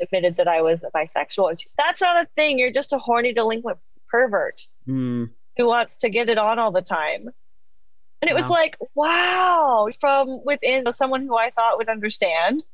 admitted 0.00 0.36
that 0.38 0.48
I 0.48 0.62
was 0.62 0.84
bisexual. 0.94 1.50
And 1.50 1.60
she's, 1.60 1.72
that's 1.78 2.00
not 2.00 2.20
a 2.20 2.26
thing. 2.34 2.58
You're 2.58 2.72
just 2.72 2.92
a 2.92 2.98
horny 2.98 3.32
delinquent 3.32 3.78
pervert 4.08 4.66
mm. 4.88 5.30
who 5.56 5.66
wants 5.66 5.96
to 5.96 6.08
get 6.08 6.28
it 6.28 6.38
on 6.38 6.58
all 6.58 6.72
the 6.72 6.82
time. 6.82 7.28
And 8.20 8.30
it 8.30 8.34
wow. 8.34 8.40
was 8.40 8.48
like, 8.48 8.76
wow, 8.94 9.88
from 10.00 10.40
within 10.44 10.92
someone 10.92 11.22
who 11.22 11.36
I 11.36 11.50
thought 11.50 11.76
would 11.78 11.88
understand 11.88 12.64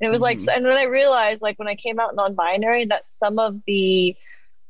and 0.00 0.08
it 0.08 0.10
was 0.10 0.20
mm-hmm. 0.20 0.46
like, 0.46 0.56
and 0.56 0.64
then 0.64 0.72
I 0.72 0.84
realized, 0.84 1.42
like, 1.42 1.58
when 1.58 1.68
I 1.68 1.74
came 1.74 1.98
out 1.98 2.14
non 2.14 2.34
binary, 2.34 2.86
that 2.86 3.10
some 3.18 3.38
of 3.38 3.60
the 3.66 4.16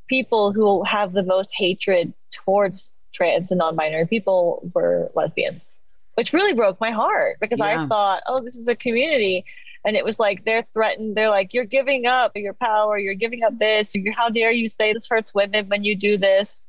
people 0.08 0.52
who 0.52 0.82
have 0.84 1.12
the 1.12 1.22
most 1.22 1.50
hatred 1.54 2.14
towards 2.32 2.90
trans 3.12 3.50
and 3.50 3.58
non 3.58 3.76
binary 3.76 4.06
people 4.06 4.70
were 4.74 5.10
lesbians, 5.14 5.70
which 6.14 6.32
really 6.32 6.54
broke 6.54 6.80
my 6.80 6.92
heart 6.92 7.36
because 7.40 7.58
yeah. 7.58 7.82
I 7.82 7.86
thought, 7.86 8.22
oh, 8.26 8.42
this 8.42 8.56
is 8.56 8.66
a 8.68 8.76
community. 8.76 9.44
And 9.84 9.96
it 9.96 10.04
was 10.04 10.18
like 10.18 10.44
they're 10.44 10.66
threatened. 10.72 11.14
They're 11.14 11.30
like, 11.30 11.54
you're 11.54 11.64
giving 11.64 12.06
up 12.06 12.32
your 12.34 12.52
power. 12.52 12.98
You're 12.98 13.14
giving 13.14 13.44
up 13.44 13.56
this. 13.58 13.94
How 14.16 14.28
dare 14.28 14.50
you 14.50 14.68
say 14.68 14.92
this 14.92 15.06
hurts 15.08 15.32
women 15.32 15.68
when 15.68 15.84
you 15.84 15.94
do 15.94 16.18
this? 16.18 16.62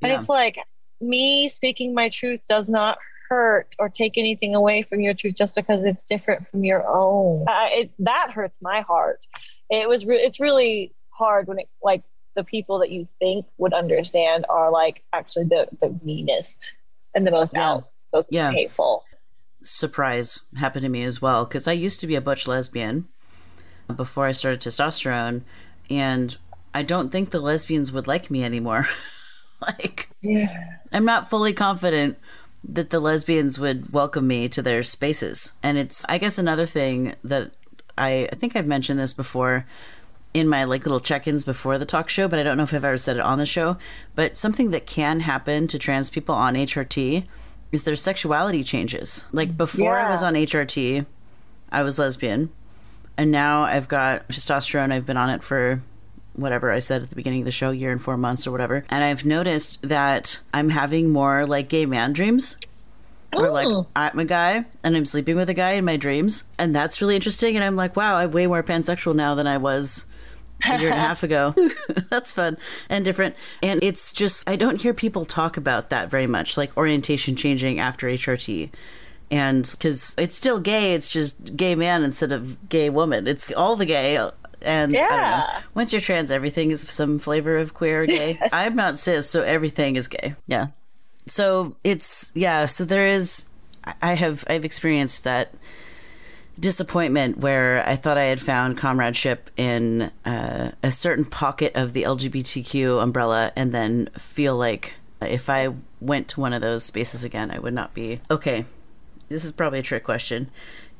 Yeah. 0.00 0.08
And 0.08 0.20
it's 0.20 0.28
like, 0.28 0.58
me 1.00 1.48
speaking 1.48 1.94
my 1.94 2.08
truth 2.08 2.40
does 2.48 2.68
not 2.68 2.98
hurt 3.32 3.74
or 3.78 3.88
take 3.88 4.18
anything 4.18 4.54
away 4.54 4.82
from 4.82 5.00
your 5.00 5.14
truth 5.14 5.34
just 5.34 5.54
because 5.54 5.82
it's 5.84 6.02
different 6.02 6.46
from 6.46 6.64
your 6.64 6.86
own. 6.86 7.46
Uh, 7.48 7.68
it, 7.70 7.90
that 7.98 8.30
hurts 8.30 8.58
my 8.60 8.82
heart. 8.82 9.20
It 9.70 9.88
was 9.88 10.04
re- 10.04 10.18
it's 10.18 10.38
really 10.38 10.92
hard 11.08 11.48
when 11.48 11.58
it 11.58 11.68
like 11.82 12.02
the 12.36 12.44
people 12.44 12.80
that 12.80 12.90
you 12.90 13.08
think 13.18 13.46
would 13.56 13.72
understand 13.72 14.44
are 14.50 14.70
like 14.70 15.02
actually 15.14 15.46
the 15.46 15.66
the 15.80 15.98
meanest 16.04 16.72
and 17.14 17.26
the 17.26 17.30
most 17.30 17.54
yeah. 17.54 17.70
outspoken 17.70 18.28
yeah. 18.30 18.50
hateful. 18.50 19.02
Surprise 19.62 20.40
happened 20.58 20.82
to 20.82 20.90
me 20.90 21.02
as 21.02 21.22
well 21.22 21.46
because 21.46 21.66
I 21.66 21.72
used 21.72 22.00
to 22.00 22.06
be 22.06 22.14
a 22.14 22.20
butch 22.20 22.46
lesbian 22.46 23.08
before 23.96 24.26
I 24.26 24.32
started 24.32 24.60
testosterone, 24.60 25.40
and 25.88 26.36
I 26.74 26.82
don't 26.82 27.08
think 27.08 27.30
the 27.30 27.40
lesbians 27.40 27.92
would 27.92 28.06
like 28.06 28.30
me 28.30 28.44
anymore. 28.44 28.88
like, 29.62 30.10
yeah. 30.20 30.80
I'm 30.92 31.06
not 31.06 31.30
fully 31.30 31.54
confident 31.54 32.18
that 32.64 32.90
the 32.90 33.00
lesbians 33.00 33.58
would 33.58 33.92
welcome 33.92 34.26
me 34.26 34.48
to 34.48 34.62
their 34.62 34.82
spaces. 34.82 35.52
And 35.62 35.78
it's, 35.78 36.04
I 36.08 36.18
guess, 36.18 36.38
another 36.38 36.66
thing 36.66 37.14
that 37.24 37.52
I, 37.98 38.28
I 38.30 38.34
think 38.36 38.56
I've 38.56 38.66
mentioned 38.66 38.98
this 38.98 39.12
before 39.12 39.66
in 40.34 40.48
my 40.48 40.64
like 40.64 40.84
little 40.84 41.00
check-ins 41.00 41.44
before 41.44 41.76
the 41.76 41.84
talk 41.84 42.08
show, 42.08 42.26
but 42.28 42.38
I 42.38 42.42
don't 42.42 42.56
know 42.56 42.62
if 42.62 42.72
I've 42.72 42.84
ever 42.84 42.96
said 42.96 43.16
it 43.16 43.22
on 43.22 43.38
the 43.38 43.46
show. 43.46 43.76
But 44.14 44.36
something 44.36 44.70
that 44.70 44.86
can 44.86 45.20
happen 45.20 45.66
to 45.68 45.78
trans 45.78 46.08
people 46.08 46.34
on 46.34 46.54
HRT 46.54 47.26
is 47.70 47.84
their 47.84 47.96
sexuality 47.96 48.62
changes. 48.62 49.26
Like 49.32 49.56
before 49.56 49.96
yeah. 49.96 50.06
I 50.06 50.10
was 50.10 50.22
on 50.22 50.34
HRT, 50.34 51.04
I 51.70 51.82
was 51.82 51.98
lesbian, 51.98 52.50
and 53.16 53.30
now 53.30 53.62
I've 53.62 53.88
got 53.88 54.28
testosterone. 54.28 54.92
I've 54.92 55.06
been 55.06 55.16
on 55.16 55.30
it 55.30 55.42
for 55.42 55.82
whatever 56.34 56.70
I 56.70 56.78
said 56.78 57.02
at 57.02 57.10
the 57.10 57.16
beginning 57.16 57.42
of 57.42 57.46
the 57.46 57.52
show, 57.52 57.70
year 57.70 57.90
and 57.90 58.00
four 58.00 58.16
months 58.16 58.46
or 58.46 58.50
whatever. 58.50 58.84
And 58.88 59.04
I've 59.04 59.24
noticed 59.24 59.88
that 59.88 60.40
I'm 60.52 60.70
having 60.70 61.10
more 61.10 61.46
like 61.46 61.68
gay 61.68 61.86
man 61.86 62.12
dreams. 62.12 62.56
Or 63.34 63.50
like 63.50 63.66
oh. 63.66 63.86
I'm 63.96 64.18
a 64.18 64.26
guy 64.26 64.66
and 64.84 64.94
I'm 64.94 65.06
sleeping 65.06 65.36
with 65.36 65.48
a 65.48 65.54
guy 65.54 65.72
in 65.72 65.86
my 65.86 65.96
dreams. 65.96 66.44
And 66.58 66.74
that's 66.74 67.00
really 67.00 67.14
interesting. 67.14 67.56
And 67.56 67.64
I'm 67.64 67.76
like, 67.76 67.96
wow, 67.96 68.16
I'm 68.16 68.30
way 68.30 68.46
more 68.46 68.62
pansexual 68.62 69.14
now 69.14 69.34
than 69.34 69.46
I 69.46 69.56
was 69.56 70.04
a 70.64 70.78
year 70.78 70.90
and 70.90 70.98
a 70.98 71.02
half 71.02 71.22
ago. 71.22 71.54
That's 72.10 72.30
fun 72.30 72.58
and 72.88 73.04
different. 73.04 73.34
And 73.62 73.82
it's 73.82 74.12
just, 74.12 74.48
I 74.48 74.56
don't 74.56 74.80
hear 74.80 74.92
people 74.92 75.24
talk 75.24 75.56
about 75.56 75.88
that 75.88 76.10
very 76.10 76.26
much, 76.26 76.56
like 76.56 76.76
orientation 76.76 77.36
changing 77.36 77.78
after 77.80 78.06
HRT. 78.06 78.70
And 79.30 79.66
because 79.70 80.14
it's 80.18 80.36
still 80.36 80.60
gay, 80.60 80.92
it's 80.92 81.10
just 81.10 81.56
gay 81.56 81.74
man 81.74 82.02
instead 82.02 82.32
of 82.32 82.68
gay 82.68 82.90
woman. 82.90 83.26
It's 83.26 83.50
all 83.52 83.76
the 83.76 83.86
gay, 83.86 84.18
and 84.62 84.92
yeah. 84.92 85.62
once 85.74 85.92
you're 85.92 86.00
trans, 86.00 86.30
everything 86.30 86.70
is 86.70 86.82
some 86.88 87.18
flavor 87.18 87.56
of 87.56 87.74
queer 87.74 88.02
or 88.02 88.06
gay. 88.06 88.38
I'm 88.52 88.76
not 88.76 88.98
cis, 88.98 89.28
so 89.28 89.42
everything 89.42 89.96
is 89.96 90.08
gay. 90.08 90.34
Yeah. 90.46 90.68
So 91.26 91.76
it's 91.84 92.32
yeah. 92.34 92.66
So 92.66 92.84
there 92.84 93.06
is. 93.06 93.46
I 94.00 94.14
have 94.14 94.44
I've 94.48 94.64
experienced 94.64 95.24
that 95.24 95.54
disappointment 96.58 97.38
where 97.38 97.86
I 97.88 97.96
thought 97.96 98.18
I 98.18 98.24
had 98.24 98.40
found 98.40 98.78
comradeship 98.78 99.50
in 99.56 100.12
uh, 100.24 100.72
a 100.82 100.90
certain 100.90 101.24
pocket 101.24 101.72
of 101.74 101.92
the 101.92 102.02
LGBTQ 102.04 103.02
umbrella, 103.02 103.52
and 103.56 103.72
then 103.72 104.08
feel 104.18 104.56
like 104.56 104.94
if 105.20 105.48
I 105.48 105.74
went 106.00 106.28
to 106.28 106.40
one 106.40 106.52
of 106.52 106.60
those 106.60 106.84
spaces 106.84 107.24
again, 107.24 107.50
I 107.50 107.58
would 107.58 107.74
not 107.74 107.94
be 107.94 108.20
okay. 108.30 108.64
This 109.28 109.44
is 109.44 109.52
probably 109.52 109.78
a 109.78 109.82
trick 109.82 110.04
question. 110.04 110.50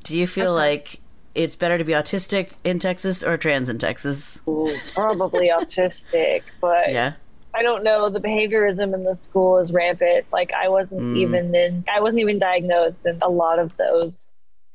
Do 0.03 0.17
you 0.17 0.27
feel 0.27 0.51
okay. 0.51 0.69
like 0.69 0.99
it's 1.35 1.55
better 1.55 1.77
to 1.77 1.83
be 1.83 1.93
autistic 1.93 2.51
in 2.63 2.79
Texas 2.79 3.23
or 3.23 3.37
trans 3.37 3.69
in 3.69 3.77
Texas? 3.77 4.41
Ooh, 4.47 4.75
probably 4.93 5.49
autistic, 5.49 6.43
but 6.61 6.91
yeah. 6.91 7.13
I 7.55 7.61
don't 7.61 7.83
know. 7.83 8.09
The 8.09 8.19
behaviorism 8.19 8.93
in 8.93 9.03
the 9.03 9.15
school 9.21 9.59
is 9.59 9.71
rampant. 9.71 10.25
Like 10.31 10.51
I 10.53 10.69
wasn't 10.69 11.01
mm. 11.01 11.17
even 11.17 11.53
in, 11.53 11.85
I 11.93 12.01
wasn't 12.01 12.21
even 12.21 12.39
diagnosed, 12.39 12.97
and 13.05 13.21
a 13.21 13.29
lot 13.29 13.59
of 13.59 13.75
those 13.77 14.13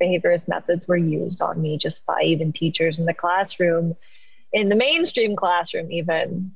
behaviorist 0.00 0.46
methods 0.46 0.86
were 0.86 0.96
used 0.96 1.40
on 1.40 1.60
me 1.60 1.76
just 1.76 2.04
by 2.06 2.22
even 2.22 2.52
teachers 2.52 2.98
in 2.98 3.06
the 3.06 3.14
classroom, 3.14 3.96
in 4.52 4.68
the 4.68 4.76
mainstream 4.76 5.34
classroom, 5.34 5.90
even. 5.90 6.52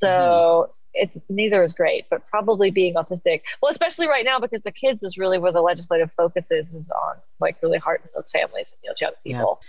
So 0.00 0.72
it's 0.98 1.16
neither 1.28 1.62
is 1.62 1.72
great, 1.72 2.06
but 2.10 2.26
probably 2.28 2.70
being 2.70 2.94
autistic. 2.94 3.42
Well, 3.62 3.70
especially 3.70 4.08
right 4.08 4.24
now 4.24 4.38
because 4.38 4.62
the 4.62 4.72
kids 4.72 5.02
is 5.02 5.16
really 5.16 5.38
where 5.38 5.52
the 5.52 5.62
legislative 5.62 6.10
focus 6.16 6.46
is 6.50 6.72
is 6.72 6.88
on 6.90 7.16
like 7.40 7.56
really 7.62 7.78
heartening 7.78 8.10
those 8.14 8.30
families 8.30 8.72
and 8.72 8.90
those 8.90 9.00
young 9.00 9.12
people. 9.24 9.60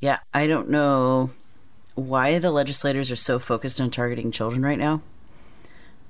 Yeah. 0.00 0.10
yeah, 0.10 0.18
I 0.34 0.46
don't 0.46 0.70
know 0.70 1.30
why 1.94 2.38
the 2.38 2.50
legislators 2.50 3.10
are 3.10 3.16
so 3.16 3.38
focused 3.38 3.80
on 3.80 3.90
targeting 3.90 4.30
children 4.30 4.62
right 4.62 4.78
now. 4.78 5.02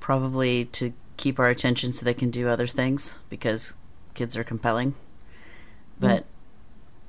Probably 0.00 0.64
to 0.66 0.92
keep 1.16 1.38
our 1.38 1.48
attention 1.48 1.92
so 1.92 2.04
they 2.04 2.14
can 2.14 2.30
do 2.30 2.48
other 2.48 2.66
things 2.66 3.18
because 3.28 3.76
kids 4.14 4.36
are 4.36 4.44
compelling. 4.44 4.94
But 6.00 6.22
mm. 6.22 6.24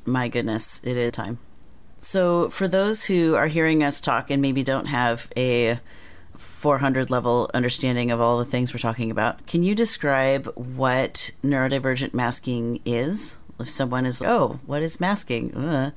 my 0.06 0.28
goodness, 0.28 0.82
it 0.84 0.98
is 0.98 1.12
time. 1.12 1.40
So, 1.98 2.50
for 2.50 2.68
those 2.68 3.06
who 3.06 3.36
are 3.36 3.48
hearing 3.48 3.82
us 3.82 4.02
talk 4.02 4.30
and 4.30 4.42
maybe 4.42 4.62
don't 4.62 4.88
have 4.88 5.32
a 5.38 5.80
400 6.38 7.10
level 7.10 7.50
understanding 7.54 8.12
of 8.12 8.20
all 8.20 8.38
the 8.38 8.46
things 8.46 8.74
we're 8.74 8.80
talking 8.80 9.12
about. 9.12 9.46
Can 9.48 9.64
you 9.64 9.76
describe 9.76 10.46
what 10.56 11.32
neurodivergent 11.44 12.14
masking 12.14 12.80
is? 12.86 13.38
If 13.60 13.70
someone 13.70 14.06
is, 14.06 14.22
oh, 14.22 14.60
what 14.66 14.82
is 14.82 15.00
masking? 15.00 15.56
Uh. 15.56 15.92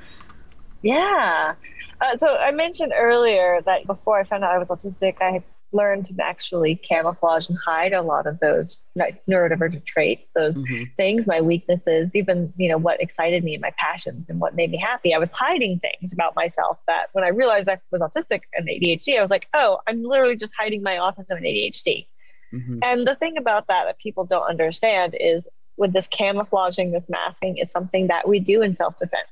Yeah. 0.83 1.55
Uh, 2.01 2.16
so 2.18 2.37
I 2.37 2.51
mentioned 2.51 2.92
earlier 2.94 3.61
that 3.64 3.87
before 3.87 4.18
I 4.18 4.25
found 4.25 4.44
out 4.44 4.55
I 4.55 4.59
was 4.59 4.68
autistic, 4.68 5.16
I 5.20 5.42
learned 5.76 6.06
to 6.06 6.14
actually 6.20 6.74
camouflage 6.76 7.48
and 7.48 7.58
hide 7.64 7.92
a 7.92 8.02
lot 8.02 8.26
of 8.26 8.40
those 8.40 8.78
neurodivergent 8.98 9.84
traits, 9.84 10.26
those 10.34 10.54
mm-hmm. 10.54 10.84
things, 10.96 11.26
my 11.26 11.40
weaknesses, 11.40 12.10
even 12.14 12.52
you 12.56 12.68
know 12.68 12.78
what 12.78 13.00
excited 13.00 13.44
me, 13.44 13.56
my 13.58 13.72
passions, 13.78 14.26
and 14.28 14.40
what 14.40 14.54
made 14.54 14.70
me 14.70 14.78
happy. 14.78 15.14
I 15.14 15.18
was 15.18 15.30
hiding 15.30 15.78
things 15.80 16.12
about 16.12 16.34
myself 16.34 16.78
that 16.86 17.06
when 17.12 17.24
I 17.24 17.28
realized 17.28 17.68
I 17.68 17.78
was 17.92 18.00
autistic 18.00 18.42
and 18.54 18.66
ADHD, 18.66 19.18
I 19.18 19.22
was 19.22 19.30
like, 19.30 19.48
oh, 19.54 19.78
I'm 19.86 20.02
literally 20.02 20.36
just 20.36 20.52
hiding 20.58 20.82
my 20.82 20.96
autism 20.96 21.36
and 21.36 21.44
ADHD. 21.44 22.06
Mm-hmm. 22.52 22.78
And 22.82 23.06
the 23.06 23.14
thing 23.14 23.36
about 23.36 23.66
that 23.68 23.84
that 23.84 23.98
people 23.98 24.24
don't 24.24 24.48
understand 24.48 25.16
is 25.18 25.48
with 25.76 25.92
this 25.92 26.08
camouflaging, 26.08 26.90
this 26.90 27.04
masking 27.08 27.58
is 27.58 27.70
something 27.70 28.06
that 28.06 28.26
we 28.26 28.40
do 28.40 28.62
in 28.62 28.74
self 28.74 28.98
defense. 28.98 29.28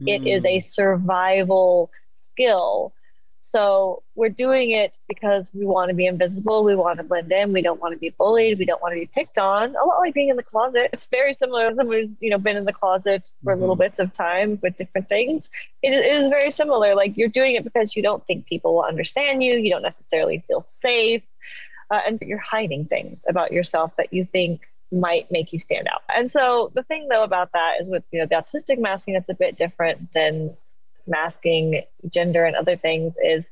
Mm. 0.00 0.08
It 0.08 0.28
is 0.28 0.44
a 0.44 0.58
mm. 0.58 0.62
survival 0.62 1.90
skill 2.30 2.92
So 3.48 4.02
we're 4.16 4.28
doing 4.28 4.72
it 4.72 4.92
because 5.06 5.48
we 5.54 5.64
want 5.64 5.90
to 5.90 5.94
be 5.94 6.06
invisible. 6.06 6.64
We 6.64 6.74
want 6.74 6.98
to 6.98 7.04
blend 7.04 7.30
in. 7.30 7.52
We 7.52 7.62
don't 7.62 7.80
want 7.80 7.92
to 7.94 7.98
be 7.98 8.10
bullied. 8.10 8.58
We 8.58 8.64
don't 8.64 8.82
want 8.82 8.94
to 8.94 8.98
be 8.98 9.06
picked 9.06 9.38
on. 9.38 9.76
A 9.76 9.84
lot 9.84 10.00
like 10.00 10.14
being 10.14 10.30
in 10.30 10.36
the 10.36 10.42
closet. 10.42 10.90
It's 10.92 11.06
very 11.06 11.32
similar. 11.32 11.72
Someone 11.72 11.96
who's 11.96 12.10
you 12.18 12.30
know 12.30 12.38
been 12.38 12.56
in 12.56 12.64
the 12.64 12.72
closet 12.72 13.22
for 13.44 13.52
mm-hmm. 13.52 13.60
little 13.60 13.76
bits 13.76 14.00
of 14.00 14.12
time 14.14 14.58
with 14.64 14.76
different 14.76 15.08
things. 15.08 15.48
It, 15.80 15.92
it 15.92 16.16
is 16.22 16.28
very 16.28 16.50
similar. 16.50 16.96
Like 16.96 17.16
you're 17.16 17.28
doing 17.28 17.54
it 17.54 17.62
because 17.62 17.94
you 17.94 18.02
don't 18.02 18.26
think 18.26 18.46
people 18.46 18.74
will 18.74 18.82
understand 18.82 19.44
you. 19.44 19.54
You 19.54 19.70
don't 19.70 19.82
necessarily 19.82 20.42
feel 20.48 20.62
safe, 20.62 21.22
uh, 21.92 22.00
and 22.04 22.20
you're 22.22 22.38
hiding 22.38 22.84
things 22.86 23.22
about 23.28 23.52
yourself 23.52 23.94
that 23.96 24.12
you 24.12 24.24
think 24.24 24.68
might 24.90 25.30
make 25.30 25.52
you 25.52 25.60
stand 25.60 25.86
out. 25.86 26.02
And 26.12 26.32
so 26.32 26.72
the 26.74 26.82
thing 26.82 27.06
though 27.08 27.22
about 27.22 27.52
that 27.52 27.74
is 27.80 27.88
with 27.88 28.02
you 28.10 28.18
know 28.18 28.26
the 28.26 28.34
autistic 28.34 28.80
masking, 28.80 29.14
it's 29.14 29.28
a 29.28 29.34
bit 29.34 29.56
different 29.56 30.12
than 30.14 30.56
masking 31.06 31.82
gender 32.08 32.44
and 32.44 32.56
other 32.56 32.76
things 32.76 33.14
is 33.24 33.44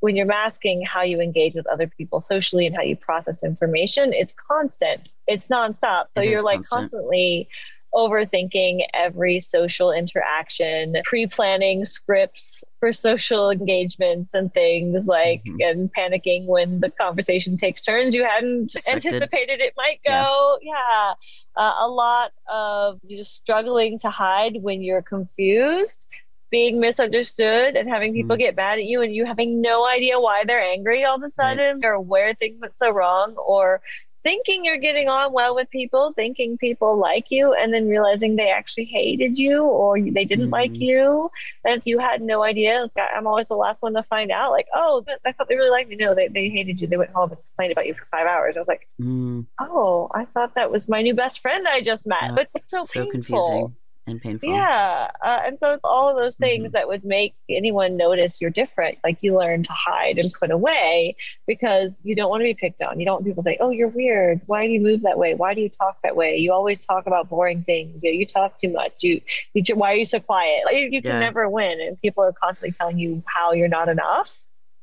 when 0.00 0.16
you're 0.16 0.26
masking 0.26 0.82
how 0.82 1.02
you 1.02 1.20
engage 1.20 1.54
with 1.54 1.66
other 1.66 1.86
people 1.86 2.20
socially 2.20 2.66
and 2.66 2.74
how 2.74 2.82
you 2.82 2.96
process 2.96 3.36
information, 3.42 4.12
it's 4.12 4.34
constant. 4.48 5.10
It's 5.26 5.46
nonstop. 5.48 6.06
So 6.16 6.22
it 6.22 6.30
you're 6.30 6.42
like 6.42 6.56
constant. 6.56 6.92
constantly 6.92 7.48
overthinking 7.94 8.82
every 8.94 9.40
social 9.40 9.90
interaction, 9.90 10.96
pre-planning 11.04 11.84
scripts 11.84 12.62
for 12.78 12.92
social 12.92 13.50
engagements 13.50 14.32
and 14.32 14.52
things 14.54 15.06
like 15.06 15.42
mm-hmm. 15.44 15.56
and 15.60 15.90
panicking 15.92 16.46
when 16.46 16.80
the 16.80 16.90
conversation 16.90 17.56
takes 17.56 17.82
turns 17.82 18.14
you 18.14 18.24
hadn't 18.24 18.74
Expected. 18.74 19.12
anticipated 19.12 19.60
it 19.60 19.74
might 19.76 20.00
go. 20.06 20.58
Yeah. 20.62 20.72
yeah. 20.72 21.12
Uh, 21.56 21.74
a 21.80 21.88
lot 21.88 22.32
of 22.50 23.00
just 23.08 23.34
struggling 23.34 23.98
to 23.98 24.10
hide 24.10 24.62
when 24.62 24.82
you're 24.82 25.02
confused 25.02 26.06
being 26.50 26.80
misunderstood 26.80 27.76
and 27.76 27.88
having 27.88 28.12
people 28.12 28.36
mm. 28.36 28.40
get 28.40 28.56
mad 28.56 28.78
at 28.78 28.84
you 28.84 29.02
and 29.02 29.14
you 29.14 29.24
having 29.24 29.60
no 29.60 29.86
idea 29.86 30.18
why 30.18 30.42
they're 30.46 30.62
angry 30.62 31.04
all 31.04 31.16
of 31.16 31.22
a 31.22 31.30
sudden 31.30 31.80
right. 31.80 31.88
or 31.88 32.00
where 32.00 32.34
things 32.34 32.60
went 32.60 32.76
so 32.78 32.90
wrong 32.90 33.34
or 33.36 33.80
thinking 34.22 34.64
you're 34.64 34.76
getting 34.76 35.08
on 35.08 35.32
well 35.32 35.54
with 35.54 35.70
people, 35.70 36.12
thinking 36.14 36.58
people 36.58 36.96
like 36.96 37.26
you, 37.30 37.54
and 37.54 37.72
then 37.72 37.88
realizing 37.88 38.36
they 38.36 38.50
actually 38.50 38.84
hated 38.84 39.38
you 39.38 39.64
or 39.64 40.00
they 40.00 40.24
didn't 40.24 40.48
mm 40.48 40.50
like 40.50 40.74
you, 40.74 41.30
and 41.64 41.78
if 41.78 41.86
you 41.86 42.00
had 42.00 42.20
no 42.20 42.42
idea. 42.42 42.88
I'm 43.14 43.26
always 43.26 43.46
the 43.46 43.54
last 43.54 43.82
one 43.82 43.94
to 43.94 44.02
find 44.02 44.32
out. 44.32 44.50
Like, 44.50 44.66
oh, 44.74 45.04
I 45.24 45.30
thought 45.30 45.48
they 45.48 45.54
really 45.54 45.70
liked 45.70 45.88
me. 45.88 45.94
No, 45.94 46.12
they, 46.12 46.26
they 46.26 46.48
hated 46.48 46.80
you. 46.80 46.88
They 46.88 46.96
went 46.96 47.12
home 47.12 47.30
and 47.30 47.38
complained 47.40 47.72
about 47.72 47.86
you 47.86 47.94
for 47.94 48.04
five 48.06 48.26
hours. 48.26 48.56
I 48.56 48.60
was 48.60 48.66
like, 48.66 48.88
mm. 49.00 49.46
oh, 49.60 50.10
I 50.12 50.24
thought 50.24 50.56
that 50.56 50.72
was 50.72 50.88
my 50.88 51.02
new 51.02 51.14
best 51.14 51.40
friend 51.40 51.68
I 51.68 51.82
just 51.82 52.04
met. 52.04 52.18
Yeah. 52.20 52.32
But 52.32 52.48
it's 52.54 52.70
so, 52.70 52.82
so 52.82 53.06
confusing 53.08 53.76
and 54.06 54.20
painful. 54.20 54.48
Yeah. 54.48 55.10
Uh, 55.24 55.38
and 55.44 55.58
so 55.60 55.72
it's 55.72 55.84
all 55.84 56.10
of 56.10 56.16
those 56.16 56.36
things 56.36 56.64
mm-hmm. 56.64 56.72
that 56.72 56.88
would 56.88 57.04
make 57.04 57.34
anyone 57.48 57.96
notice 57.96 58.40
you're 58.40 58.50
different. 58.50 58.98
Like 59.04 59.18
you 59.22 59.38
learn 59.38 59.62
to 59.64 59.72
hide 59.72 60.18
and 60.18 60.32
put 60.32 60.50
away 60.50 61.16
because 61.46 61.98
you 62.02 62.14
don't 62.14 62.30
want 62.30 62.40
to 62.40 62.44
be 62.44 62.54
picked 62.54 62.82
on. 62.82 62.98
You 62.98 63.06
don't 63.06 63.16
want 63.16 63.26
people 63.26 63.42
to 63.42 63.50
say, 63.50 63.58
oh, 63.60 63.70
you're 63.70 63.88
weird. 63.88 64.40
Why 64.46 64.66
do 64.66 64.72
you 64.72 64.80
move 64.80 65.02
that 65.02 65.18
way? 65.18 65.34
Why 65.34 65.54
do 65.54 65.60
you 65.60 65.68
talk 65.68 65.98
that 66.02 66.16
way? 66.16 66.36
You 66.36 66.52
always 66.52 66.80
talk 66.80 67.06
about 67.06 67.28
boring 67.28 67.62
things. 67.62 68.02
You, 68.02 68.10
you 68.12 68.26
talk 68.26 68.60
too 68.60 68.70
much. 68.70 68.92
You, 69.00 69.20
you 69.54 69.62
why 69.74 69.92
are 69.92 69.96
you 69.96 70.04
so 70.04 70.20
quiet? 70.20 70.62
Like, 70.64 70.76
you, 70.76 70.88
you 70.90 71.02
can 71.02 71.12
yeah. 71.12 71.20
never 71.20 71.48
win. 71.48 71.80
And 71.80 72.00
people 72.00 72.24
are 72.24 72.32
constantly 72.32 72.72
telling 72.72 72.98
you 72.98 73.22
how 73.26 73.52
you're 73.52 73.68
not 73.68 73.88
enough. 73.88 74.36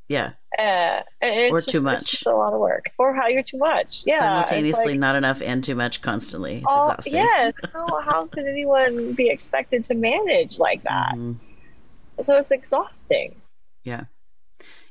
Yeah. 0.09 0.31
Uh, 0.57 1.01
or 1.21 1.59
just, 1.59 1.69
too 1.69 1.81
much. 1.81 2.13
It's 2.13 2.25
a 2.25 2.31
lot 2.31 2.53
of 2.53 2.59
work. 2.59 2.91
Or 2.97 3.13
how 3.13 3.27
you're 3.27 3.43
too 3.43 3.57
much. 3.57 4.03
Yeah. 4.05 4.19
Simultaneously, 4.19 4.93
like, 4.93 4.99
not 4.99 5.15
enough 5.15 5.41
and 5.41 5.63
too 5.63 5.75
much 5.75 6.01
constantly. 6.01 6.57
It's 6.57 6.65
all, 6.67 6.91
exhausting. 6.91 7.13
Yes. 7.13 7.53
how, 7.73 8.01
how 8.01 8.25
could 8.27 8.45
anyone 8.45 9.13
be 9.13 9.29
expected 9.29 9.85
to 9.85 9.93
manage 9.93 10.59
like 10.59 10.83
that? 10.83 11.13
Mm-hmm. 11.15 12.23
So 12.23 12.37
it's 12.37 12.51
exhausting. 12.51 13.35
Yeah. 13.83 14.05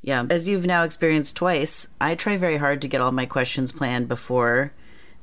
Yeah. 0.02 0.26
As 0.28 0.46
you've 0.46 0.66
now 0.66 0.84
experienced 0.84 1.36
twice, 1.36 1.88
I 2.00 2.14
try 2.14 2.36
very 2.36 2.58
hard 2.58 2.82
to 2.82 2.88
get 2.88 3.00
all 3.00 3.12
my 3.12 3.26
questions 3.26 3.72
planned 3.72 4.08
before 4.08 4.72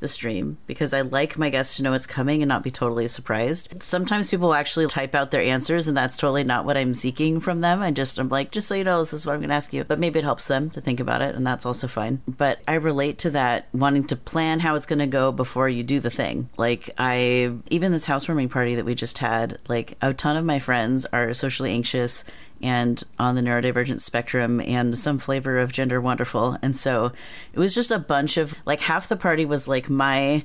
the 0.03 0.07
stream 0.07 0.57
because 0.67 0.93
I 0.93 1.01
like 1.01 1.39
my 1.39 1.49
guests 1.49 1.77
to 1.77 1.83
know 1.83 1.93
it's 1.93 2.05
coming 2.05 2.43
and 2.43 2.49
not 2.49 2.61
be 2.61 2.69
totally 2.69 3.07
surprised. 3.07 3.81
Sometimes 3.81 4.29
people 4.29 4.53
actually 4.53 4.85
type 4.85 5.15
out 5.15 5.31
their 5.31 5.41
answers, 5.41 5.87
and 5.87 5.97
that's 5.97 6.17
totally 6.17 6.43
not 6.43 6.65
what 6.65 6.77
I'm 6.77 6.93
seeking 6.93 7.39
from 7.39 7.61
them. 7.61 7.81
I 7.81 7.89
just, 7.89 8.19
I'm 8.19 8.29
like, 8.29 8.51
just 8.51 8.67
so 8.67 8.75
you 8.75 8.83
know, 8.83 8.99
this 8.99 9.13
is 9.13 9.25
what 9.25 9.33
I'm 9.33 9.39
going 9.39 9.49
to 9.49 9.55
ask 9.55 9.73
you. 9.73 9.83
But 9.83 9.97
maybe 9.97 10.19
it 10.19 10.25
helps 10.25 10.47
them 10.47 10.69
to 10.71 10.81
think 10.81 10.99
about 10.99 11.23
it, 11.23 11.33
and 11.33 11.47
that's 11.47 11.65
also 11.65 11.87
fine. 11.87 12.21
But 12.27 12.59
I 12.67 12.75
relate 12.75 13.17
to 13.19 13.31
that 13.31 13.67
wanting 13.73 14.05
to 14.07 14.15
plan 14.15 14.59
how 14.59 14.75
it's 14.75 14.85
going 14.85 14.99
to 14.99 15.07
go 15.07 15.31
before 15.31 15.69
you 15.69 15.81
do 15.83 15.99
the 15.99 16.11
thing. 16.11 16.49
Like, 16.57 16.91
I, 16.99 17.53
even 17.71 17.91
this 17.91 18.05
housewarming 18.05 18.49
party 18.49 18.75
that 18.75 18.85
we 18.85 18.93
just 18.93 19.17
had, 19.17 19.57
like, 19.67 19.97
a 20.01 20.13
ton 20.13 20.37
of 20.37 20.45
my 20.45 20.59
friends 20.59 21.05
are 21.07 21.33
socially 21.33 21.71
anxious 21.71 22.25
and 22.63 23.03
on 23.19 23.35
the 23.35 23.41
neurodivergent 23.41 23.99
spectrum 23.99 24.61
and 24.61 24.97
some 24.97 25.19
flavor 25.19 25.59
of 25.59 25.71
gender 25.71 25.99
wonderful. 26.01 26.57
And 26.61 26.75
so 26.75 27.11
it 27.51 27.59
was 27.59 27.75
just 27.75 27.91
a 27.91 27.99
bunch 27.99 28.37
of 28.37 28.55
like 28.65 28.79
half 28.79 29.07
the 29.09 29.17
party 29.17 29.45
was 29.45 29.67
like 29.67 29.89
my 29.89 30.43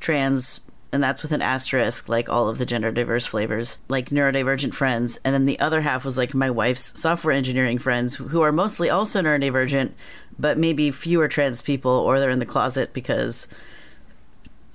trans 0.00 0.60
and 0.92 1.02
that's 1.02 1.22
with 1.22 1.32
an 1.32 1.42
asterisk, 1.42 2.08
like 2.08 2.28
all 2.28 2.48
of 2.48 2.58
the 2.58 2.64
gender 2.64 2.92
diverse 2.92 3.26
flavors, 3.26 3.80
like 3.88 4.10
neurodivergent 4.10 4.72
friends. 4.72 5.18
And 5.24 5.34
then 5.34 5.44
the 5.44 5.58
other 5.58 5.80
half 5.80 6.04
was 6.04 6.16
like 6.16 6.32
my 6.32 6.48
wife's 6.48 6.98
software 6.98 7.34
engineering 7.34 7.78
friends, 7.78 8.14
who 8.14 8.40
are 8.40 8.52
mostly 8.52 8.88
also 8.88 9.20
neurodivergent, 9.20 9.92
but 10.38 10.56
maybe 10.56 10.90
fewer 10.90 11.28
trans 11.28 11.60
people, 11.60 11.90
or 11.90 12.20
they're 12.20 12.30
in 12.30 12.38
the 12.38 12.46
closet 12.46 12.92
because 12.92 13.48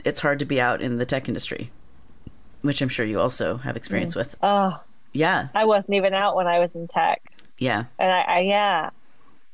it's 0.04 0.20
hard 0.20 0.40
to 0.40 0.46
be 0.46 0.60
out 0.60 0.82
in 0.82 0.98
the 0.98 1.06
tech 1.06 1.28
industry, 1.28 1.72
which 2.62 2.82
I'm 2.82 2.90
sure 2.90 3.06
you 3.06 3.20
also 3.20 3.58
have 3.58 3.78
experience 3.78 4.14
mm. 4.14 4.18
with. 4.18 4.36
Oh, 4.44 4.80
yeah. 5.14 5.50
I 5.54 5.66
wasn't 5.66 5.96
even 5.96 6.14
out 6.14 6.36
when 6.36 6.48
I 6.48 6.60
was 6.60 6.76
in 6.76 6.88
tech. 6.88 7.22
Yeah. 7.58 7.86
And 8.00 8.12
I, 8.12 8.22
I 8.22 8.40
yeah. 8.40 8.90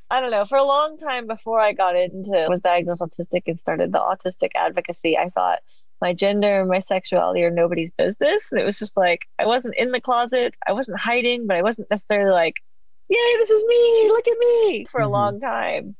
I 0.10 0.22
don't 0.22 0.32
know. 0.32 0.46
For 0.46 0.58
a 0.58 0.63
long 0.63 0.98
time 0.98 1.28
before 1.28 1.60
I 1.60 1.74
got 1.74 1.98
into 1.98 2.46
was 2.48 2.62
diagnosed 2.62 3.02
autistic 3.02 3.43
and 3.48 3.60
started 3.60 3.91
the 3.91 4.00
autistic 4.00 4.52
advocacy, 4.56 5.17
I 5.17 5.30
thought 5.30 5.60
my 6.00 6.13
gender 6.13 6.63
my 6.65 6.80
sexuality 6.80 7.43
are 7.43 7.52
nobody's 7.52 7.89
business. 7.91 8.52
And 8.52 8.62
it 8.62 8.63
was 8.63 8.80
just 8.80 8.96
like 8.96 9.28
I 9.39 9.46
wasn't 9.46 9.76
in 9.76 9.91
the 9.91 10.02
closet. 10.02 10.56
I 10.65 10.74
wasn't 10.74 11.00
hiding, 11.00 11.48
but 11.48 11.58
I 11.58 11.62
wasn't 11.62 11.89
necessarily 11.89 12.32
like, 12.32 12.63
Yay, 13.10 13.38
this 13.38 13.50
is 13.50 13.63
me, 13.65 14.08
look 14.10 14.28
at 14.28 14.38
me 14.38 14.86
for 14.91 15.02
mm-hmm. 15.02 15.08
a 15.08 15.12
long 15.12 15.39
time. 15.39 15.96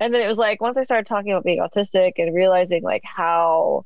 And 0.00 0.12
then 0.12 0.22
it 0.22 0.28
was 0.28 0.38
like 0.38 0.60
once 0.60 0.76
I 0.76 0.82
started 0.82 1.06
talking 1.06 1.32
about 1.32 1.44
being 1.44 1.60
autistic 1.60 2.12
and 2.18 2.34
realizing 2.34 2.82
like 2.82 3.02
how 3.04 3.84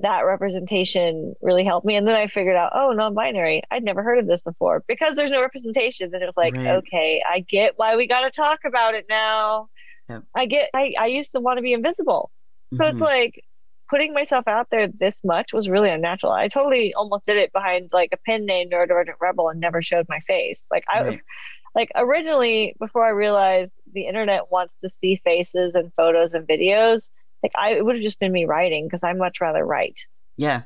that 0.00 0.20
representation 0.20 1.34
really 1.40 1.64
helped 1.64 1.86
me. 1.86 1.96
And 1.96 2.06
then 2.06 2.14
I 2.14 2.26
figured 2.26 2.56
out, 2.56 2.72
oh, 2.74 2.92
non-binary. 2.92 3.62
I'd 3.70 3.82
never 3.82 4.02
heard 4.02 4.18
of 4.18 4.26
this 4.26 4.42
before 4.42 4.84
because 4.86 5.16
there's 5.16 5.30
no 5.30 5.40
representation. 5.40 6.12
And 6.12 6.22
it 6.22 6.26
was 6.26 6.36
like, 6.36 6.56
right. 6.56 6.66
okay, 6.76 7.22
I 7.26 7.40
get 7.40 7.74
why 7.76 7.96
we 7.96 8.06
got 8.06 8.22
to 8.22 8.30
talk 8.30 8.60
about 8.64 8.94
it 8.94 9.06
now. 9.08 9.68
Yep. 10.08 10.22
I 10.34 10.46
get. 10.46 10.70
I 10.72 10.94
I 10.98 11.06
used 11.06 11.32
to 11.32 11.40
want 11.40 11.58
to 11.58 11.62
be 11.62 11.72
invisible, 11.72 12.30
so 12.74 12.84
mm-hmm. 12.84 12.92
it's 12.92 13.00
like 13.00 13.42
putting 13.90 14.12
myself 14.12 14.46
out 14.46 14.68
there 14.70 14.86
this 14.88 15.24
much 15.24 15.52
was 15.52 15.68
really 15.68 15.90
unnatural. 15.90 16.32
I 16.32 16.46
totally 16.46 16.94
almost 16.94 17.26
did 17.26 17.36
it 17.36 17.52
behind 17.52 17.90
like 17.92 18.10
a 18.12 18.16
pen 18.16 18.46
name 18.46 18.70
Neurodivergent 18.70 19.14
Rebel 19.20 19.48
and 19.48 19.58
never 19.58 19.82
showed 19.82 20.06
my 20.08 20.20
face. 20.20 20.66
Like 20.70 20.84
I. 20.88 21.02
Right. 21.02 21.20
Like 21.74 21.90
originally, 21.94 22.74
before 22.80 23.04
I 23.04 23.10
realized 23.10 23.70
the 23.92 24.06
internet 24.06 24.50
wants 24.50 24.76
to 24.80 24.88
see 24.88 25.16
faces 25.16 25.74
and 25.74 25.92
photos 25.92 26.32
and 26.32 26.48
videos, 26.48 27.10
like 27.42 27.52
I 27.56 27.74
it 27.74 27.84
would 27.84 27.96
have 27.96 28.02
just 28.02 28.20
been 28.20 28.32
me 28.32 28.44
writing 28.44 28.86
because 28.86 29.02
I 29.02 29.12
much 29.12 29.40
rather 29.40 29.64
write. 29.64 30.06
Yeah. 30.36 30.62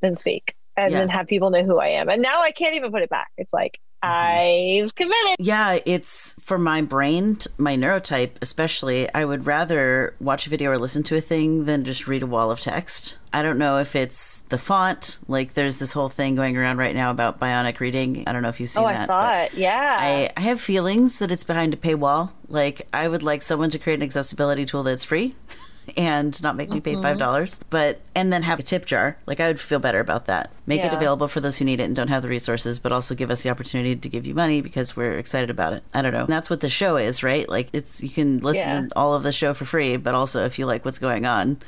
Than 0.00 0.16
speak. 0.16 0.54
And 0.76 0.92
yeah. 0.92 1.00
then 1.00 1.08
have 1.10 1.26
people 1.26 1.50
know 1.50 1.64
who 1.64 1.78
I 1.78 1.88
am. 1.88 2.08
And 2.08 2.22
now 2.22 2.42
I 2.42 2.52
can't 2.52 2.74
even 2.74 2.90
put 2.90 3.02
it 3.02 3.10
back. 3.10 3.30
It's 3.36 3.52
like 3.52 3.80
mm-hmm. 4.02 4.84
I've 4.84 4.94
committed. 4.94 5.36
Yeah, 5.38 5.78
it's 5.84 6.34
for 6.40 6.58
my 6.58 6.80
brain, 6.82 7.38
my 7.58 7.76
neurotype 7.76 8.32
especially. 8.40 9.12
I 9.12 9.24
would 9.24 9.46
rather 9.46 10.14
watch 10.20 10.46
a 10.46 10.50
video 10.50 10.70
or 10.70 10.78
listen 10.78 11.02
to 11.04 11.16
a 11.16 11.20
thing 11.20 11.64
than 11.64 11.84
just 11.84 12.06
read 12.06 12.22
a 12.22 12.26
wall 12.26 12.50
of 12.50 12.60
text. 12.60 13.18
I 13.32 13.42
don't 13.42 13.58
know 13.58 13.78
if 13.78 13.94
it's 13.94 14.40
the 14.48 14.58
font. 14.58 15.18
Like, 15.28 15.54
there's 15.54 15.76
this 15.76 15.92
whole 15.92 16.08
thing 16.08 16.34
going 16.34 16.56
around 16.56 16.78
right 16.78 16.94
now 16.94 17.10
about 17.10 17.38
bionic 17.38 17.78
reading. 17.78 18.24
I 18.26 18.32
don't 18.32 18.42
know 18.42 18.48
if 18.48 18.58
you've 18.58 18.70
seen 18.70 18.84
oh, 18.84 18.88
that. 18.88 19.02
I 19.02 19.06
saw 19.06 19.42
it. 19.42 19.54
Yeah. 19.54 19.96
I, 20.00 20.32
I 20.36 20.40
have 20.40 20.60
feelings 20.60 21.20
that 21.20 21.30
it's 21.30 21.44
behind 21.44 21.72
a 21.72 21.76
paywall. 21.76 22.30
Like, 22.48 22.88
I 22.92 23.06
would 23.06 23.22
like 23.22 23.42
someone 23.42 23.70
to 23.70 23.78
create 23.78 24.00
an 24.00 24.02
accessibility 24.02 24.64
tool 24.64 24.82
that's 24.82 25.04
free 25.04 25.36
and 25.96 26.40
not 26.42 26.56
make 26.56 26.70
me 26.70 26.80
pay 26.80 26.94
five 26.94 27.04
mm-hmm. 27.04 27.18
dollars. 27.18 27.60
But 27.70 28.00
and 28.14 28.32
then 28.32 28.42
have 28.42 28.58
a 28.58 28.62
tip 28.62 28.86
jar. 28.86 29.16
Like 29.26 29.40
I 29.40 29.46
would 29.46 29.60
feel 29.60 29.78
better 29.78 30.00
about 30.00 30.26
that. 30.26 30.50
Make 30.66 30.80
yeah. 30.80 30.88
it 30.88 30.94
available 30.94 31.28
for 31.28 31.40
those 31.40 31.58
who 31.58 31.64
need 31.64 31.80
it 31.80 31.84
and 31.84 31.96
don't 31.96 32.08
have 32.08 32.22
the 32.22 32.28
resources, 32.28 32.78
but 32.78 32.92
also 32.92 33.14
give 33.14 33.30
us 33.30 33.42
the 33.42 33.50
opportunity 33.50 33.96
to 33.96 34.08
give 34.08 34.26
you 34.26 34.34
money 34.34 34.60
because 34.60 34.96
we're 34.96 35.18
excited 35.18 35.50
about 35.50 35.72
it. 35.72 35.82
I 35.94 36.02
don't 36.02 36.12
know. 36.12 36.24
And 36.24 36.32
that's 36.32 36.50
what 36.50 36.60
the 36.60 36.68
show 36.68 36.96
is, 36.96 37.22
right? 37.22 37.48
Like 37.48 37.68
it's 37.72 38.02
you 38.02 38.10
can 38.10 38.38
listen 38.38 38.70
yeah. 38.70 38.88
to 38.88 38.96
all 38.96 39.14
of 39.14 39.22
the 39.22 39.32
show 39.32 39.54
for 39.54 39.64
free, 39.64 39.96
but 39.96 40.14
also 40.14 40.44
if 40.44 40.58
you 40.58 40.66
like 40.66 40.84
what's 40.84 40.98
going 40.98 41.26
on, 41.26 41.58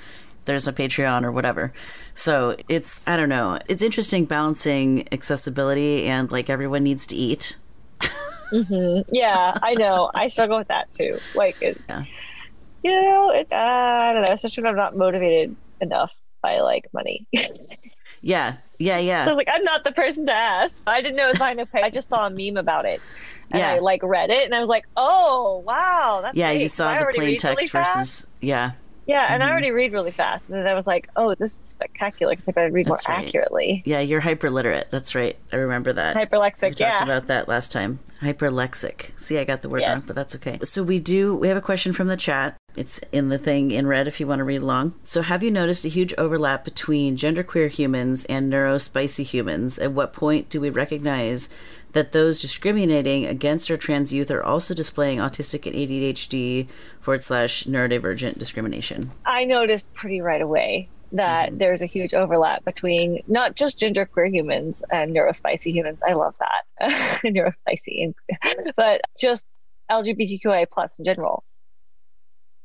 there's 0.44 0.66
a 0.66 0.72
Patreon 0.72 1.24
or 1.24 1.32
whatever. 1.32 1.72
So 2.14 2.56
it's 2.68 3.00
I 3.06 3.16
don't 3.16 3.28
know. 3.28 3.58
It's 3.68 3.82
interesting 3.82 4.24
balancing 4.24 5.08
accessibility 5.12 6.04
and 6.04 6.30
like 6.30 6.50
everyone 6.50 6.82
needs 6.82 7.06
to 7.08 7.16
eat. 7.16 7.56
mm-hmm. 8.00 9.08
Yeah, 9.12 9.58
I 9.62 9.74
know. 9.74 10.10
I 10.14 10.28
struggle 10.28 10.58
with 10.58 10.68
that 10.68 10.92
too. 10.92 11.18
Like, 11.34 11.60
yeah 11.60 12.04
you 12.82 12.90
know, 12.90 13.30
it, 13.34 13.46
uh, 13.50 13.54
I 13.56 14.12
don't 14.12 14.22
know, 14.22 14.32
especially 14.32 14.64
when 14.64 14.70
I'm 14.70 14.76
not 14.76 14.96
motivated 14.96 15.56
enough 15.80 16.12
by 16.42 16.60
like 16.60 16.84
money. 16.92 17.26
yeah, 18.22 18.56
yeah, 18.78 18.98
yeah. 18.98 19.24
So 19.24 19.30
I 19.30 19.34
was 19.34 19.36
like, 19.38 19.48
I'm 19.52 19.64
not 19.64 19.84
the 19.84 19.92
person 19.92 20.26
to 20.26 20.32
ask. 20.32 20.82
I 20.86 21.00
didn't 21.00 21.16
know 21.16 21.26
it 21.26 21.30
was 21.30 21.38
behind 21.38 21.60
a 21.60 21.66
pay. 21.66 21.82
I 21.82 21.90
just 21.90 22.08
saw 22.08 22.26
a 22.26 22.30
meme 22.30 22.56
about 22.56 22.84
it. 22.84 23.00
and 23.50 23.60
Yeah. 23.60 23.72
I 23.72 23.78
like 23.80 24.02
read 24.02 24.30
it 24.30 24.44
and 24.44 24.54
I 24.54 24.60
was 24.60 24.68
like, 24.68 24.84
oh 24.96 25.62
wow, 25.66 26.20
that's 26.22 26.36
Yeah, 26.36 26.50
great, 26.50 26.62
you 26.62 26.68
saw 26.68 26.90
I 26.92 26.98
the 26.98 27.06
plain 27.14 27.36
text 27.36 27.74
really 27.74 27.84
versus 27.84 28.26
yeah. 28.40 28.72
Yeah, 29.04 29.34
and 29.34 29.42
I 29.42 29.46
Mhm. 29.46 29.50
already 29.50 29.70
read 29.72 29.92
really 29.92 30.12
fast, 30.12 30.44
and 30.48 30.56
then 30.56 30.68
I 30.68 30.74
was 30.74 30.86
like, 30.86 31.08
"Oh, 31.16 31.34
this 31.34 31.58
is 31.58 31.66
spectacular!" 31.68 32.34
Because 32.34 32.46
I 32.46 32.52
better 32.52 32.70
read 32.72 32.86
That's 32.86 33.08
more 33.08 33.16
right. 33.16 33.26
accurately. 33.26 33.82
Yeah, 33.84 33.98
you're 33.98 34.20
hyperliterate. 34.20 34.90
That's 34.90 35.16
right. 35.16 35.36
I 35.52 35.56
remember 35.56 35.92
that. 35.92 36.14
Hyperlexic, 36.14 36.62
we 36.62 36.70
Hyperlexic, 36.70 36.76
talked 36.76 37.00
about 37.02 37.26
that 37.26 37.48
last 37.48 37.72
time. 37.72 37.98
Hyperlexic. 38.20 39.18
See, 39.18 39.38
I 39.38 39.44
got 39.44 39.62
the 39.62 39.68
word 39.68 39.80
Yes. 39.80 39.88
wrong, 39.90 40.04
but 40.06 40.14
that's 40.14 40.36
okay. 40.36 40.60
So 40.62 40.84
we 40.84 41.00
do. 41.00 41.34
We 41.34 41.48
have 41.48 41.56
a 41.56 41.60
question 41.60 41.92
from 41.92 42.06
the 42.06 42.16
chat. 42.16 42.56
It's 42.74 43.00
in 43.12 43.28
the 43.28 43.38
thing 43.38 43.70
in 43.70 43.86
red 43.86 44.08
if 44.08 44.18
you 44.20 44.26
want 44.26 44.38
to 44.40 44.44
read 44.44 44.62
along. 44.62 44.94
So, 45.04 45.22
have 45.22 45.42
you 45.42 45.50
noticed 45.50 45.84
a 45.84 45.88
huge 45.88 46.14
overlap 46.16 46.64
between 46.64 47.16
genderqueer 47.16 47.70
humans 47.70 48.24
and 48.26 48.50
neurospicy 48.52 49.24
humans? 49.24 49.78
At 49.78 49.92
what 49.92 50.12
point 50.12 50.48
do 50.48 50.60
we 50.60 50.70
recognize 50.70 51.48
that 51.92 52.12
those 52.12 52.40
discriminating 52.40 53.26
against 53.26 53.70
our 53.70 53.76
trans 53.76 54.12
youth 54.12 54.30
are 54.30 54.42
also 54.42 54.72
displaying 54.72 55.18
autistic 55.18 55.66
and 55.66 55.76
ADHD 55.76 56.66
forward 57.00 57.22
slash 57.22 57.64
neurodivergent 57.64 58.38
discrimination? 58.38 59.10
I 59.26 59.44
noticed 59.44 59.92
pretty 59.92 60.20
right 60.20 60.40
away 60.40 60.88
that 61.12 61.50
Mm-hmm. 61.50 61.58
there's 61.58 61.82
a 61.82 61.86
huge 61.86 62.14
overlap 62.14 62.64
between 62.64 63.22
not 63.26 63.54
just 63.54 63.78
genderqueer 63.78 64.30
humans 64.30 64.82
and 64.90 65.14
neurospicy 65.14 65.70
humans. 65.70 66.00
I 66.08 66.14
love 66.14 66.34
that 66.38 67.20
neurospicy, 67.24 68.14
but 68.76 69.02
just 69.20 69.44
LGBTQIA 69.90 70.66
plus 70.70 70.98
in 70.98 71.04
general. 71.04 71.44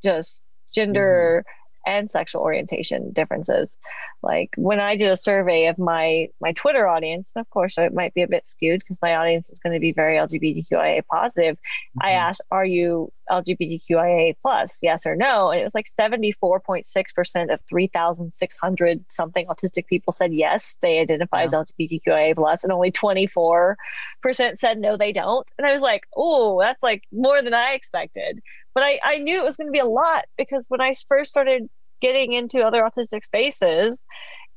Just 0.03 0.41
gender 0.73 1.43
and 1.85 2.11
sexual 2.11 2.41
orientation 2.41 3.13
differences. 3.13 3.77
Like 4.21 4.49
when 4.57 4.79
I 4.79 4.97
did 4.97 5.09
a 5.09 5.17
survey 5.17 5.67
of 5.67 5.77
my 5.77 6.27
my 6.41 6.51
Twitter 6.53 6.87
audience, 6.87 7.31
of 7.35 7.49
course 7.49 7.77
it 7.77 7.93
might 7.93 8.13
be 8.13 8.23
a 8.23 8.27
bit 8.27 8.45
skewed 8.45 8.79
because 8.81 8.97
my 9.01 9.15
audience 9.15 9.49
is 9.49 9.59
going 9.59 9.73
to 9.73 9.79
be 9.79 9.93
very 9.93 10.17
LGBTQIA 10.17 11.03
positive. 11.09 11.57
I 12.01 12.11
Mm-hmm. 12.11 12.27
asked, 12.27 12.41
"Are 12.51 12.65
you 12.65 13.11
LGBTQIA 13.29 14.35
plus? 14.41 14.77
Yes 14.81 15.05
or 15.05 15.15
no?" 15.15 15.51
And 15.51 15.61
it 15.61 15.63
was 15.63 15.75
like 15.75 15.87
seventy 15.95 16.31
four 16.31 16.59
point 16.59 16.87
six 16.87 17.13
percent 17.13 17.51
of 17.51 17.59
three 17.69 17.87
thousand 17.87 18.33
six 18.33 18.57
hundred 18.57 19.05
something 19.09 19.45
autistic 19.47 19.87
people 19.87 20.13
said 20.13 20.33
yes, 20.33 20.75
they 20.81 20.99
identify 20.99 21.43
as 21.43 21.53
LGBTQIA 21.53 22.35
plus, 22.35 22.63
and 22.63 22.71
only 22.73 22.91
twenty 22.91 23.27
four 23.27 23.77
percent 24.21 24.59
said 24.59 24.77
no, 24.79 24.97
they 24.97 25.11
don't. 25.11 25.49
And 25.57 25.67
I 25.67 25.73
was 25.73 25.81
like, 25.81 26.03
"Oh, 26.15 26.59
that's 26.61 26.81
like 26.83 27.03
more 27.11 27.41
than 27.41 27.53
I 27.53 27.73
expected." 27.73 28.41
But 28.77 28.83
I 28.83 28.99
I 29.03 29.17
knew 29.17 29.39
it 29.39 29.43
was 29.43 29.57
going 29.57 29.69
to 29.69 29.71
be 29.71 29.79
a 29.79 29.85
lot 29.85 30.25
because 30.37 30.67
when 30.67 30.81
I 30.81 30.93
first 31.07 31.31
started 31.31 31.67
getting 31.99 32.33
into 32.33 32.61
other 32.61 32.83
autistic 32.83 33.23
spaces, 33.23 34.05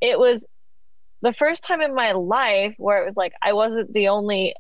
it 0.02 0.18
was 0.18 0.46
the 1.22 1.32
first 1.32 1.64
time 1.64 1.80
in 1.80 1.94
my 1.94 2.12
life 2.12 2.74
where 2.76 3.02
it 3.02 3.06
was 3.06 3.16
like 3.16 3.32
I 3.40 3.54
wasn't 3.54 3.94
the 3.94 4.08
only 4.08 4.54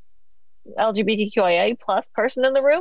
LGBTQIA 0.78 1.78
plus 1.78 2.08
person 2.14 2.46
in 2.46 2.54
the 2.54 2.62
room, 2.62 2.80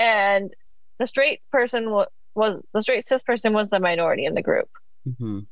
and 0.00 0.50
the 0.98 1.06
straight 1.06 1.42
person 1.52 1.92
wa- 1.92 2.06
was 2.34 2.60
the 2.74 2.82
straight 2.82 3.06
cis 3.06 3.22
person 3.22 3.52
was 3.52 3.68
the 3.68 3.78
minority 3.78 4.24
in 4.24 4.34
the 4.34 4.42
group, 4.42 4.68
hmm 5.20 5.42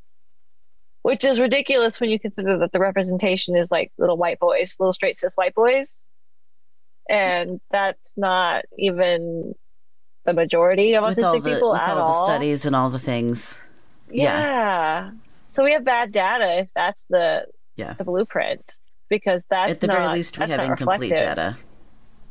which 1.03 1.25
is 1.25 1.39
ridiculous 1.39 2.01
when 2.01 2.11
you 2.11 2.19
consider 2.19 2.59
that 2.59 2.73
the 2.73 2.81
representation 2.81 3.55
is 3.55 3.71
like 3.71 3.93
little 3.97 4.17
white 4.17 4.41
boys, 4.41 4.75
little 4.81 4.93
straight 4.93 5.17
cis 5.17 5.35
white 5.37 5.55
boys, 5.55 6.05
and 7.09 7.61
that's 7.71 8.11
not 8.17 8.65
even 8.77 9.55
the 10.25 10.33
majority 10.33 10.95
of 10.95 11.05
With 11.05 11.19
autistic 11.19 11.43
the 11.45 11.51
people 11.55 11.73
with 11.73 11.81
at 11.81 11.89
all 11.91 11.99
all. 12.03 12.09
the 12.21 12.25
studies 12.25 12.67
and 12.67 12.75
all 12.75 12.91
the 12.91 12.99
things. 12.99 13.63
Yeah. 14.11 14.41
Yeah. 14.41 15.11
So 15.53 15.63
we 15.65 15.73
have 15.73 15.85
bad 15.85 16.13
data 16.13 16.59
if 16.61 16.69
that's 16.75 17.05
the 17.11 17.47
Yeah. 17.77 17.95
the 17.95 18.05
blueprint 18.05 18.77
because 19.09 19.43
that's 19.51 19.71
At 19.73 19.81
the 19.81 19.87
not, 19.87 19.99
very 20.03 20.15
least, 20.17 20.39
we 20.39 20.47
have 20.49 20.61
incomplete 20.61 21.13
reflective. 21.13 21.19
data. 21.37 21.57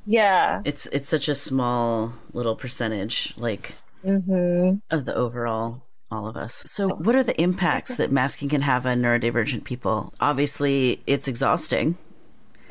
Yeah. 0.05 0.61
It's 0.65 0.85
it's 0.87 1.07
such 1.07 1.27
a 1.29 1.35
small 1.35 2.13
little 2.33 2.55
percentage, 2.55 3.33
like 3.37 3.73
hmm 4.03 4.75
of 4.91 5.05
the 5.05 5.15
overall 5.15 5.83
all 6.11 6.27
of 6.27 6.35
us. 6.37 6.61
So, 6.67 6.89
what 6.89 7.15
are 7.15 7.23
the 7.23 7.39
impacts 7.41 7.95
that 7.95 8.11
masking 8.11 8.49
can 8.49 8.61
have 8.61 8.85
on 8.85 9.01
neurodivergent 9.01 9.63
people? 9.63 10.13
Obviously, 10.19 11.01
it's 11.07 11.27
exhausting. 11.27 11.97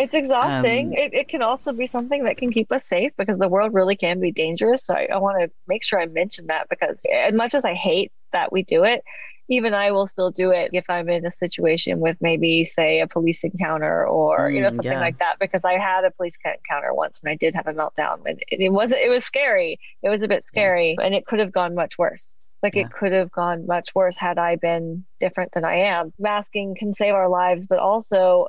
It's 0.03 0.17
exhausting. 0.17 0.93
Um, 0.93 0.97
it, 0.97 1.15
it 1.15 1.29
can 1.29 1.43
also 1.43 1.73
be 1.73 1.87
something 1.87 2.25
that 2.25 2.37
can 2.37 2.51
keep 2.51 2.73
us 2.73 2.85
safe 2.87 3.12
because 3.17 3.38
the 3.38 3.49
world 3.49 3.73
really 3.73 3.97
can 3.97 4.19
be 4.21 4.33
dangerous. 4.33 4.85
So 4.85 4.95
I, 4.95 5.09
I 5.12 5.19
want 5.19 5.41
to 5.41 5.51
make 5.69 5.85
sure 5.85 6.01
I 6.01 6.07
mention 6.07 6.47
that 6.49 6.69
because 6.69 7.03
as 7.12 7.35
much 7.35 7.55
as 7.55 7.65
I 7.65 7.75
hate 7.75 8.11
that 8.33 8.53
we 8.53 8.65
do 8.65 8.85
it, 8.85 9.03
even 9.49 9.75
I 9.75 9.93
will 9.93 10.07
still 10.09 10.31
do 10.31 10.51
it 10.51 10.71
if 10.73 10.85
I'm 10.88 11.09
in 11.09 11.27
a 11.27 11.31
situation 11.31 12.01
with 12.01 12.17
maybe, 12.21 12.65
say, 12.65 13.01
a 13.01 13.07
police 13.07 13.45
encounter 13.45 14.07
or 14.07 14.51
you 14.51 14.61
know 14.62 14.71
Mm, 14.71 14.75
something 14.75 14.99
yeah. 14.99 14.99
like 14.99 15.19
that. 15.19 15.37
Because 15.38 15.65
I 15.65 15.75
had 15.79 16.05
a 16.05 16.11
police 16.11 16.37
encounter 16.45 16.95
once 16.95 17.19
when 17.23 17.33
I 17.33 17.37
did 17.37 17.55
have 17.55 17.67
a 17.67 17.73
meltdown, 17.75 18.23
and 18.27 18.41
it, 18.49 18.61
it 18.61 18.73
wasn't. 18.73 19.03
It 19.03 19.11
was 19.11 19.25
scary. 19.25 19.79
It 20.03 20.09
was 20.09 20.23
a 20.23 20.29
bit 20.29 20.45
scary, 20.47 20.97
and 21.03 21.15
it 21.15 21.27
could 21.27 21.38
have 21.38 21.53
gone 21.53 21.75
much 21.75 21.99
worse. 21.99 22.27
Like 22.62 22.77
Yeah. 22.77 22.88
it 22.88 22.91
could 22.91 23.12
have 23.12 23.31
gone 23.31 23.67
much 23.67 23.95
worse 23.95 24.17
had 24.17 24.38
I 24.38 24.57
been 24.57 25.05
different 25.21 25.53
than 25.53 25.65
I 25.65 25.75
am. 25.77 26.12
Masking 26.19 26.75
can 26.77 26.95
save 26.95 27.15
our 27.15 27.29
lives, 27.29 27.67
but 27.67 27.79
also 27.79 28.49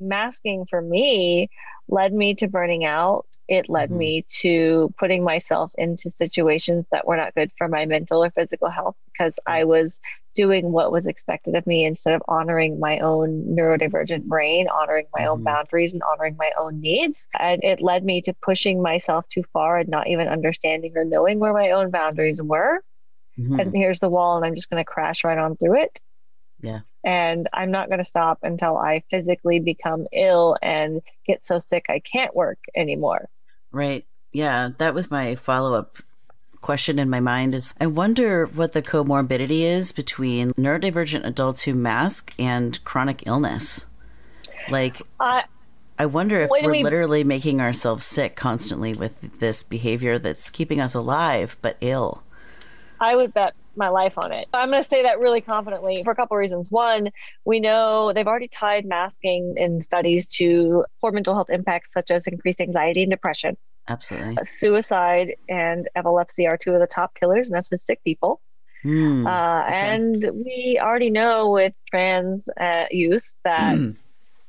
masking 0.00 0.66
for 0.68 0.80
me 0.80 1.48
led 1.88 2.12
me 2.12 2.34
to 2.36 2.48
burning 2.48 2.84
out. 2.84 3.26
It 3.48 3.68
led 3.68 3.90
Mhm. 3.90 3.96
me 3.98 4.26
to 4.40 4.94
putting 4.98 5.24
myself 5.24 5.72
into 5.76 6.10
situations 6.10 6.86
that 6.92 7.06
were 7.06 7.16
not 7.16 7.34
good 7.34 7.50
for 7.58 7.68
my 7.68 7.84
mental 7.86 8.24
or 8.24 8.30
physical 8.30 8.70
health 8.70 8.96
because 9.06 9.38
I 9.46 9.64
was 9.64 10.00
doing 10.36 10.70
what 10.70 10.92
was 10.92 11.06
expected 11.06 11.56
of 11.56 11.66
me 11.66 11.84
instead 11.84 12.14
of 12.14 12.22
honoring 12.28 12.78
my 12.78 13.00
own 13.00 13.44
neurodivergent 13.56 14.24
brain, 14.24 14.68
honoring 14.68 15.06
my 15.16 15.26
own 15.26 15.40
Mhm. 15.40 15.44
boundaries, 15.44 15.92
and 15.92 16.02
honoring 16.04 16.36
my 16.38 16.52
own 16.58 16.80
needs. 16.80 17.28
And 17.38 17.62
it 17.64 17.82
led 17.82 18.04
me 18.04 18.22
to 18.22 18.34
pushing 18.34 18.80
myself 18.80 19.28
too 19.28 19.42
far 19.52 19.78
and 19.78 19.88
not 19.88 20.06
even 20.08 20.28
understanding 20.28 20.92
or 20.96 21.04
knowing 21.04 21.40
where 21.40 21.52
my 21.52 21.72
own 21.72 21.90
boundaries 21.90 22.40
were 22.40 22.80
Mhm. 23.36 23.60
and 23.60 23.74
here's 23.74 24.00
the 24.00 24.08
wall 24.08 24.36
and 24.36 24.44
i'm 24.46 24.54
just 24.54 24.70
going 24.70 24.80
to 24.80 24.84
crash 24.84 25.24
right 25.24 25.38
on 25.38 25.56
through 25.56 25.80
it 25.82 26.00
Yeah. 26.62 26.80
and 27.04 27.48
i'm 27.52 27.70
not 27.70 27.88
going 27.88 27.98
to 27.98 28.04
stop 28.04 28.38
until 28.42 28.76
i 28.76 29.02
physically 29.10 29.60
become 29.60 30.06
ill 30.12 30.56
and 30.62 31.00
get 31.26 31.46
so 31.46 31.58
sick 31.58 31.86
i 31.88 32.00
can't 32.00 32.34
work 32.34 32.58
anymore 32.76 33.28
Right. 33.72 34.04
Yeah, 34.32 34.70
that 34.78 34.94
was 34.94 35.10
my 35.12 35.36
follow 35.36 35.78
up 35.78 35.98
question 36.60 36.98
in 36.98 37.08
my 37.08 37.20
mind 37.20 37.54
is 37.54 37.72
I 37.80 37.86
wonder 37.86 38.46
what 38.46 38.72
the 38.72 38.82
comorbidity 38.82 39.60
is 39.60 39.92
between 39.92 40.50
neurodivergent 40.52 41.24
adults 41.24 41.62
who 41.62 41.74
mask 41.74 42.34
and 42.38 42.82
chronic 42.84 43.26
illness. 43.26 43.86
Like 44.68 45.00
i 45.20 45.44
I 45.98 46.06
wonder 46.06 46.40
if 46.40 46.50
we're 46.50 46.70
we- 46.70 46.82
literally 46.82 47.22
making 47.24 47.60
ourselves 47.60 48.04
sick 48.04 48.34
constantly 48.36 48.92
with 48.92 49.38
this 49.38 49.62
behavior 49.62 50.18
that's 50.18 50.50
keeping 50.50 50.80
us 50.80 50.94
alive 50.94 51.56
but 51.62 51.76
ill. 51.80 52.22
i 53.00 53.14
would 53.14 53.32
bet 53.32 53.54
my 53.76 53.88
life 53.88 54.14
on 54.16 54.32
it 54.32 54.48
i'm 54.52 54.70
going 54.70 54.82
to 54.82 54.88
say 54.88 55.02
that 55.02 55.18
really 55.18 55.40
confidently 55.40 56.02
for 56.04 56.10
a 56.10 56.16
couple 56.16 56.36
reasons 56.36 56.70
one 56.70 57.10
we 57.44 57.60
know 57.60 58.12
they've 58.12 58.26
already 58.26 58.48
tied 58.48 58.84
masking 58.84 59.54
in 59.56 59.80
studies 59.80 60.26
to 60.26 60.84
poor 61.00 61.12
mental 61.12 61.34
health 61.34 61.50
impacts 61.50 61.92
such 61.92 62.10
as 62.10 62.26
increased 62.26 62.60
anxiety 62.60 63.02
and 63.02 63.10
depression 63.10 63.56
Absolutely. 63.88 64.36
suicide 64.44 65.34
and 65.48 65.88
epilepsy 65.94 66.46
are 66.46 66.56
two 66.56 66.72
of 66.72 66.80
the 66.80 66.86
top 66.86 67.14
killers 67.14 67.48
in 67.48 67.54
autistic 67.54 67.96
people 68.04 68.40
Hmm. 68.82 69.26
Uh, 69.26 69.60
and 69.60 70.30
we 70.32 70.80
already 70.80 71.10
know 71.10 71.50
with 71.50 71.74
trans 71.90 72.48
uh, 72.58 72.86
youth 72.90 73.30
that 73.44 73.76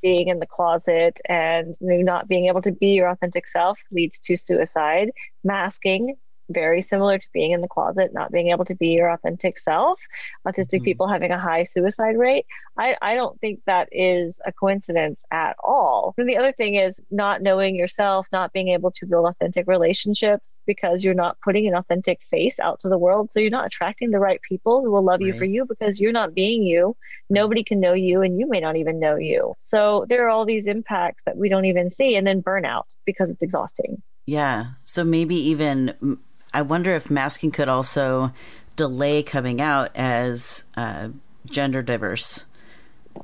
being 0.02 0.30
in 0.30 0.40
the 0.40 0.48
closet 0.48 1.20
and 1.26 1.76
not 1.80 2.28
being 2.28 2.48
able 2.48 2.62
to 2.62 2.72
be 2.72 2.88
your 2.88 3.10
authentic 3.10 3.48
self 3.48 3.80
leads 3.92 4.20
to 4.20 4.36
suicide. 4.36 5.12
Masking, 5.44 6.16
very 6.54 6.82
similar 6.82 7.18
to 7.18 7.28
being 7.34 7.52
in 7.52 7.62
the 7.62 7.68
closet, 7.68 8.14
not 8.14 8.32
being 8.32 8.50
able 8.50 8.66
to 8.66 8.76
be 8.76 8.90
your 8.90 9.10
authentic 9.10 9.58
self. 9.58 10.00
Autistic 10.48 10.82
Mhm. 10.82 10.84
people 10.86 11.08
having 11.08 11.32
a 11.32 11.40
high 11.40 11.64
suicide 11.64 12.18
rate. 12.18 12.46
I, 12.78 12.96
I 13.02 13.16
don't 13.16 13.40
think 13.40 13.60
that 13.66 13.90
is 13.92 14.40
a 14.46 14.52
coincidence 14.52 15.24
at 15.32 15.56
all. 15.62 16.14
And 16.18 16.28
the 16.28 16.38
other 16.38 16.52
thing 16.54 16.76
is 16.76 17.00
not 17.12 17.42
knowing 17.42 17.76
yourself, 17.76 18.28
not 18.32 18.54
being 18.54 18.70
able 18.70 18.92
to 18.92 19.06
build 19.06 19.28
authentic 19.28 19.68
relationships 19.68 20.62
because 20.66 21.04
you're 21.04 21.14
not 21.14 21.38
putting 21.42 21.68
an 21.68 21.76
authentic 21.76 22.22
face 22.24 22.60
out 22.60 22.80
to 22.82 22.90
the 22.90 22.98
world. 22.98 23.32
So 23.32 23.40
you're 23.40 23.50
not 23.50 23.66
attracting 23.66 24.12
the 24.12 24.20
right 24.20 24.40
people 24.48 24.82
who 24.82 24.92
will 24.92 25.04
love 25.04 25.22
you 25.22 25.34
for 25.38 25.46
you 25.46 25.66
because 25.66 26.00
you're 26.00 26.12
not 26.12 26.34
being 26.34 26.64
you. 26.64 26.96
Nobody 27.30 27.64
can 27.64 27.80
know 27.80 27.94
you 27.94 28.22
and 28.22 28.40
you 28.40 28.48
may 28.48 28.60
not 28.60 28.78
even 28.78 29.00
know 29.00 29.16
you. 29.16 29.54
So 29.60 30.06
there 30.08 30.26
are 30.26 30.30
all 30.30 30.46
these 30.46 30.68
impacts 30.68 31.24
that 31.26 31.38
we 31.38 31.50
don't 31.50 31.66
even 31.66 31.90
see. 31.90 32.16
And 32.16 32.26
then 32.26 32.42
burnout 32.42 32.86
because 33.06 33.30
it's 33.30 33.42
exhausting. 33.42 34.02
Yeah. 34.26 34.66
So 34.86 35.04
maybe 35.04 35.36
even 35.36 36.18
I 36.54 36.62
wonder 36.64 36.94
if 36.96 37.10
masking 37.10 37.52
could 37.52 37.70
also 37.70 38.32
delay 38.76 39.24
coming 39.24 39.62
out 39.62 39.92
as 39.96 40.66
uh, 40.76 41.10
gender 41.50 41.82
diverse 41.82 42.46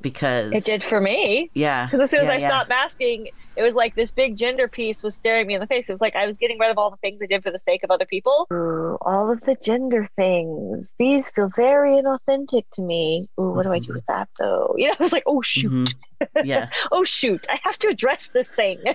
because 0.01 0.53
It 0.53 0.65
did 0.65 0.83
for 0.83 0.99
me. 0.99 1.49
yeah 1.53 1.85
Because 1.85 2.01
as 2.01 2.09
soon 2.11 2.19
as 2.21 2.27
yeah, 2.27 2.33
I 2.33 2.37
yeah. 2.37 2.47
stopped 2.47 2.69
masking, 2.69 3.29
it 3.55 3.61
was 3.63 3.73
like 3.73 3.95
this 3.95 4.11
big 4.11 4.35
gender 4.37 4.67
piece 4.67 5.01
was 5.01 5.15
staring 5.15 5.47
me 5.47 5.55
in 5.55 5.61
the 5.61 5.65
face. 5.67 5.85
It 5.87 5.91
was 5.93 6.01
like 6.01 6.15
I 6.15 6.27
was 6.27 6.37
getting 6.37 6.59
rid 6.59 6.69
of 6.69 6.77
all 6.77 6.91
the 6.91 6.97
things 6.97 7.19
I 7.21 7.25
did 7.25 7.41
for 7.41 7.51
the 7.51 7.59
sake 7.65 7.83
of 7.83 7.89
other 7.91 8.05
people. 8.05 8.47
Ooh, 8.53 8.97
all 9.01 9.31
of 9.31 9.41
the 9.41 9.55
gender 9.55 10.07
things. 10.15 10.93
These 10.99 11.29
feel 11.31 11.49
very 11.55 11.91
inauthentic 11.93 12.63
to 12.73 12.81
me. 12.81 13.29
Ooh, 13.39 13.51
what 13.53 13.63
do 13.63 13.71
I 13.71 13.79
do 13.79 13.93
Mhm. 13.93 13.95
with 13.95 14.05
that 14.07 14.29
though? 14.37 14.75
You 14.77 14.89
know, 14.89 14.95
I 14.99 15.03
was 15.03 15.13
like, 15.13 15.23
oh 15.25 15.41
shoot. 15.41 15.71
Mhm. 16.21 16.45
yeah 16.45 16.69
Oh 16.91 17.03
shoot. 17.03 17.47
I 17.49 17.59
have 17.63 17.77
to 17.79 17.87
address 17.87 18.29
this 18.29 18.49
thing. 18.49 18.79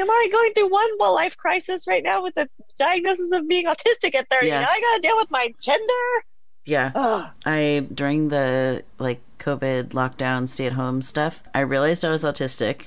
am 0.00 0.10
I 0.10 0.28
going 0.32 0.54
through 0.54 0.70
one 0.70 0.88
well 0.98 1.14
life 1.14 1.36
crisis 1.36 1.86
right 1.86 2.02
now 2.02 2.22
with 2.22 2.34
the 2.34 2.48
diagnosis 2.78 3.30
of 3.32 3.46
being 3.48 3.66
autistic 3.66 4.14
at 4.14 4.28
30? 4.30 4.46
Yeah. 4.48 4.60
Now 4.60 4.68
I 4.70 4.80
got 4.80 4.94
to 4.96 5.00
deal 5.00 5.16
with 5.16 5.30
my 5.30 5.52
gender. 5.60 6.24
Yeah. 6.64 6.92
Ugh. 6.94 7.30
I 7.44 7.86
during 7.92 8.28
the 8.28 8.84
like 8.98 9.20
COVID 9.38 9.88
lockdown 9.90 10.48
stay 10.48 10.66
at 10.66 10.72
home 10.74 11.02
stuff, 11.02 11.42
I 11.54 11.60
realized 11.60 12.04
I 12.04 12.10
was 12.10 12.24
autistic. 12.24 12.86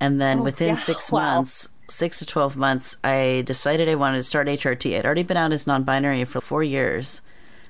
And 0.00 0.20
then 0.20 0.40
Oh, 0.40 0.42
within 0.42 0.68
yeah. 0.68 0.74
6 0.74 1.10
Wow. 1.12 1.20
months, 1.36 1.70
6 1.90 2.18
to 2.20 2.26
12 2.26 2.56
months, 2.56 2.96
I 3.02 3.42
decided 3.46 3.88
I 3.88 3.94
wanted 3.96 4.18
to 4.18 4.22
start 4.22 4.46
HRT. 4.46 4.96
I'd 4.96 5.04
already 5.06 5.22
been 5.24 5.36
out 5.36 5.52
as 5.52 5.66
non-binary 5.66 6.24
for 6.26 6.40
4 6.40 6.62
years. 6.62 7.22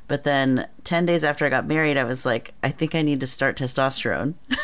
But 0.09 0.25
then 0.25 0.67
10 0.85 1.07
days 1.07 1.23
after 1.25 1.47
I 1.47 1.51
got 1.51 1.67
married, 1.67 1.97
I 1.97 2.05
was 2.05 2.27
like, 2.27 2.53
I 2.63 2.71
think 2.71 2.95
I 2.95 3.03
need 3.03 3.21
to 3.21 3.27
start 3.27 3.57
testosterone. 3.59 4.35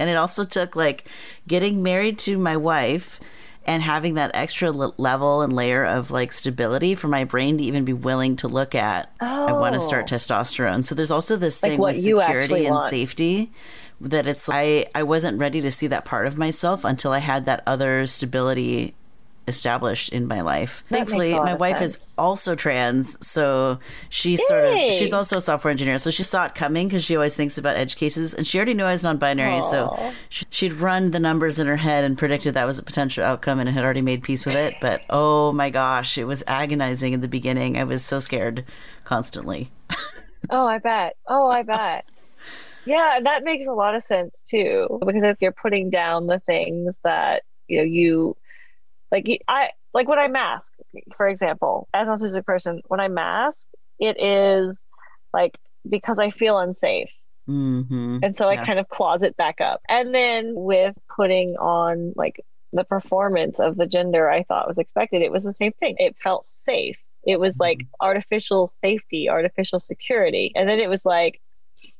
and 0.00 0.10
it 0.10 0.16
also 0.16 0.42
took 0.44 0.74
like 0.74 1.06
getting 1.46 1.82
married 1.82 2.18
to 2.20 2.36
my 2.38 2.56
wife 2.56 3.20
and 3.66 3.82
having 3.82 4.14
that 4.14 4.30
extra 4.34 4.72
le- 4.72 4.94
level 4.96 5.42
and 5.42 5.52
layer 5.52 5.84
of 5.84 6.10
like 6.10 6.32
stability 6.32 6.94
for 6.96 7.08
my 7.08 7.24
brain 7.24 7.58
to 7.58 7.62
even 7.64 7.84
be 7.84 7.92
willing 7.92 8.34
to 8.36 8.48
look 8.48 8.74
at 8.74 9.12
I 9.20 9.52
want 9.52 9.74
to 9.74 9.80
oh. 9.80 9.86
start 9.86 10.10
Oh. 10.10 10.16
testosterone. 10.16 10.82
So 10.82 10.94
there's 10.94 11.10
also 11.10 11.36
this 11.36 11.62
Like 11.62 11.72
thing 11.72 11.78
what 11.80 11.94
with 11.94 12.02
security 12.02 12.66
and 12.66 12.74
want. 12.74 12.90
safety 12.90 13.52
that 14.00 14.26
it's 14.26 14.48
I 14.50 14.86
I 14.94 15.02
wasn't 15.02 15.38
ready 15.38 15.60
to 15.60 15.70
see 15.70 15.86
that 15.88 16.06
part 16.06 16.26
of 16.26 16.38
myself 16.38 16.84
until 16.84 17.12
I 17.12 17.18
had 17.18 17.44
that 17.44 17.62
other 17.66 18.06
stability 18.06 18.94
established 19.50 20.08
in 20.08 20.26
my 20.26 20.40
life. 20.40 20.82
That 20.88 20.96
Thankfully, 20.96 21.34
my 21.34 21.52
wife 21.52 21.78
sense. 21.78 21.96
is 21.96 22.06
also 22.16 22.54
trans, 22.54 23.24
so 23.26 23.78
she's 24.08 24.40
sort 24.46 24.64
of 24.64 24.94
she's 24.94 25.12
also 25.12 25.36
a 25.36 25.40
software 25.42 25.70
engineer, 25.70 25.98
so 25.98 26.10
she 26.10 26.22
saw 26.22 26.46
it 26.46 26.54
coming 26.54 26.88
because 26.88 27.04
she 27.04 27.14
always 27.16 27.36
thinks 27.36 27.58
about 27.58 27.76
edge 27.76 27.96
cases, 27.96 28.32
and 28.32 28.46
she 28.46 28.56
already 28.56 28.72
knew 28.72 28.84
I 28.84 28.92
was 28.92 29.04
non-binary, 29.04 29.60
so 29.60 30.12
she, 30.30 30.46
she'd 30.48 30.72
run 30.72 31.10
the 31.10 31.20
numbers 31.20 31.58
in 31.60 31.66
her 31.66 31.76
head 31.76 32.04
and 32.04 32.16
predicted 32.16 32.54
that 32.54 32.66
was 32.66 32.78
a 32.78 32.82
potential 32.82 33.24
outcome, 33.24 33.60
and 33.60 33.68
had 33.68 33.84
already 33.84 34.02
made 34.02 34.22
peace 34.22 34.46
with 34.46 34.56
it. 34.56 34.74
But 34.80 35.02
oh 35.10 35.52
my 35.52 35.68
gosh, 35.68 36.16
it 36.16 36.24
was 36.24 36.42
agonizing 36.46 37.12
in 37.12 37.20
the 37.20 37.28
beginning. 37.28 37.76
I 37.76 37.84
was 37.84 38.02
so 38.02 38.18
scared 38.18 38.64
constantly. 39.04 39.70
Oh, 40.48 40.66
I 40.66 40.78
bet. 40.78 41.16
Oh, 41.28 41.48
I 41.48 41.62
bet. 41.62 42.04
Yeah, 42.86 43.20
that 43.22 43.44
makes 43.44 43.66
a 43.66 43.72
lot 43.72 43.94
of 43.94 44.02
sense 44.02 44.40
too. 44.48 44.98
Because 45.04 45.22
if 45.22 45.42
you're 45.42 45.52
putting 45.52 45.90
down 45.90 46.26
the 46.26 46.40
things 46.40 46.96
that 47.04 47.42
you 47.68 47.78
know 47.78 47.84
you 47.84 48.36
like, 49.12 49.26
I 49.48 49.70
like 49.94 50.08
when 50.08 50.18
I 50.18 50.28
mask, 50.28 50.72
for 51.16 51.28
example, 51.28 51.88
as 51.94 52.08
an 52.08 52.18
autistic 52.18 52.44
person, 52.44 52.82
when 52.88 53.00
I 53.00 53.08
mask, 53.08 53.68
it 53.98 54.20
is 54.22 54.84
like 55.32 55.58
because 55.88 56.18
I 56.18 56.30
feel 56.30 56.58
unsafe. 56.58 57.10
hmm 57.46 58.20
And 58.22 58.36
so 58.36 58.48
Yeah. 58.48 58.48
I 58.48 58.56
kind 58.58 58.78
of 58.78 58.88
closet 58.88 59.36
back 59.36 59.60
up. 59.60 59.80
And 59.88 60.14
then 60.14 60.52
with 60.54 60.94
putting 61.14 61.56
on 61.56 62.12
like 62.16 62.44
the 62.72 62.84
performance 62.84 63.58
of 63.58 63.76
the 63.76 63.86
gender 63.86 64.28
I 64.30 64.42
thought 64.44 64.68
was 64.68 64.78
expected, 64.78 65.22
it 65.22 65.32
was 65.32 65.44
the 65.44 65.52
same 65.54 65.72
thing. 65.72 65.96
It 65.98 66.16
felt 66.18 66.44
safe. 66.44 67.00
It 67.26 67.40
was 67.40 67.54
like 67.58 67.84
Mm-hmm. 67.84 68.00
artificial 68.00 68.68
safety, 68.82 69.28
artificial 69.28 69.78
security. 69.78 70.52
And 70.54 70.68
then 70.68 70.80
it 70.80 70.88
was 70.88 71.04
like, 71.04 71.40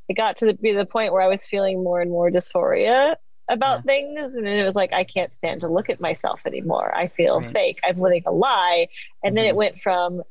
it 0.09 0.15
got 0.17 0.39
to 0.39 0.47
the, 0.47 0.55
be 0.55 0.73
the 0.73 0.87
point 0.87 1.13
where 1.13 1.23
I 1.23 1.29
was 1.29 1.47
feeling 1.47 1.83
more 1.85 2.01
and 2.01 2.11
more 2.11 2.31
dysphoria 2.31 3.17
about 3.53 3.85
things. 3.85 4.17
And 4.19 4.47
then 4.47 4.57
it 4.57 4.65
was 4.65 4.75
like, 4.75 4.93
I 4.93 5.05
can't 5.05 5.35
stand 5.35 5.61
to 5.63 5.69
look 5.69 5.91
at 5.91 6.01
myself 6.01 6.43
anymore. 6.47 6.95
I 6.97 7.09
feel 7.09 7.41
Right. 7.41 7.51
fake. 7.51 7.81
I'm 7.85 8.01
living 8.01 8.23
a 8.27 8.31
lie. 8.33 8.89
And 9.25 9.37
then 9.37 9.45
Mhm. 9.45 9.49
it 9.49 9.57
went 9.57 9.81
from 9.81 10.23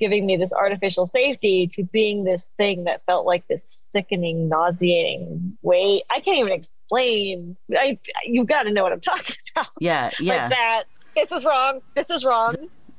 giving 0.00 0.24
me 0.26 0.36
this 0.36 0.52
artificial 0.52 1.06
safety 1.06 1.66
to 1.66 1.82
being 1.82 2.22
this 2.24 2.48
thing 2.56 2.84
that 2.84 3.04
felt 3.04 3.26
like 3.26 3.46
this 3.48 3.78
sickening, 3.92 4.48
nauseating 4.48 5.58
weight. 5.62 6.04
I 6.08 6.20
can't 6.20 6.38
even 6.38 6.52
explain. 6.52 7.56
I 7.76 7.98
you've 8.24 8.46
got 8.46 8.62
to 8.62 8.70
know 8.70 8.82
what 8.84 8.92
I'm 8.92 9.00
talking 9.00 9.34
about. 9.56 9.68
Yeah, 9.80 10.10
yeah. 10.20 10.42
Like 10.42 10.50
that. 10.50 10.84
This 11.16 11.32
is 11.32 11.44
wrong. 11.44 11.80
This 11.96 12.08
is 12.10 12.24
wrong. 12.24 12.54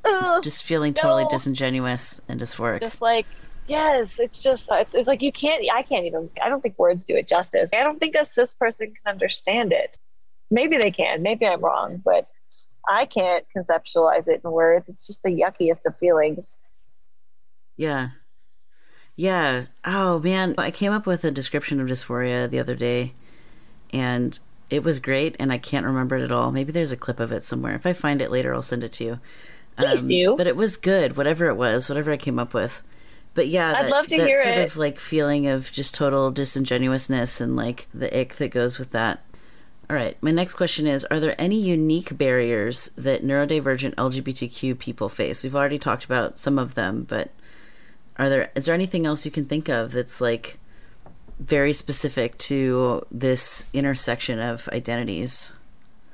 Ugh. 0.06 0.42
just 0.42 0.64
feeling 0.64 0.94
totally 0.94 1.24
No. 1.24 1.30
disingenuous 1.30 2.22
and 2.30 2.40
dysphoric. 2.40 2.80
Just 2.82 3.02
like 3.02 3.26
yes, 3.70 4.10
it's 4.18 4.42
just 4.42 4.68
it's, 4.72 4.94
it's 4.94 5.08
like 5.08 5.22
you 5.22 5.32
can't. 5.32 5.64
I 5.74 5.84
can't 5.84 6.06
even. 6.06 6.30
I 6.42 6.50
don't 6.50 6.62
think 6.62 6.78
words 6.78 7.04
do 7.04 7.16
it 7.16 7.28
justice. 7.28 7.70
I 7.74 7.84
don't 7.84 8.00
think 8.00 8.16
a 8.16 8.26
cis 8.26 8.54
person 8.56 8.88
can 8.88 9.14
understand 9.14 9.72
it. 9.72 9.98
Maybe 10.52 10.78
they 10.78 10.92
can. 10.92 11.22
Maybe 11.22 11.46
I'm 11.46 11.62
wrong, 11.62 12.02
but 12.04 12.28
I 12.88 13.06
can't 13.06 13.46
conceptualize 13.56 14.28
it 14.28 14.42
in 14.44 14.52
words. 14.52 14.90
It's 14.90 15.06
just 15.06 15.22
the 15.24 15.32
yuckiest 15.32 15.86
of 15.86 15.98
feelings. 15.98 16.56
Yeah. 17.78 18.10
Yeah. 19.16 19.66
Oh 19.86 20.20
man, 20.20 20.56
I 20.58 20.72
came 20.72 20.92
up 20.92 21.06
with 21.06 21.24
a 21.24 21.32
description 21.32 21.80
of 21.80 21.88
dysphoria 21.88 22.50
the 22.50 22.60
other 22.60 22.76
day 22.76 23.14
and 23.92 24.40
it 24.70 24.84
was 24.84 25.00
great 25.00 25.36
and 25.40 25.52
I 25.52 25.58
can't 25.58 25.86
remember 25.86 26.18
it 26.18 26.24
at 26.24 26.32
all. 26.32 26.52
Maybe 26.52 26.72
there's 26.72 26.92
a 26.92 26.98
clip 26.98 27.20
of 27.20 27.32
it 27.32 27.44
somewhere. 27.44 27.76
If 27.76 27.86
I 27.86 27.94
find 27.94 28.22
it 28.22 28.32
later, 28.32 28.54
I'll 28.54 28.62
send 28.62 28.84
it 28.84 28.92
to 28.94 29.04
you. 29.04 29.20
Um, 29.78 29.86
Please 29.86 30.04
do. 30.04 30.36
But 30.38 30.48
it 30.48 30.56
was 30.56 30.78
good, 30.78 31.18
whatever 31.18 31.48
it 31.48 31.56
was, 31.56 31.90
whatever 31.90 32.12
I 32.12 32.18
came 32.18 32.40
up 32.40 32.54
with. 32.54 32.82
But 33.40 33.48
yeah, 33.48 33.72
I'd 33.74 33.86
that, 33.86 33.92
love 33.92 34.08
to 34.08 34.18
that 34.18 34.28
hear 34.28 34.44
sort 34.44 34.58
it. 34.58 34.66
of 34.66 34.76
like 34.76 35.00
feeling 35.00 35.48
of 35.48 35.72
just 35.72 35.96
total 35.96 36.30
disingenuousness 36.30 37.40
and 37.40 37.56
like 37.56 37.88
the 37.94 38.14
ick 38.14 38.36
that 38.36 38.50
goes 38.50 38.78
with 38.78 38.92
that. 38.92 39.24
All 39.90 39.96
right, 39.96 40.22
my 40.22 40.32
next 40.32 40.56
question 40.56 40.86
is 40.86 41.06
Are 41.06 41.22
there 41.22 41.40
any 41.40 41.58
unique 41.58 42.18
barriers 42.18 42.92
that 42.98 43.24
neurodivergent 43.24 43.96
LGBTQ 43.96 44.78
people 44.78 45.08
face? 45.08 45.42
We've 45.42 45.56
already 45.56 45.80
talked 45.80 46.04
about 46.04 46.38
some 46.38 46.60
of 46.60 46.74
them, 46.74 47.04
but 47.04 47.32
are 48.18 48.28
there 48.28 48.52
is 48.56 48.66
there 48.66 48.76
anything 48.76 49.06
else 49.06 49.24
you 49.24 49.32
can 49.32 49.46
think 49.46 49.70
of 49.70 49.94
that's 49.94 50.20
like 50.20 50.60
very 51.40 51.72
specific 51.72 52.38
to 52.40 53.06
this 53.10 53.68
intersection 53.72 54.40
of 54.40 54.68
identities? 54.74 55.54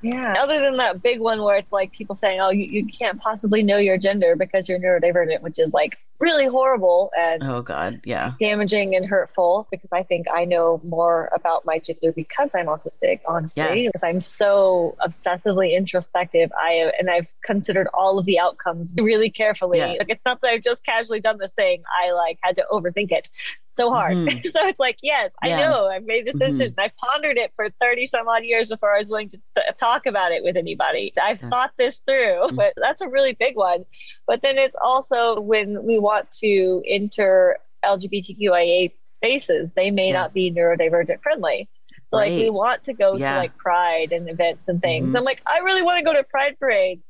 Yeah. 0.05 0.35
Other 0.39 0.59
than 0.59 0.77
that 0.77 1.01
big 1.01 1.19
one 1.19 1.41
where 1.41 1.57
it's 1.57 1.71
like 1.71 1.91
people 1.91 2.15
saying, 2.15 2.39
"Oh, 2.39 2.51
you, 2.51 2.65
you 2.65 2.85
can't 2.85 3.19
possibly 3.19 3.63
know 3.63 3.77
your 3.77 3.97
gender 3.97 4.35
because 4.35 4.69
you're 4.69 4.79
neurodivergent," 4.79 5.41
which 5.41 5.57
is 5.57 5.73
like 5.73 5.97
really 6.19 6.45
horrible 6.45 7.11
and 7.17 7.43
Oh 7.43 7.61
god, 7.61 8.01
yeah. 8.05 8.33
damaging 8.39 8.95
and 8.95 9.05
hurtful 9.05 9.67
because 9.71 9.89
I 9.91 10.03
think 10.03 10.27
I 10.31 10.45
know 10.45 10.79
more 10.83 11.29
about 11.33 11.65
my 11.65 11.79
gender 11.79 12.11
because 12.11 12.53
I'm 12.53 12.67
autistic, 12.67 13.21
honestly. 13.27 13.63
Yeah. 13.63 13.89
Because 13.89 14.03
I'm 14.03 14.21
so 14.21 14.95
obsessively 15.05 15.75
introspective. 15.75 16.51
I 16.55 16.91
and 16.99 17.09
I've 17.09 17.27
considered 17.43 17.87
all 17.93 18.19
of 18.19 18.25
the 18.25 18.39
outcomes 18.39 18.93
really 18.95 19.31
carefully. 19.31 19.79
Yeah. 19.79 19.93
Like 19.93 20.09
it's 20.09 20.25
not 20.25 20.39
that 20.41 20.49
I've 20.49 20.63
just 20.63 20.85
casually 20.85 21.19
done 21.19 21.39
this 21.39 21.51
thing. 21.51 21.83
I 21.89 22.11
like 22.11 22.37
had 22.41 22.57
to 22.57 22.65
overthink 22.71 23.11
it 23.11 23.29
so 23.76 23.91
hard. 23.91 24.13
Mhm. 24.13 24.43
so 24.51 24.67
it's 24.67 24.80
like, 24.80 24.97
yes, 25.01 25.32
Yeah. 25.43 25.57
I 25.57 25.59
know. 25.61 25.88
I've 25.88 26.03
made 26.05 26.26
this 26.26 26.36
Mhm. 26.36 26.39
decision. 26.49 26.76
I've 26.78 26.95
pondered 26.97 27.38
it 27.38 27.51
for 27.55 27.69
30 27.82 28.05
some 28.05 28.28
odd 28.28 28.43
years 28.43 28.69
before 28.69 28.95
I 28.95 28.99
was 28.99 29.07
willing 29.09 29.30
to 29.30 29.38
t- 29.38 29.61
talk 29.80 30.05
about 30.05 30.32
it 30.32 30.43
with 30.43 30.57
anybody. 30.57 31.13
I've 31.21 31.41
Yeah. 31.41 31.49
thought 31.49 31.71
this 31.78 31.97
through, 31.97 32.47
but 32.55 32.73
that's 32.78 33.01
a 33.01 33.07
really 33.09 33.34
big 33.34 33.55
one. 33.55 33.86
But 34.28 34.41
then 34.41 34.57
it's 34.57 34.76
also 34.82 35.39
when 35.39 35.84
we 35.84 35.99
want 35.99 36.32
to 36.43 36.84
enter 36.88 37.57
LGBTQIA 37.84 38.91
spaces, 39.07 39.71
they 39.76 39.91
may 39.91 40.07
Yeah. 40.07 40.13
not 40.21 40.34
be 40.34 40.51
neurodivergent 40.51 41.21
friendly. 41.21 41.69
So, 42.11 42.17
Like 42.17 42.32
we 42.32 42.49
want 42.49 42.84
to 42.86 42.93
go 42.93 43.17
to 43.17 43.23
like 43.23 43.57
Pride 43.57 44.11
and 44.11 44.30
events 44.30 44.67
and 44.67 44.82
things. 44.82 45.09
Mhm. 45.13 45.17
I'm 45.17 45.23
like, 45.23 45.41
I 45.45 45.59
really 45.59 45.82
want 45.82 45.97
to 45.99 46.03
go 46.05 46.13
to 46.13 46.23
Pride 46.23 46.57
parade, 46.59 47.01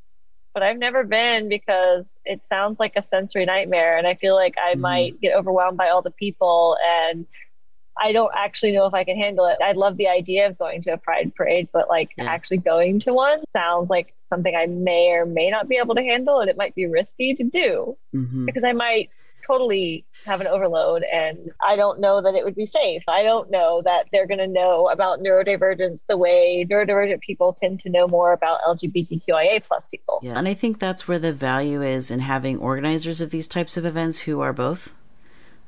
but 0.56 0.64
I've 0.64 0.80
never 0.80 1.03
been 1.03 1.49
because 1.49 2.18
it 2.26 2.41
sounds 2.47 2.80
like 2.80 2.93
a 2.95 3.03
sensory 3.03 3.45
nightmare, 3.45 3.99
and 3.99 4.08
I 4.08 4.16
feel 4.16 4.34
like 4.36 4.56
I 4.58 4.74
Mhm. 4.76 4.82
might 4.82 5.22
get 5.22 5.36
overwhelmed 5.38 5.78
by 5.78 5.89
all 5.89 6.01
the 6.01 6.12
people 6.12 6.78
and. 6.84 7.28
I 7.97 8.12
don't 8.12 8.32
actually 8.36 8.74
know 8.74 8.88
if 8.88 8.93
I 8.93 9.06
can 9.06 9.16
handle 9.16 9.45
it. 9.47 9.58
I 9.64 9.72
love 9.72 9.95
the 9.95 10.10
idea 10.10 10.47
of 10.47 10.58
going 10.58 10.82
to 10.84 10.91
a 10.91 10.97
pride 10.97 11.34
parade, 11.34 11.70
but 11.72 11.88
like 11.88 12.10
Yeah. 12.18 12.26
actually 12.28 12.58
going 12.58 12.99
to 13.01 13.14
one 13.14 13.41
sounds 13.53 13.89
like 13.89 14.14
something 14.30 14.53
I 14.53 14.66
may 14.66 15.12
or 15.12 15.26
may 15.26 15.49
not 15.49 15.70
be 15.70 15.78
able 15.78 15.95
to 15.95 16.01
handle, 16.03 16.41
and 16.41 16.49
it 16.49 16.58
might 16.58 16.76
be 16.76 16.88
risky 16.88 17.36
to 17.36 17.43
do 17.45 17.97
hmm 18.12 18.45
because 18.47 18.66
I 18.66 18.74
might 18.74 19.12
totally 19.45 20.05
have 20.25 20.41
an 20.41 20.47
overload 20.47 21.03
and 21.11 21.51
I 21.65 21.75
don't 21.75 21.99
know 21.99 22.21
that 22.21 22.35
it 22.35 22.43
would 22.43 22.55
be 22.55 22.65
safe. 22.65 23.03
I 23.07 23.23
don't 23.23 23.49
know 23.51 23.81
that 23.83 24.07
they're 24.11 24.27
going 24.27 24.39
to 24.39 24.47
know 24.47 24.89
about 24.89 25.19
neurodivergence 25.19 26.03
the 26.07 26.17
way 26.17 26.65
neurodivergent 26.69 27.21
people 27.21 27.53
tend 27.53 27.79
to 27.81 27.89
know 27.89 28.07
more 28.07 28.33
about 28.33 28.59
LGBTQIA 28.67 29.63
plus 29.63 29.85
people. 29.91 30.19
Yeah. 30.23 30.37
And 30.37 30.47
I 30.47 30.53
think 30.53 30.79
that's 30.79 31.07
where 31.07 31.19
the 31.19 31.33
value 31.33 31.81
is 31.81 32.11
in 32.11 32.19
having 32.21 32.57
organizers 32.59 33.21
of 33.21 33.29
these 33.29 33.47
types 33.47 33.77
of 33.77 33.85
events 33.85 34.21
who 34.21 34.41
are 34.41 34.53
both. 34.53 34.93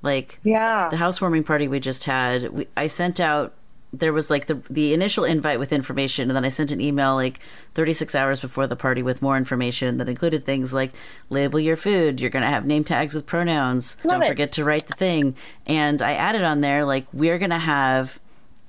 Like 0.02 0.40
Yeah. 0.44 0.90
the 0.90 0.98
housewarming 0.98 1.44
party 1.44 1.68
we 1.68 1.80
just 1.80 2.06
had, 2.06 2.50
we, 2.54 2.68
I 2.78 2.88
sent 2.88 3.20
out 3.20 3.54
there 4.00 4.14
was 4.14 4.30
like 4.30 4.48
the 4.48 4.56
the 4.70 4.94
initial 4.94 5.24
invite 5.24 5.60
with 5.60 5.72
information 5.72 6.30
and 6.30 6.36
then 6.36 6.46
I 6.46 6.50
sent 6.50 6.72
an 6.72 6.82
email 6.82 7.16
like 7.16 7.40
36 7.74 8.16
hours 8.16 8.42
before 8.42 8.68
the 8.68 8.76
party 8.76 9.04
with 9.04 9.22
more 9.22 9.38
information 9.38 9.98
that 9.98 10.10
included 10.10 10.46
things 10.46 10.74
like 10.74 10.92
label 11.30 11.60
your 11.60 11.76
food, 11.76 12.20
you're 12.20 12.30
going 12.30 12.44
to 12.44 12.50
have 12.50 12.66
name 12.66 12.84
tags 12.84 13.16
with 13.16 13.26
pronouns, 13.26 13.98
Love 14.04 14.14
don't 14.14 14.24
it. 14.24 14.28
forget 14.28 14.52
to 14.54 14.64
write 14.64 14.88
the 14.88 14.96
thing. 14.96 15.36
And 15.66 16.02
I 16.02 16.14
added 16.14 16.44
on 16.44 16.62
there 16.62 16.86
like 16.86 17.08
we're 17.14 17.38
going 17.38 17.52
to 17.52 17.58
have 17.60 18.20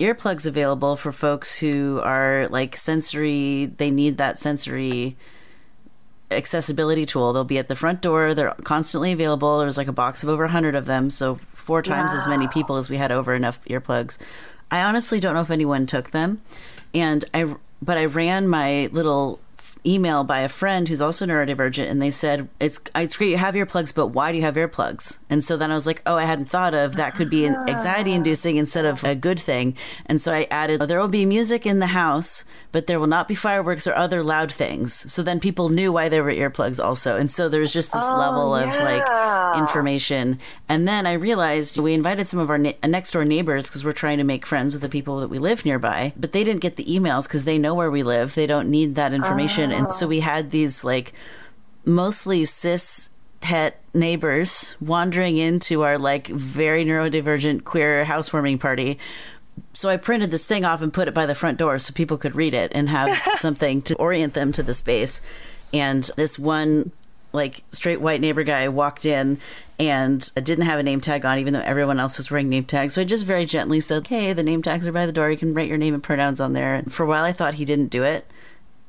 earplugs 0.00 0.46
available 0.46 0.96
for 0.96 1.12
folks 1.12 1.58
who 1.58 2.00
are 2.04 2.48
like 2.50 2.76
sensory, 2.76 3.66
they 3.66 3.90
need 3.90 4.18
that 4.18 4.38
sensory 4.38 5.16
accessibility 6.30 7.06
tool. 7.06 7.32
They'll 7.32 7.44
be 7.44 7.58
at 7.58 7.68
the 7.68 7.76
front 7.76 8.00
door. 8.02 8.34
They're 8.34 8.54
constantly 8.64 9.12
available. 9.12 9.58
There's 9.58 9.78
like 9.78 9.88
a 9.88 9.92
box 9.92 10.22
of 10.22 10.28
over 10.28 10.44
100 10.44 10.74
of 10.74 10.86
them, 10.86 11.10
so 11.10 11.40
four 11.54 11.82
times 11.82 12.12
as 12.12 12.26
many 12.26 12.48
people 12.48 12.76
as 12.76 12.88
we 12.90 12.96
had 12.96 13.12
over 13.12 13.34
enough 13.34 13.64
earplugs. 13.66 14.18
I 14.70 14.82
honestly 14.82 15.20
don't 15.20 15.34
know 15.34 15.40
if 15.40 15.50
anyone 15.50 15.86
took 15.86 16.10
them. 16.10 16.42
And 16.94 17.24
I 17.34 17.54
but 17.80 17.96
I 17.96 18.06
ran 18.06 18.48
my 18.48 18.88
little 18.92 19.38
email 19.86 20.24
by 20.24 20.40
a 20.40 20.48
friend 20.48 20.88
who's 20.88 21.00
also 21.00 21.26
neurodivergent 21.26 21.88
and 21.88 22.00
they 22.00 22.10
said 22.10 22.48
it's 22.60 22.80
it's 22.94 23.16
great 23.16 23.30
you 23.30 23.36
have 23.36 23.54
earplugs 23.54 23.94
but 23.94 24.08
why 24.08 24.30
do 24.32 24.38
you 24.38 24.44
have 24.44 24.56
earplugs? 24.56 25.18
And 25.30 25.42
so 25.42 25.56
then 25.56 25.70
i 25.70 25.74
was 25.74 25.86
like 25.86 26.02
oh 26.06 26.16
i 26.16 26.24
hadn't 26.24 26.46
thought 26.46 26.74
of 26.74 26.96
that 26.96 27.14
could 27.14 27.30
be 27.30 27.44
an 27.44 27.56
ah. 27.56 27.66
anxiety 27.68 28.12
inducing 28.12 28.56
instead 28.56 28.84
of 28.84 29.04
a 29.04 29.14
good 29.14 29.38
thing. 29.40 29.76
And 30.06 30.20
so 30.20 30.32
i 30.32 30.46
added 30.50 30.80
there 30.82 31.00
will 31.00 31.08
be 31.08 31.26
music 31.26 31.66
in 31.66 31.78
the 31.78 31.88
house 31.88 32.44
but 32.72 32.86
there 32.86 33.00
will 33.00 33.06
not 33.06 33.28
be 33.28 33.34
fireworks 33.34 33.86
or 33.86 33.94
other 33.94 34.22
loud 34.22 34.52
things. 34.52 35.10
So 35.10 35.22
then 35.22 35.40
people 35.40 35.70
knew 35.70 35.90
why 35.90 36.08
there 36.08 36.22
were 36.22 36.30
earplugs 36.30 36.82
also. 36.82 37.16
And 37.16 37.30
so 37.30 37.48
there's 37.48 37.72
just 37.72 37.92
this 37.92 38.04
Oh, 38.04 38.18
level 38.18 38.54
of 38.54 38.68
like 38.68 39.56
information. 39.56 40.38
And 40.68 40.86
then 40.86 41.06
i 41.06 41.12
realized 41.12 41.78
we 41.78 41.94
invited 41.94 42.26
some 42.26 42.40
of 42.40 42.50
our 42.50 42.58
ne- 42.58 42.78
next 42.84 43.12
door 43.12 43.24
neighbors 43.24 43.66
because 43.66 43.84
we're 43.84 43.92
trying 43.92 44.18
to 44.18 44.24
make 44.24 44.46
friends 44.46 44.74
with 44.74 44.82
the 44.82 44.88
people 44.88 45.20
that 45.20 45.28
we 45.28 45.38
live 45.38 45.64
nearby 45.64 46.12
but 46.16 46.32
they 46.32 46.44
didn't 46.44 46.60
get 46.60 46.76
the 46.76 46.84
emails 46.84 47.24
because 47.24 47.44
they 47.44 47.58
know 47.58 47.74
where 47.74 47.90
we 47.90 48.02
live. 48.02 48.34
They 48.34 48.46
don't 48.46 48.68
need 48.68 48.94
that 48.96 49.12
information 49.14 49.72
and 49.78 49.92
so 49.92 50.06
oh. 50.06 50.08
we 50.08 50.20
had 50.20 50.50
these 50.50 50.84
like 50.84 51.12
mostly 51.84 52.44
cis 52.44 53.10
het 53.42 53.80
neighbors 53.94 54.74
wandering 54.80 55.38
into 55.38 55.82
our 55.82 55.96
like 55.96 56.26
very 56.26 56.84
neurodivergent 56.84 57.64
queer 57.64 58.04
housewarming 58.04 58.58
party 58.58 58.98
so 59.72 59.88
I 59.88 59.96
printed 59.96 60.30
this 60.30 60.46
thing 60.46 60.64
off 60.64 60.82
and 60.82 60.92
put 60.92 61.08
it 61.08 61.14
by 61.14 61.26
the 61.26 61.34
front 61.34 61.58
door 61.58 61.78
so 61.78 61.92
people 61.92 62.18
could 62.18 62.34
read 62.34 62.54
it 62.54 62.72
and 62.74 62.88
have 62.88 63.16
something 63.34 63.82
to 63.82 63.96
orient 63.96 64.34
them 64.34 64.52
to 64.52 64.62
the 64.62 64.74
space. 64.74 65.20
And 65.72 66.08
this 66.16 66.38
one, 66.38 66.92
like, 67.32 67.62
straight 67.70 68.00
white 68.00 68.20
neighbor 68.20 68.42
guy 68.42 68.68
walked 68.68 69.04
in 69.04 69.38
and 69.78 70.32
didn't 70.34 70.64
have 70.64 70.80
a 70.80 70.82
name 70.82 71.00
tag 71.00 71.24
on, 71.24 71.38
even 71.38 71.52
though 71.52 71.60
everyone 71.60 72.00
else 72.00 72.18
was 72.18 72.30
wearing 72.30 72.48
name 72.48 72.64
tags. 72.64 72.94
So 72.94 73.02
I 73.02 73.04
just 73.04 73.24
very 73.24 73.44
gently 73.44 73.80
said, 73.80 74.06
Hey, 74.06 74.32
the 74.32 74.42
name 74.42 74.62
tags 74.62 74.88
are 74.88 74.92
by 74.92 75.06
the 75.06 75.12
door. 75.12 75.30
You 75.30 75.36
can 75.36 75.54
write 75.54 75.68
your 75.68 75.78
name 75.78 75.94
and 75.94 76.02
pronouns 76.02 76.40
on 76.40 76.52
there. 76.52 76.74
And 76.74 76.92
for 76.92 77.04
a 77.04 77.06
while, 77.06 77.24
I 77.24 77.32
thought 77.32 77.54
he 77.54 77.64
didn't 77.64 77.88
do 77.88 78.02
it. 78.02 78.26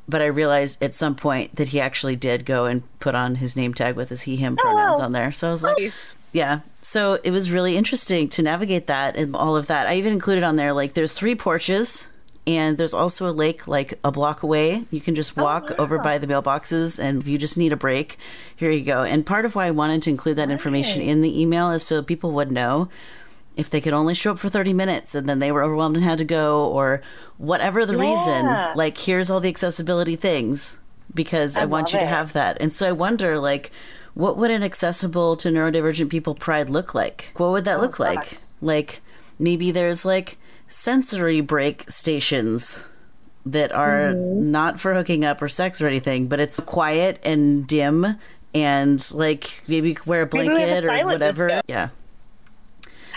But 0.09 0.21
I 0.21 0.25
realized 0.25 0.81
at 0.83 0.95
some 0.95 1.15
point 1.15 1.55
that 1.57 1.69
he 1.69 1.79
actually 1.79 2.15
did 2.15 2.45
go 2.45 2.65
and 2.65 2.83
put 2.99 3.15
on 3.15 3.35
his 3.35 3.55
name 3.55 3.73
tag 3.73 3.95
with 3.95 4.09
his 4.09 4.21
he, 4.23 4.35
him 4.35 4.57
pronouns 4.57 4.99
wow. 4.99 5.05
on 5.05 5.11
there. 5.11 5.31
So 5.31 5.47
I 5.47 5.51
was 5.51 5.63
like, 5.63 5.77
Nice. 5.77 5.93
yeah. 6.31 6.61
So 6.81 7.19
it 7.23 7.31
was 7.31 7.51
really 7.51 7.77
interesting 7.77 8.29
to 8.29 8.41
navigate 8.41 8.87
that 8.87 9.15
and 9.15 9.35
all 9.35 9.55
of 9.55 9.67
that. 9.67 9.87
I 9.87 9.95
even 9.95 10.13
included 10.13 10.43
on 10.43 10.55
there 10.55 10.73
like 10.73 10.93
there's 10.93 11.13
three 11.13 11.35
porches 11.35 12.09
and 12.47 12.77
there's 12.79 12.95
also 12.95 13.29
a 13.29 13.33
lake 13.33 13.67
like 13.67 13.99
a 14.03 14.11
block 14.11 14.41
away. 14.41 14.85
You 14.89 15.01
can 15.01 15.13
just 15.13 15.37
oh, 15.37 15.43
walk 15.43 15.71
over 15.77 15.99
by 15.99 16.17
the 16.17 16.25
mailboxes 16.25 16.97
and 16.97 17.21
if 17.21 17.27
you 17.27 17.37
just 17.37 17.57
need 17.57 17.71
a 17.71 17.77
break, 17.77 18.17
here 18.55 18.71
you 18.71 18.83
go. 18.83 19.03
And 19.03 19.25
part 19.25 19.45
of 19.45 19.55
why 19.55 19.67
I 19.67 19.71
wanted 19.71 20.01
to 20.03 20.09
include 20.09 20.37
that 20.37 20.49
information 20.49 21.01
in 21.01 21.21
the 21.21 21.39
email 21.39 21.69
is 21.71 21.83
so 21.83 22.01
people 22.01 22.31
would 22.31 22.51
know 22.51 22.89
if 23.59 23.69
they 23.69 23.81
could 23.81 23.93
only 23.93 24.13
show 24.13 24.31
up 24.31 24.39
for 24.39 24.49
30 24.49 24.73
minutes 24.73 25.13
and 25.15 25.27
then 25.27 25.39
they 25.39 25.51
were 25.51 25.61
overwhelmed 25.63 25.95
and 25.97 26.05
had 26.05 26.17
to 26.19 26.25
go 26.25 26.65
or 26.67 27.01
whatever 27.37 27.85
the 27.85 27.97
reason, 27.97 28.45
like 28.75 28.97
here's 28.97 29.29
all 29.29 29.39
the 29.39 29.49
accessibility 29.49 30.15
things 30.15 30.79
because 31.13 31.57
I, 31.57 31.63
I 31.63 31.65
want 31.65 31.91
you 31.93 31.99
to 31.99 32.05
have 32.05 32.33
that. 32.33 32.57
And 32.61 32.71
so 32.71 32.87
I 32.87 32.91
wonder 32.91 33.37
like 33.39 33.71
what 34.13 34.37
would 34.37 34.51
an 34.51 34.63
accessible 34.63 35.35
to 35.37 35.49
neurodivergent 35.49 36.09
people 36.09 36.35
pride 36.35 36.69
look 36.69 36.93
like? 36.95 37.31
What 37.37 37.51
would 37.51 37.65
that 37.65 37.79
look 37.79 37.99
like? 37.99 38.15
gosh. 38.31 38.35
Like 38.61 39.01
maybe 39.37 39.71
there's 39.71 40.03
like 40.05 40.37
sensory 40.67 41.41
break 41.41 41.89
stations 41.89 42.87
that 43.45 43.71
are 43.71 44.13
Mm-hmm. 44.13 44.51
not 44.51 44.79
for 44.79 44.93
hooking 44.93 45.23
up 45.25 45.41
or 45.41 45.47
sex 45.47 45.81
or 45.81 45.87
anything, 45.87 46.27
but 46.27 46.39
it's 46.39 46.59
quiet 46.61 47.19
and 47.23 47.65
dim 47.67 48.17
and 48.53 49.11
like 49.13 49.61
maybe 49.67 49.97
wear 50.05 50.23
a 50.23 50.29
Maybe 50.31 50.49
we 50.49 50.59
have 50.61 50.83
a 50.83 50.87
blanket 50.87 51.03
or 51.03 51.05
whatever. 51.05 51.47
disco. 51.47 51.61
Yeah. 51.67 51.89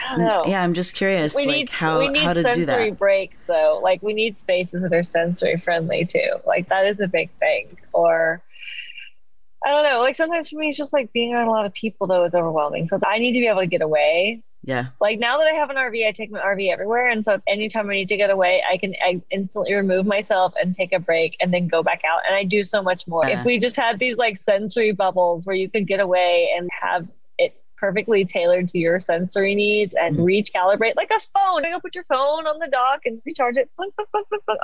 I 0.05 0.17
don't 0.17 0.25
know. 0.25 0.45
Yeah, 0.47 0.63
I'm 0.63 0.75
just 0.75 0.95
curious 0.95 1.35
we 1.35 1.47
like 1.47 1.57
need 1.57 1.69
how 1.71 1.99
we 1.99 2.09
need 2.09 2.23
how 2.23 2.33
to 2.33 2.43
sensory 2.43 2.65
do 2.65 2.67
that. 2.67 2.99
breaks 2.99 3.37
though. 3.47 3.81
Like 3.83 4.03
we 4.03 4.13
need 4.13 4.39
spaces 4.39 4.83
that 4.83 4.93
are 4.93 5.03
sensory 5.03 5.57
friendly 5.57 6.05
too. 6.05 6.37
Like 6.47 6.69
that 6.69 6.87
is 6.87 7.01
a 7.01 7.09
big 7.09 7.31
thing. 7.39 7.77
Or 7.93 8.43
I 9.65 9.71
don't 9.71 9.85
know. 9.85 10.01
Like 10.01 10.17
sometimes 10.17 10.49
for 10.49 10.57
me, 10.57 10.69
it's 10.69 10.77
just 10.77 10.93
like 10.93 11.13
being 11.13 11.35
around 11.35 11.49
a 11.49 11.51
lot 11.51 11.67
of 11.67 11.73
people 11.73 12.07
though 12.07 12.25
is 12.25 12.35
overwhelming. 12.35 12.89
So 12.89 12.99
I 13.07 13.19
need 13.19 13.33
to 13.33 13.41
be 13.41 13.47
able 13.47 13.61
to 13.61 13.67
get 13.67 13.83
away. 13.83 14.43
Yeah. 14.65 14.87
Like 15.01 15.19
now 15.19 15.39
that 15.39 15.47
I 15.49 15.53
have 15.53 15.71
an 15.71 15.77
RV, 15.77 16.07
I 16.07 16.13
take 16.13 16.31
my 16.31 16.39
RV 16.39 16.73
everywhere, 16.73 17.09
and 17.09 17.25
so 17.25 17.35
if 17.35 17.43
anytime 17.49 17.91
I 17.91 17.95
need 17.95 18.09
to 18.11 18.17
get 18.17 18.31
away, 18.31 18.63
I 18.71 18.77
can 18.77 18.95
I 19.05 19.21
instantly 19.31 19.75
remove 19.75 20.07
myself 20.07 20.55
and 20.61 20.73
take 20.73 20.93
a 20.93 21.01
break, 21.01 21.37
and 21.41 21.53
then 21.53 21.67
go 21.67 21.83
back 21.83 22.03
out, 22.05 22.21
and 22.27 22.37
I 22.37 22.45
do 22.45 22.63
so 22.63 22.81
much 22.81 23.09
more. 23.09 23.29
Yeah. 23.29 23.41
If 23.41 23.45
we 23.45 23.59
just 23.59 23.75
had 23.75 23.99
these 23.99 24.17
like 24.17 24.37
sensory 24.37 24.93
bubbles 24.93 25.45
where 25.45 25.57
you 25.57 25.69
could 25.69 25.89
get 25.89 25.99
away 25.99 26.49
and 26.57 26.71
have 26.81 27.09
perfectly 27.83 28.25
tailored 28.25 28.69
to 28.69 28.79
your 28.79 29.01
sensory 29.01 29.57
needs 29.57 29.93
and 29.95 30.17
Mhm. 30.17 30.23
recalibrate 30.23 30.95
like 30.95 31.11
a 31.11 31.19
phone. 31.19 31.65
You 31.65 31.73
go 31.73 31.81
put 31.81 31.97
your 31.97 32.05
phone 32.05 32.47
on 32.47 32.61
the 32.61 32.69
dock 32.69 33.01
and 33.07 33.21
recharge 33.27 33.57
it. 33.57 33.69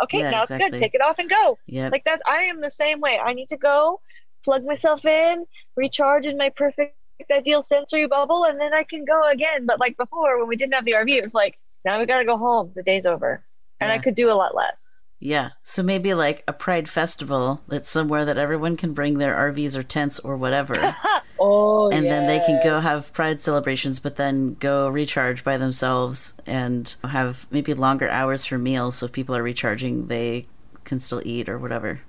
Okay, 0.04 0.20
Yeah, 0.20 0.30
now 0.30 0.42
it's 0.42 0.52
good. 0.52 0.78
Take 0.78 0.94
it 0.94 1.00
off 1.00 1.18
and 1.18 1.28
go. 1.28 1.58
Yeah. 1.66 1.88
Like 1.90 2.04
that. 2.04 2.22
I 2.26 2.44
am 2.44 2.60
the 2.60 2.70
same 2.70 3.00
way. 3.00 3.18
I 3.18 3.32
need 3.32 3.48
to 3.48 3.56
go 3.56 4.00
plug 4.44 4.64
myself 4.64 5.04
in, 5.04 5.44
recharge 5.74 6.26
in 6.26 6.36
my 6.36 6.50
perfect 6.50 6.94
ideal 7.32 7.64
sensory 7.64 8.06
bubble, 8.06 8.44
and 8.44 8.60
then 8.60 8.72
I 8.72 8.84
can 8.84 9.04
go 9.04 9.28
again. 9.28 9.66
But 9.66 9.80
like 9.80 9.96
before, 9.96 10.38
when 10.38 10.46
we 10.46 10.54
didn't 10.54 10.74
have 10.74 10.84
the 10.84 10.94
RV, 10.94 11.16
it 11.16 11.22
was 11.22 11.34
like, 11.34 11.58
now 11.84 11.98
we 11.98 12.06
got 12.06 12.18
to 12.18 12.24
go 12.24 12.36
home. 12.36 12.70
The 12.76 12.84
day's 12.84 13.04
over. 13.04 13.44
And 13.80 13.90
I 13.90 13.98
could 13.98 14.14
do 14.14 14.30
a 14.30 14.34
lot 14.34 14.54
less. 14.54 14.87
Yeah. 15.20 15.50
So 15.64 15.82
maybe 15.82 16.14
like 16.14 16.44
a 16.46 16.52
pride 16.52 16.88
festival 16.88 17.60
that's 17.68 17.88
somewhere 17.88 18.24
that 18.24 18.38
everyone 18.38 18.76
can 18.76 18.92
bring 18.94 19.18
their 19.18 19.34
RVs 19.34 19.74
or 19.76 19.82
tents 19.82 20.18
or 20.20 20.36
whatever. 20.36 20.94
Oh, 21.40 21.88
and 21.90 22.06
then 22.06 22.26
they 22.26 22.40
can 22.40 22.60
go 22.64 22.80
have 22.80 23.12
pride 23.12 23.40
celebrations 23.40 24.00
but 24.00 24.16
then 24.16 24.54
go 24.54 24.88
recharge 24.88 25.44
by 25.44 25.56
themselves 25.56 26.34
and 26.48 26.96
have 27.04 27.46
maybe 27.52 27.74
longer 27.74 28.10
hours 28.10 28.44
for 28.44 28.58
meals 28.58 28.96
so 28.96 29.06
if 29.06 29.12
people 29.12 29.36
are 29.36 29.42
recharging 29.44 30.08
they 30.08 30.48
can 30.82 30.98
still 30.98 31.22
eat 31.24 31.48
or 31.48 31.56
whatever 31.56 32.00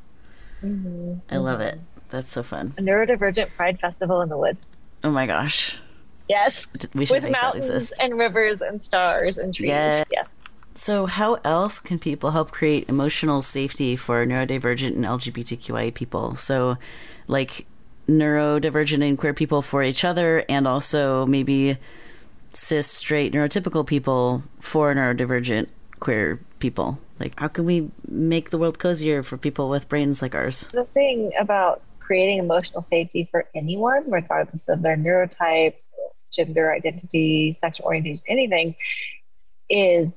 Mhm. 0.64 1.22
i 1.30 1.38
love 1.38 1.62
it 1.62 1.80
that's 2.10 2.32
so 2.32 2.42
fun 2.42 2.74
A 2.80 2.82
neurodivergent 2.82 3.56
pride 3.56 3.80
festival 3.80 4.22
in 4.22 4.30
the 4.30 4.38
woods. 4.38 4.80
oh 5.04 5.12
my 5.12 5.28
gosh 5.28 5.78
Yes. 6.28 6.66
we 6.96 7.06
should 7.06 7.22
With 7.22 7.32
mountains 7.32 7.92
and 8.00 8.18
rivers 8.18 8.62
and 8.64 8.82
stars 8.82 9.38
and 9.38 9.54
trees. 9.54 9.70
Yeah. 9.70 10.04
Yes. 10.12 10.28
So 10.74 11.06
how 11.06 11.36
else 11.44 11.80
can 11.80 12.00
people 12.00 12.32
help 12.32 12.52
create 12.52 12.88
emotional 12.90 13.42
safety 13.42 13.96
for 13.96 14.26
neurodivergent 14.26 14.96
and 14.96 15.06
lgbtqia 15.06 15.94
people? 15.94 16.36
So 16.36 16.78
like 17.28 17.66
neurodivergent 18.08 19.08
and 19.08 19.18
queer 19.18 19.34
people 19.34 19.62
for 19.62 19.84
each 19.84 20.04
other 20.04 20.44
and 20.50 20.68
also 20.68 21.26
maybe 21.26 21.78
cis 22.54 22.88
straight 22.88 23.34
neurotypical 23.34 23.86
people 23.86 24.44
for 24.60 24.94
neurodivergent 24.94 25.70
queer 26.00 26.40
people. 26.60 27.00
Like 27.20 27.38
how 27.38 27.50
can 27.50 27.66
we 27.66 27.92
make 28.08 28.50
the 28.50 28.58
world 28.58 28.80
cozier 28.80 29.22
for 29.24 29.38
people 29.38 29.70
with 29.70 29.90
brains 29.90 30.22
like 30.22 30.34
ours? 30.34 30.68
The 30.72 30.86
thing 30.86 31.32
about 31.40 31.82
creating 32.00 32.40
emotional 32.40 32.82
safety 32.82 33.28
for 33.30 33.46
anyone, 33.54 34.10
regardless 34.10 34.68
of 34.68 34.82
their 34.82 34.98
neurotype, 34.98 35.76
gender 36.32 36.72
identity, 36.72 37.56
sexual 37.60 37.88
orientation, 37.88 38.24
anything, 38.28 38.76
is 39.70 40.12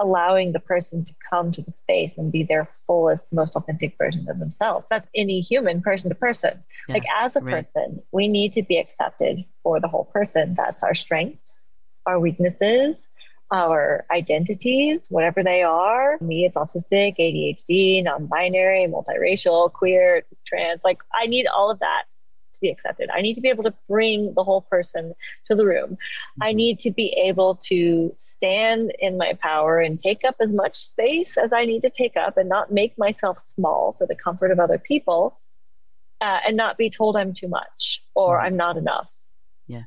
allowing 0.00 0.52
the 0.52 0.60
person 0.60 1.04
to 1.04 1.14
come 1.28 1.52
to 1.52 1.62
the 1.62 1.72
space 1.82 2.12
and 2.16 2.32
be 2.32 2.42
their 2.42 2.68
fullest, 2.86 3.24
most 3.30 3.54
authentic 3.54 3.96
version 3.98 4.28
of 4.28 4.38
themselves. 4.38 4.86
That's 4.90 5.08
any 5.14 5.40
human, 5.40 5.82
person 5.82 6.08
to 6.08 6.14
person. 6.14 6.62
Yeah, 6.88 6.94
like 6.94 7.04
as 7.20 7.36
a 7.36 7.40
right. 7.40 7.56
person, 7.56 8.02
we 8.10 8.26
need 8.26 8.54
to 8.54 8.62
be 8.62 8.78
accepted 8.78 9.44
for 9.62 9.78
the 9.78 9.88
whole 9.88 10.06
person. 10.06 10.54
That's 10.56 10.82
our 10.82 10.94
strengths, 10.94 11.42
our 12.06 12.18
weaknesses, 12.18 13.02
our 13.52 14.06
identities, 14.10 15.00
whatever 15.08 15.42
they 15.42 15.62
are. 15.62 16.18
Me, 16.20 16.46
it's 16.46 16.56
autistic, 16.56 17.18
ADHD, 17.18 18.02
non 18.02 18.26
binary, 18.26 18.86
multiracial, 18.86 19.72
queer, 19.72 20.22
trans. 20.46 20.80
Like, 20.82 20.98
I 21.14 21.26
need 21.26 21.46
all 21.46 21.70
of 21.70 21.80
that 21.80 22.04
to 22.60 22.66
be 22.66 22.70
accepted. 22.70 23.10
I 23.10 23.20
need 23.22 23.34
to 23.34 23.40
be 23.40 23.48
able 23.48 23.64
to 23.64 23.74
bring 23.88 24.34
the 24.34 24.44
whole 24.44 24.62
person 24.62 25.14
to 25.46 25.54
the 25.54 25.64
room. 25.64 25.96
I 26.40 26.52
Mhm. 26.52 26.56
need 26.56 26.80
to 26.80 26.90
be 26.90 27.12
able 27.12 27.56
to 27.64 28.14
stand 28.18 28.92
in 28.98 29.16
my 29.16 29.32
power 29.34 29.80
and 29.80 29.98
take 29.98 30.24
up 30.24 30.36
as 30.40 30.52
much 30.52 30.76
space 30.76 31.36
as 31.36 31.52
I 31.52 31.64
need 31.64 31.82
to 31.82 31.90
take 31.90 32.16
up 32.16 32.36
and 32.36 32.48
not 32.48 32.72
make 32.72 32.96
myself 32.98 33.38
small 33.54 33.94
for 33.98 34.06
the 34.06 34.14
comfort 34.14 34.50
of 34.50 34.60
other 34.60 34.78
people 34.78 35.38
uh, 36.20 36.40
and 36.46 36.56
not 36.56 36.76
be 36.76 36.90
told 36.90 37.16
I'm 37.16 37.32
too 37.32 37.48
much 37.48 38.02
or 38.14 38.38
Mhm. 38.38 38.44
I'm 38.44 38.56
not 38.56 38.76
enough. 38.76 39.10
Yeah. 39.66 39.84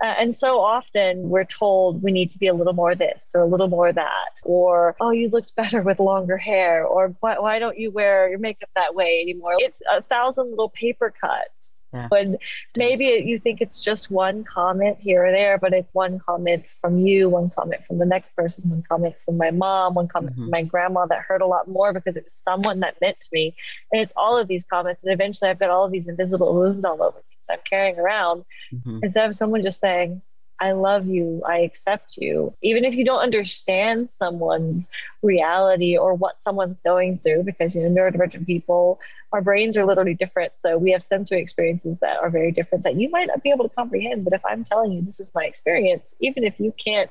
Uh, 0.00 0.14
and 0.22 0.38
so 0.38 0.60
often 0.60 1.28
we're 1.28 1.42
told 1.44 2.04
we 2.04 2.12
need 2.12 2.30
to 2.30 2.38
be 2.38 2.46
a 2.46 2.54
little 2.54 2.72
more 2.72 2.94
this 2.94 3.28
or 3.34 3.40
a 3.40 3.46
little 3.46 3.66
more 3.66 3.92
that, 3.92 4.34
or, 4.44 4.94
oh, 5.00 5.10
you 5.10 5.28
looked 5.28 5.56
better 5.56 5.82
with 5.82 5.98
longer 5.98 6.36
hair, 6.36 6.86
or 6.86 7.16
why, 7.18 7.36
why 7.40 7.58
don't 7.58 7.76
you 7.76 7.90
wear 7.90 8.30
your 8.30 8.38
makeup 8.38 8.70
that 8.76 8.94
way 8.94 9.20
anymore? 9.20 9.54
It's 9.58 9.82
a 9.90 10.00
thousand 10.02 10.50
little 10.50 10.68
paper 10.68 11.12
cuts. 11.20 11.57
Yeah. 11.92 12.08
When 12.08 12.36
maybe 12.76 13.06
it, 13.06 13.24
you 13.24 13.38
think 13.38 13.60
it's 13.62 13.78
just 13.80 14.10
one 14.10 14.44
comment 14.44 14.98
here 15.00 15.24
or 15.24 15.32
there, 15.32 15.56
but 15.56 15.72
it's 15.72 15.88
one 15.94 16.18
comment 16.18 16.66
from 16.66 16.98
you, 17.06 17.28
one 17.30 17.48
comment 17.50 17.82
from 17.86 17.96
the 17.98 18.04
next 18.04 18.36
person, 18.36 18.68
one 18.68 18.82
comment 18.82 19.16
from 19.18 19.38
my 19.38 19.50
mom, 19.50 19.94
one 19.94 20.06
comment 20.08 20.34
Mhm. 20.36 20.40
from 20.42 20.50
my 20.50 20.62
grandma 20.62 21.06
that 21.06 21.20
hurt 21.20 21.40
a 21.40 21.46
lot 21.46 21.66
more 21.66 21.92
because 21.94 22.16
it 22.16 22.24
was 22.24 22.36
someone 22.44 22.80
that 22.80 23.00
meant 23.00 23.18
to 23.20 23.28
me. 23.32 23.54
And 23.90 24.02
it's 24.02 24.12
all 24.16 24.36
of 24.36 24.48
these 24.48 24.64
comments. 24.64 25.02
And 25.02 25.12
eventually 25.12 25.50
I've 25.50 25.58
got 25.58 25.70
all 25.70 25.84
of 25.86 25.92
these 25.92 26.08
invisible 26.08 26.52
wounds 26.54 26.84
all 26.84 27.02
over 27.02 27.16
me 27.16 27.36
that 27.48 27.54
I'm 27.60 27.64
carrying 27.68 27.98
around 27.98 28.44
Mhm. 28.74 29.02
instead 29.04 29.30
of 29.30 29.36
someone 29.38 29.62
just 29.62 29.80
saying, 29.80 30.20
I 30.60 30.72
love 30.72 31.06
you. 31.06 31.42
I 31.46 31.58
accept 31.58 32.16
you. 32.16 32.52
Even 32.62 32.84
if 32.84 32.94
you 32.94 33.04
don't 33.04 33.20
understand 33.20 34.10
someone's 34.10 34.84
reality 35.22 35.96
or 35.96 36.14
what 36.14 36.42
someone's 36.42 36.80
going 36.80 37.18
through, 37.18 37.44
because, 37.44 37.74
you 37.74 37.88
know, 37.88 37.90
neurodivergent 37.90 38.46
people, 38.46 38.98
our 39.32 39.40
brains 39.40 39.76
are 39.76 39.84
literally 39.84 40.14
different. 40.14 40.52
So 40.58 40.76
we 40.76 40.90
have 40.92 41.04
sensory 41.04 41.40
experiences 41.40 41.98
that 42.00 42.16
are 42.16 42.30
very 42.30 42.50
different 42.50 42.84
that 42.84 42.96
you 42.96 43.08
might 43.10 43.28
not 43.28 43.42
be 43.42 43.50
able 43.50 43.68
to 43.68 43.74
comprehend. 43.74 44.24
But 44.24 44.32
if 44.32 44.44
I'm 44.44 44.64
telling 44.64 44.92
you 44.92 45.02
this 45.02 45.20
is 45.20 45.30
my 45.34 45.44
experience, 45.44 46.14
even 46.20 46.44
if 46.44 46.58
you 46.58 46.74
can't 46.82 47.10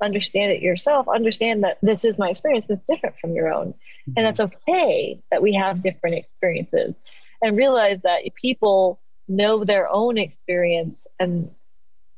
understand 0.00 0.52
it 0.52 0.62
yourself, 0.62 1.08
understand 1.08 1.64
that 1.64 1.78
this 1.82 2.04
is 2.04 2.18
my 2.18 2.30
experience 2.30 2.66
that's 2.68 2.84
different 2.88 3.16
from 3.20 3.34
your 3.34 3.52
own. 3.52 3.68
Mm-hmm. 3.68 4.12
And 4.16 4.26
that's 4.26 4.40
okay 4.40 5.20
that 5.30 5.42
we 5.42 5.54
have 5.54 5.82
different 5.82 6.16
experiences 6.16 6.94
and 7.42 7.56
realize 7.56 8.00
that 8.02 8.20
people 8.40 9.00
know 9.26 9.64
their 9.64 9.88
own 9.88 10.16
experience 10.16 11.06
and 11.18 11.50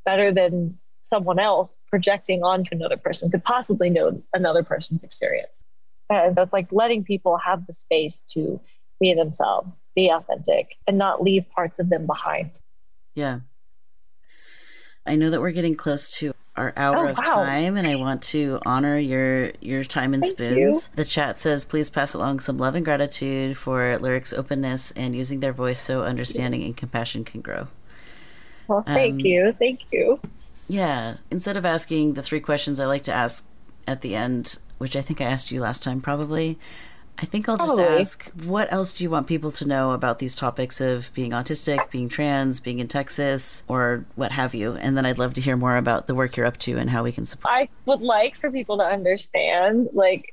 better 0.04 0.32
than 0.32 0.78
someone 1.04 1.38
else 1.38 1.74
projecting 1.88 2.42
onto 2.42 2.68
another 2.72 2.96
person 2.96 3.30
could 3.30 3.44
possibly 3.44 3.90
know 3.90 4.22
another 4.32 4.62
person's 4.62 5.02
experience. 5.02 5.52
And 6.08 6.34
that's 6.34 6.52
like 6.52 6.68
letting 6.72 7.04
people 7.04 7.36
have 7.38 7.66
the 7.66 7.74
space 7.74 8.22
to 8.32 8.60
be 9.00 9.14
themselves, 9.14 9.72
be 9.94 10.10
authentic, 10.10 10.76
and 10.86 10.98
not 10.98 11.22
leave 11.22 11.48
parts 11.50 11.78
of 11.78 11.88
them 11.88 12.06
behind. 12.06 12.50
Yeah. 13.14 13.40
I 15.06 15.16
know 15.16 15.30
that 15.30 15.40
we're 15.40 15.50
getting 15.50 15.76
close 15.76 16.10
to 16.18 16.34
our 16.56 16.72
hour 16.76 17.06
oh, 17.06 17.10
of 17.10 17.16
wow. 17.16 17.22
time 17.22 17.76
and 17.76 17.86
I 17.86 17.94
want 17.94 18.22
to 18.22 18.58
honor 18.66 18.98
your 18.98 19.52
your 19.60 19.82
time 19.84 20.12
and 20.12 20.22
Thank 20.22 20.34
spoons. 20.34 20.90
You. 20.90 20.96
The 20.96 21.04
chat 21.04 21.36
says 21.36 21.64
please 21.64 21.88
pass 21.88 22.12
along 22.12 22.40
some 22.40 22.58
love 22.58 22.74
and 22.74 22.84
gratitude 22.84 23.56
for 23.56 23.96
Lyric's 23.98 24.34
openness 24.34 24.92
and 24.92 25.14
using 25.16 25.40
their 25.40 25.52
voice 25.52 25.78
so 25.78 26.02
understanding 26.02 26.62
and 26.62 26.76
compassion 26.76 27.24
can 27.24 27.40
grow. 27.40 27.68
Well, 28.70 28.84
thank 28.86 29.14
um, 29.14 29.20
you. 29.20 29.52
Thank 29.58 29.80
you. 29.90 30.20
Yeah. 30.68 31.16
Instead 31.28 31.56
of 31.56 31.66
asking 31.66 32.14
the 32.14 32.22
three 32.22 32.38
questions 32.38 32.78
I 32.78 32.86
like 32.86 33.02
to 33.04 33.12
ask 33.12 33.44
at 33.88 34.00
the 34.00 34.14
end, 34.14 34.60
which 34.78 34.94
I 34.94 35.02
think 35.02 35.20
I 35.20 35.24
asked 35.24 35.50
you 35.50 35.60
last 35.60 35.82
time 35.82 36.00
probably, 36.00 36.56
I 37.18 37.26
think 37.26 37.48
I'll 37.48 37.56
just 37.56 37.74
Probably. 37.74 37.98
ask 37.98 38.30
what 38.44 38.72
else 38.72 38.96
do 38.96 39.04
you 39.04 39.10
want 39.10 39.26
people 39.26 39.50
to 39.52 39.66
know 39.66 39.90
about 39.90 40.20
these 40.20 40.36
topics 40.36 40.80
of 40.80 41.12
being 41.14 41.32
autistic, 41.32 41.90
being 41.90 42.08
trans, 42.08 42.60
being 42.60 42.78
in 42.78 42.86
Texas, 42.86 43.64
or 43.66 44.06
what 44.14 44.30
have 44.30 44.54
you? 44.54 44.74
And 44.74 44.96
then 44.96 45.04
I'd 45.04 45.18
love 45.18 45.34
to 45.34 45.40
hear 45.40 45.56
more 45.56 45.76
about 45.76 46.06
the 46.06 46.14
work 46.14 46.36
you're 46.36 46.46
up 46.46 46.56
to 46.58 46.78
and 46.78 46.88
how 46.88 47.02
we 47.02 47.10
can 47.10 47.26
support. 47.26 47.52
I 47.52 47.68
would 47.86 48.02
like 48.02 48.36
for 48.36 48.52
people 48.52 48.78
to 48.78 48.84
understand 48.84 49.88
like 49.92 50.32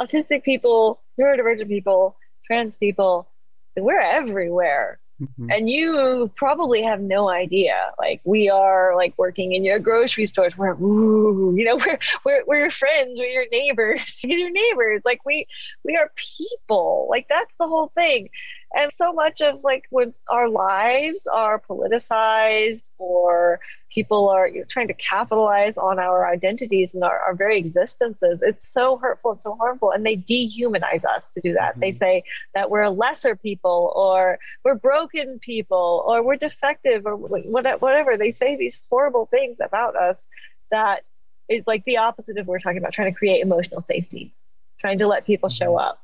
autistic 0.00 0.44
people, 0.44 1.02
neurodivergent 1.20 1.68
people, 1.68 2.16
trans 2.46 2.78
people, 2.78 3.28
we're 3.76 4.00
everywhere. 4.00 4.98
Mm-hmm. 5.20 5.50
And 5.50 5.68
you 5.68 6.30
probably 6.36 6.82
have 6.82 7.00
no 7.00 7.28
idea. 7.28 7.90
Like 7.98 8.20
we 8.24 8.48
are 8.48 8.94
like 8.94 9.14
working 9.16 9.52
in 9.52 9.64
your 9.64 9.78
grocery 9.78 10.26
stores. 10.26 10.56
We're 10.56 10.74
ooh, 10.74 11.54
you 11.56 11.64
know, 11.64 11.76
we're 11.86 11.98
we're 12.24 12.44
we're 12.46 12.58
your 12.58 12.70
friends, 12.70 13.18
we're 13.18 13.26
your 13.26 13.48
neighbors, 13.50 14.20
we're 14.24 14.38
your 14.38 14.50
neighbors. 14.50 15.02
Like 15.04 15.24
we 15.24 15.46
we 15.84 15.96
are 15.96 16.12
people. 16.38 17.08
Like 17.10 17.26
that's 17.28 17.52
the 17.58 17.66
whole 17.66 17.90
thing 17.98 18.28
and 18.74 18.92
so 18.96 19.12
much 19.12 19.40
of 19.40 19.62
like 19.64 19.84
when 19.90 20.14
our 20.28 20.48
lives 20.48 21.26
are 21.26 21.60
politicized 21.60 22.82
or 22.98 23.60
people 23.92 24.28
are 24.28 24.50
trying 24.68 24.88
to 24.88 24.94
capitalize 24.94 25.76
on 25.76 25.98
our 25.98 26.26
identities 26.26 26.94
and 26.94 27.02
our, 27.02 27.18
our, 27.18 27.34
very 27.34 27.58
existences 27.58 28.40
it's 28.42 28.68
so 28.68 28.96
hurtful 28.96 29.32
and 29.32 29.42
so 29.42 29.54
harmful 29.54 29.90
and 29.90 30.04
they 30.04 30.16
dehumanize 30.16 31.04
us 31.04 31.28
to 31.34 31.40
do 31.40 31.54
that 31.54 31.72
mm-hmm. 31.72 31.80
they 31.80 31.92
say 31.92 32.22
that 32.54 32.70
we're 32.70 32.88
lesser 32.88 33.36
people 33.36 33.92
or 33.94 34.38
we're 34.64 34.74
broken 34.74 35.38
people 35.38 36.04
or 36.06 36.22
we're 36.22 36.36
defective 36.36 37.06
or 37.06 37.16
whatever 37.16 38.16
they 38.16 38.30
say 38.30 38.56
these 38.56 38.84
horrible 38.90 39.26
things 39.26 39.56
about 39.60 39.96
us 39.96 40.26
that 40.70 41.04
is 41.48 41.64
like 41.66 41.84
the 41.84 41.96
opposite 41.96 42.36
of 42.38 42.46
what 42.46 42.52
we're 42.52 42.58
talking 42.58 42.78
about 42.78 42.92
trying 42.92 43.12
to 43.12 43.18
create 43.18 43.40
emotional 43.40 43.80
safety 43.80 44.34
trying 44.78 44.98
to 44.98 45.06
let 45.06 45.26
people 45.26 45.48
show 45.48 45.72
mm-hmm. 45.72 45.88
up 45.88 46.02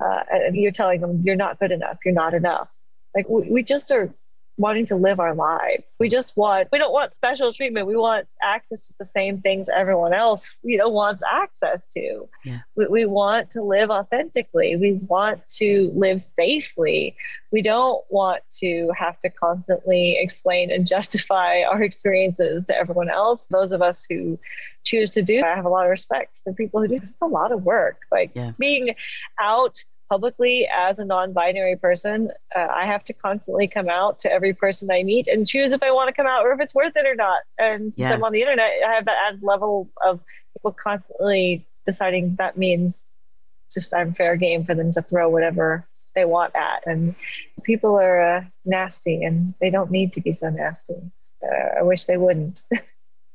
uh, 0.00 0.22
and 0.30 0.56
you're 0.56 0.72
telling 0.72 1.00
them 1.00 1.20
you're 1.24 1.36
not 1.36 1.58
good 1.58 1.72
enough, 1.72 1.98
you're 2.04 2.14
not 2.14 2.34
enough. 2.34 2.68
Like 3.14 3.28
we, 3.28 3.50
we 3.50 3.62
just 3.62 3.90
are 3.90 4.12
wanting 4.60 4.84
to 4.84 4.96
live 4.96 5.18
our 5.18 5.34
lives. 5.34 5.94
We 5.98 6.10
just 6.10 6.36
want, 6.36 6.68
we 6.70 6.76
don't 6.76 6.92
want 6.92 7.14
special 7.14 7.52
treatment. 7.52 7.86
We 7.86 7.96
want 7.96 8.28
access 8.42 8.88
to 8.88 8.94
the 8.98 9.06
same 9.06 9.40
things 9.40 9.68
everyone 9.74 10.12
else, 10.12 10.58
you 10.62 10.76
know, 10.76 10.90
wants 10.90 11.22
access 11.28 11.82
to. 11.94 12.28
Yeah. 12.44 12.58
We, 12.76 12.86
we 12.86 13.04
want 13.06 13.52
to 13.52 13.62
live 13.62 13.90
authentically. 13.90 14.76
We 14.76 14.92
want 14.92 15.40
to 15.52 15.90
live 15.94 16.22
safely. 16.36 17.16
We 17.50 17.62
don't 17.62 18.04
want 18.10 18.42
to 18.58 18.92
have 18.94 19.18
to 19.22 19.30
constantly 19.30 20.18
explain 20.20 20.70
and 20.70 20.86
justify 20.86 21.62
our 21.70 21.82
experiences 21.82 22.66
to 22.66 22.76
everyone 22.76 23.08
else. 23.08 23.46
Those 23.46 23.72
of 23.72 23.80
us 23.80 24.06
who 24.10 24.38
choose 24.84 25.10
to 25.12 25.22
do, 25.22 25.42
I 25.42 25.54
have 25.56 25.64
a 25.64 25.70
lot 25.70 25.84
of 25.84 25.90
respect 25.90 26.34
for 26.44 26.52
people 26.52 26.82
who 26.82 26.88
do. 26.88 26.96
It's 26.96 27.14
a 27.22 27.26
lot 27.26 27.50
of 27.50 27.64
work. 27.64 28.02
Like 28.12 28.32
yeah. 28.34 28.52
being 28.58 28.94
out 29.40 29.82
publicly 30.10 30.68
as 30.68 30.98
a 30.98 31.04
non-binary 31.04 31.76
person 31.76 32.30
uh, 32.56 32.66
i 32.74 32.84
have 32.84 33.04
to 33.04 33.12
constantly 33.12 33.68
come 33.68 33.88
out 33.88 34.18
to 34.18 34.30
every 34.30 34.52
person 34.52 34.90
i 34.90 35.02
meet 35.04 35.28
and 35.28 35.46
choose 35.46 35.72
if 35.72 35.82
i 35.84 35.90
want 35.90 36.08
to 36.08 36.12
come 36.12 36.26
out 36.26 36.44
or 36.44 36.52
if 36.52 36.60
it's 36.60 36.74
worth 36.74 36.96
it 36.96 37.06
or 37.06 37.14
not. 37.14 37.40
And 37.58 37.94
yeah. 37.96 38.12
i'm 38.12 38.24
on 38.24 38.32
the 38.32 38.40
internet 38.40 38.70
i 38.86 38.92
have 38.92 39.04
that 39.04 39.16
added 39.28 39.42
level 39.42 39.88
of 40.04 40.20
people 40.52 40.72
constantly 40.72 41.64
deciding 41.86 42.34
that 42.34 42.58
means 42.58 43.00
just 43.72 43.94
i'm 43.94 44.12
fair 44.12 44.34
game 44.36 44.64
for 44.64 44.74
them 44.74 44.92
to 44.94 45.00
throw 45.00 45.28
whatever 45.28 45.86
they 46.16 46.24
want 46.24 46.56
at. 46.56 46.84
And 46.86 47.14
people 47.62 47.94
are 47.94 48.38
uh, 48.38 48.44
nasty 48.64 49.22
and 49.22 49.54
they 49.60 49.70
don't 49.70 49.92
need 49.92 50.12
to 50.14 50.20
be 50.20 50.32
so 50.32 50.50
nasty. 50.50 50.96
Uh, 51.40 51.78
i 51.78 51.82
wish 51.82 52.04
they 52.06 52.16
wouldn't. 52.16 52.62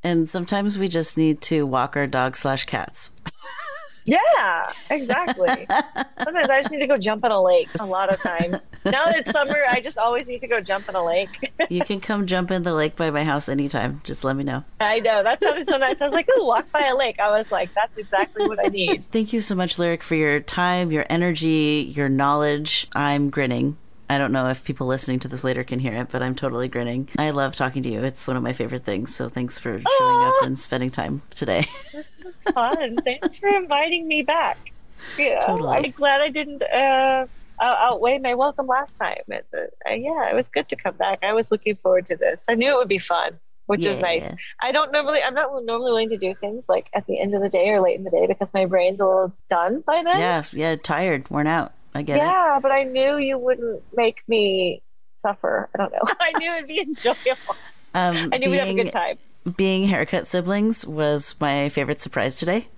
And 0.04 0.30
sometimes 0.30 0.78
we 0.78 0.88
just 0.88 1.18
need 1.18 1.42
to 1.50 1.66
walk 1.66 1.98
our 1.98 2.06
dog 2.06 2.38
slash 2.38 2.66
cats 2.66 3.12
Yeah, 4.06 4.72
exactly. 4.90 5.68
Sometimes 6.24 6.50
I 6.50 6.60
just 6.62 6.72
need 6.72 6.80
to 6.80 6.88
go 6.88 6.98
jump 6.98 7.26
in 7.26 7.32
a 7.32 7.42
lake 7.42 7.70
a 7.80 7.86
lot 7.86 8.14
of 8.14 8.20
times. 8.20 8.70
Now 8.86 9.06
that 9.06 9.18
it's 9.18 9.32
summer, 9.32 9.58
I 9.68 9.82
just 9.82 9.98
always 9.98 10.28
need 10.28 10.42
to 10.42 10.48
go 10.48 10.62
jump 10.62 10.88
in 10.88 10.96
a 10.96 11.04
lake. 11.04 11.54
you 11.70 11.82
can 11.82 12.00
come 12.00 12.28
jump 12.28 12.52
in 12.52 12.62
the 12.62 12.74
lake 12.74 12.96
by 12.96 13.10
my 13.10 13.24
house 13.24 13.50
anytime. 13.50 14.02
Just 14.04 14.24
let 14.24 14.36
me 14.36 14.44
know. 14.44 14.64
I 14.80 15.00
know. 15.00 15.24
That 15.24 15.44
sounded 15.44 15.68
so 15.68 15.78
nice. 15.78 16.00
I 16.00 16.06
was 16.06 16.14
like, 16.14 16.28
oh, 16.36 16.46
walk 16.46 16.72
by 16.72 16.86
a 16.86 16.96
lake. 16.96 17.20
I 17.20 17.36
was 17.36 17.52
like, 17.52 17.74
that's 17.74 17.98
exactly 17.98 18.48
what 18.48 18.64
I 18.64 18.70
need. 18.70 19.06
Thank 19.06 19.34
you 19.34 19.42
so 19.42 19.56
much, 19.56 19.80
Lyric, 19.80 20.04
for 20.04 20.16
your 20.16 20.40
time, 20.40 20.92
your 20.92 21.06
energy, 21.10 21.92
your 21.96 22.10
knowledge. 22.10 22.88
I'm 22.94 23.32
grinning 23.32 23.78
I 24.10 24.18
don't 24.18 24.32
know 24.32 24.50
if 24.50 24.64
people 24.64 24.88
listening 24.88 25.20
to 25.20 25.28
this 25.28 25.44
later 25.44 25.64
can 25.64 25.80
hear 25.80 25.94
it, 25.94 26.10
but 26.12 26.22
I'm 26.22 26.36
totally 26.36 26.68
grinning. 26.68 27.10
I 27.18 27.32
love 27.32 27.56
talking 27.56 27.82
to 27.84 27.90
you. 27.90 28.04
It's 28.04 28.28
one 28.28 28.38
of 28.38 28.44
my 28.44 28.54
favorite 28.54 28.84
things. 28.84 29.16
So 29.16 29.30
thanks 29.30 29.58
for 29.58 29.82
showing 29.98 30.24
up 30.28 30.44
and 30.44 30.60
spending 30.60 30.92
time 30.92 31.24
today. 31.32 31.68
This 31.92 32.18
was 32.24 32.54
fun. 32.54 32.98
thanks 33.04 33.38
for 33.38 33.50
inviting 33.50 34.08
me 34.08 34.22
back. 34.22 34.72
Yeah, 35.18 35.40
totally. 35.40 35.78
I'm 35.78 35.92
glad 35.92 36.22
I 36.22 36.30
didn't 36.30 36.64
uh, 36.64 37.26
outweigh 37.60 38.20
my 38.20 38.36
welcome 38.36 38.68
last 38.68 38.98
time. 38.98 39.24
It, 39.28 39.48
uh, 39.54 39.90
yeah, 39.90 40.30
it 40.30 40.36
was 40.36 40.48
good 40.50 40.70
to 40.70 40.76
come 40.76 40.96
back. 40.96 41.20
I 41.24 41.34
was 41.34 41.52
looking 41.52 41.76
forward 41.76 42.06
to 42.08 42.16
this. 42.16 42.44
I 42.48 42.56
knew 42.56 42.70
it 42.70 42.78
would 42.78 42.88
be 42.88 43.00
fun 43.00 43.40
which 43.68 43.84
yeah. 43.84 43.92
is 43.92 44.00
nice. 44.00 44.32
I 44.62 44.72
don't 44.72 44.92
normally, 44.92 45.22
I'm 45.22 45.34
not 45.34 45.50
normally 45.66 45.92
willing 45.92 46.10
to 46.10 46.18
do 46.18 46.36
things 46.36 46.66
like 46.68 46.90
at 46.94 47.08
the 47.08 47.20
end 47.20 47.34
of 47.34 47.42
the 47.42 47.50
day 47.50 47.70
or 47.70 47.82
late 47.82 47.98
in 47.98 48.04
the 48.04 48.12
day 48.12 48.28
because 48.28 48.54
my 48.54 48.66
brain's 48.66 49.00
a 49.00 49.06
little 49.06 49.34
done 49.50 49.82
by 49.82 50.04
then. 50.04 50.20
Yeah, 50.20 50.44
yeah, 50.52 50.76
tired, 50.76 51.30
worn 51.30 51.48
out. 51.48 51.74
I 51.96 52.02
get 52.02 52.18
yeah, 52.18 52.24
it. 52.24 52.28
Yeah, 52.28 52.60
but 52.62 52.72
I 52.72 52.84
knew 52.84 53.18
you 53.18 53.38
wouldn't 53.38 53.82
make 53.96 54.18
me 54.28 54.84
suffer. 55.20 55.70
I 55.74 55.78
don't 55.78 55.92
know. 55.94 56.04
I 56.20 56.34
knew 56.38 56.52
it'd 56.52 56.68
be 56.68 56.82
enjoyable. 56.82 57.56
Um, 57.94 58.30
I 58.34 58.38
knew 58.38 58.50
being, 58.50 58.52
we'd 58.52 58.58
have 58.58 58.68
a 58.68 58.84
good 58.84 58.92
time. 58.92 59.18
Being 59.56 59.86
haircut 59.86 60.28
siblings 60.28 60.86
was 60.86 61.36
my 61.40 61.70
favorite 61.70 62.02
surprise 62.02 62.38
today. 62.38 62.68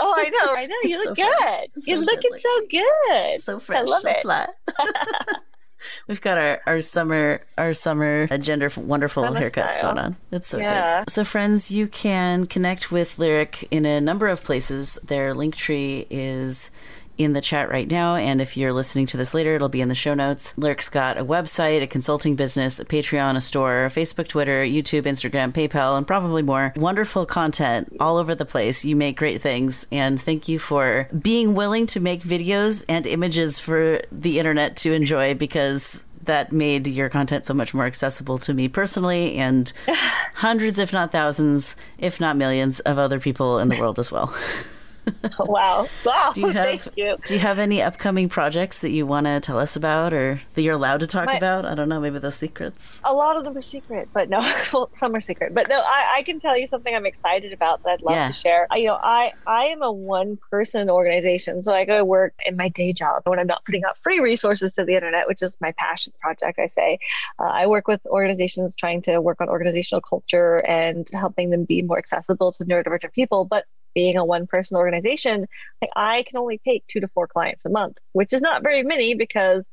Oh, 0.00 0.14
I 0.16 0.28
know. 0.28 0.54
I 0.54 0.66
know. 0.66 0.76
You 0.84 1.04
look 1.04 1.18
so 1.18 1.24
good. 1.24 1.70
You're 1.88 1.98
looking 1.98 2.30
good. 2.30 2.40
so 2.40 2.60
good. 2.70 3.40
So 3.40 3.58
fresh, 3.58 3.80
I 3.80 3.82
love 3.82 4.02
so 4.02 4.10
it. 4.10 4.22
flat. 4.22 4.50
We've 6.06 6.20
got 6.20 6.38
our, 6.38 6.60
our 6.66 6.80
summer 6.80 7.42
our 7.56 7.72
summer 7.74 8.26
gender 8.38 8.70
wonderful 8.76 9.24
Summer 9.24 9.40
haircuts 9.40 9.72
style. 9.72 9.94
going 9.94 9.98
on. 9.98 10.16
It's 10.30 10.48
so 10.48 10.58
yeah. 10.58 11.00
good. 11.00 11.10
So 11.10 11.24
friends, 11.24 11.72
you 11.72 11.88
can 11.88 12.46
connect 12.46 12.92
with 12.92 13.18
Lyric 13.18 13.66
in 13.72 13.86
a 13.86 14.00
number 14.00 14.28
of 14.28 14.44
places. 14.44 15.00
Their 15.04 15.34
link 15.34 15.56
tree 15.56 16.06
is 16.10 16.70
in 17.18 17.32
the 17.32 17.40
chat 17.40 17.68
right 17.68 17.90
now. 17.90 18.14
And 18.14 18.40
if 18.40 18.56
you're 18.56 18.72
listening 18.72 19.06
to 19.06 19.16
this 19.16 19.34
later, 19.34 19.56
it'll 19.56 19.68
be 19.68 19.80
in 19.80 19.88
the 19.88 19.94
show 19.94 20.14
notes. 20.14 20.54
Lyric's 20.56 20.88
got 20.88 21.18
a 21.18 21.24
website, 21.24 21.82
a 21.82 21.86
consulting 21.86 22.36
business, 22.36 22.78
a 22.78 22.84
Patreon, 22.84 23.36
a 23.36 23.40
store, 23.40 23.90
Facebook, 23.92 24.28
Twitter, 24.28 24.64
YouTube, 24.64 25.02
Instagram, 25.02 25.52
PayPal, 25.52 25.98
and 25.98 26.06
probably 26.06 26.42
more. 26.42 26.72
Wonderful 26.76 27.26
content 27.26 27.94
all 28.00 28.16
over 28.16 28.34
the 28.34 28.46
place. 28.46 28.84
You 28.84 28.94
make 28.96 29.16
great 29.16 29.42
things. 29.42 29.86
And 29.90 30.20
thank 30.20 30.48
you 30.48 30.58
for 30.58 31.08
being 31.20 31.54
willing 31.54 31.86
to 31.86 32.00
make 32.00 32.22
videos 32.22 32.84
and 32.88 33.06
images 33.06 33.58
for 33.58 34.00
the 34.12 34.38
internet 34.38 34.76
to 34.76 34.92
enjoy 34.92 35.34
because 35.34 36.04
that 36.24 36.52
made 36.52 36.86
your 36.86 37.08
content 37.08 37.44
so 37.44 37.54
much 37.54 37.74
more 37.74 37.86
accessible 37.86 38.38
to 38.38 38.54
me 38.54 38.68
personally 38.68 39.34
and 39.36 39.72
hundreds, 40.34 40.78
if 40.78 40.92
not 40.92 41.10
thousands, 41.10 41.74
if 41.98 42.20
not 42.20 42.36
millions 42.36 42.78
of 42.80 42.98
other 42.98 43.18
people 43.18 43.58
in 43.58 43.68
the 43.68 43.78
world 43.80 43.98
as 43.98 44.12
well. 44.12 44.32
wow. 45.38 45.88
Wow. 46.04 46.32
Do 46.34 46.40
you 46.42 46.48
have 46.48 46.80
Thank 46.82 46.96
you. 46.96 47.16
Do 47.24 47.34
you 47.34 47.40
have 47.40 47.58
any 47.58 47.82
upcoming 47.82 48.28
projects 48.28 48.80
that 48.80 48.90
you 48.90 49.06
want 49.06 49.26
to 49.26 49.40
tell 49.40 49.58
us 49.58 49.76
about 49.76 50.12
or 50.12 50.40
that 50.54 50.62
you're 50.62 50.74
allowed 50.74 51.00
to 51.00 51.06
talk 51.06 51.26
My- 51.26 51.36
about? 51.36 51.64
I 51.64 51.74
don't 51.74 51.88
know, 51.88 52.00
maybe 52.00 52.18
those 52.18 52.34
secrets. 52.36 53.00
A 53.04 53.12
lot 53.12 53.36
of 53.36 53.44
them 53.44 53.56
are 53.56 53.60
secret, 53.62 54.08
but 54.12 54.28
no, 54.28 54.40
well, 54.72 54.90
some 54.92 55.14
are 55.14 55.20
secret. 55.20 55.54
But 55.54 55.68
no, 55.68 55.80
I, 55.80 56.14
I 56.16 56.22
can 56.22 56.40
tell 56.40 56.56
you 56.56 56.66
something 56.66 56.94
I'm 56.94 57.06
excited 57.06 57.52
about 57.52 57.82
that 57.84 57.90
I'd 57.90 58.02
love 58.02 58.14
Yeah. 58.14 58.28
to 58.28 58.34
share. 58.34 58.66
I, 58.70 58.76
you 58.76 58.86
know, 58.86 58.98
I 59.02 59.32
I 59.46 59.64
am 59.66 59.82
a 59.82 59.90
one 59.92 60.38
person 60.50 60.90
organization, 60.90 61.62
so 61.62 61.72
I 61.74 61.84
go 61.84 61.98
to 61.98 62.04
work 62.04 62.34
in 62.44 62.56
my 62.56 62.68
day 62.68 62.92
job 62.92 63.22
when 63.24 63.38
I'm 63.38 63.46
not 63.46 63.64
putting 63.64 63.84
out 63.84 63.96
free 63.98 64.20
resources 64.20 64.72
to 64.72 64.84
the 64.84 64.94
internet, 64.94 65.26
which 65.28 65.42
is 65.42 65.52
my 65.60 65.72
passion 65.78 66.12
project. 66.20 66.58
I 66.58 66.66
say 66.66 66.98
uh, 67.38 67.44
I 67.44 67.66
work 67.66 67.88
with 67.88 68.04
organizations 68.06 68.74
trying 68.76 69.02
to 69.02 69.20
work 69.20 69.40
on 69.40 69.48
organizational 69.48 70.00
culture 70.00 70.58
and 70.66 71.08
helping 71.12 71.50
them 71.50 71.64
be 71.64 71.82
more 71.82 71.98
accessible 71.98 72.52
to 72.52 72.64
neurodivergent 72.64 73.12
people, 73.12 73.44
but 73.44 73.64
being 73.94 74.16
a 74.16 74.24
one 74.24 74.46
person 74.46 74.76
organization, 74.76 75.46
like, 75.82 75.90
I 75.96 76.24
can 76.26 76.38
only 76.38 76.58
take 76.58 76.86
two 76.86 77.00
to 77.00 77.08
four 77.08 77.26
clients 77.26 77.64
a 77.64 77.70
month, 77.70 77.98
which 78.12 78.32
is 78.32 78.40
not 78.40 78.62
very 78.62 78.82
many 78.82 79.14
because 79.14 79.68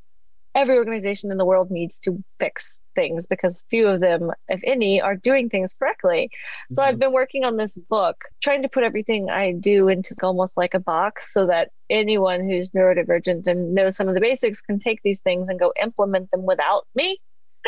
every 0.54 0.78
organization 0.78 1.32
in 1.32 1.38
the 1.38 1.46
world 1.46 1.70
needs 1.70 2.00
to 2.00 2.24
fix 2.40 2.78
things 2.96 3.28
because 3.28 3.60
few 3.70 3.88
of 3.88 4.00
them, 4.00 4.32
if 4.48 4.62
any, 4.64 5.02
are 5.02 5.16
doing 5.16 5.50
things 5.50 5.76
correctly. 5.78 6.32
So 6.72 6.82
I've 6.82 6.94
mm-hmm. 6.94 7.00
been 7.00 7.12
working 7.12 7.44
on 7.44 7.58
this 7.58 7.78
book, 7.78 8.16
trying 8.42 8.64
to 8.64 8.70
put 8.70 8.84
everything 8.84 9.30
I 9.30 9.52
do 9.52 9.90
into 9.90 10.16
almost 10.24 10.56
like 10.58 10.74
a 10.74 10.80
box 10.80 11.34
so 11.34 11.46
that 11.48 11.72
anyone 11.90 12.48
who's 12.48 12.72
neurodivergent 12.72 13.46
and 13.48 13.76
knows 13.76 13.98
some 13.98 14.08
of 14.08 14.16
the 14.16 14.22
basics 14.22 14.62
can 14.62 14.80
take 14.80 15.02
these 15.04 15.20
things 15.20 15.50
and 15.50 15.60
go 15.60 15.74
implement 15.80 16.32
them 16.32 16.46
without 16.46 16.88
me. 16.96 17.20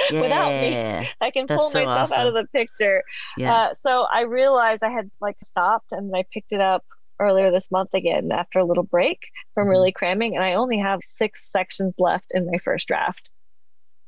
without 0.12 0.50
me. 0.50 1.10
I 1.22 1.32
can 1.32 1.46
That's 1.48 1.60
pull 1.60 1.70
so 1.70 1.86
myself 1.86 2.12
out 2.20 2.28
of 2.28 2.34
the 2.34 2.46
picture. 2.54 3.04
Yeah. 3.38 3.54
Uh, 3.54 3.74
so 3.74 4.06
I 4.12 4.22
realized 4.22 4.84
I 4.84 4.90
had 4.92 5.10
like 5.22 5.38
stopped 5.44 5.92
and 5.92 6.16
I 6.16 6.24
picked 6.32 6.52
it 6.52 6.62
up 6.62 6.84
earlier 7.20 7.50
this 7.52 7.72
month 7.72 7.94
again 7.94 8.32
after 8.32 8.60
a 8.60 8.64
little 8.66 8.84
break 8.84 9.20
from 9.56 9.68
Mhm. 9.68 9.72
really 9.72 9.92
cramming. 9.92 10.36
And 10.36 10.44
I 10.46 10.54
only 10.54 10.78
have 10.78 11.00
six 11.16 11.50
sections 11.52 11.96
left 11.98 12.26
in 12.32 12.46
my 12.50 12.58
first 12.60 12.88
draft. 12.88 13.32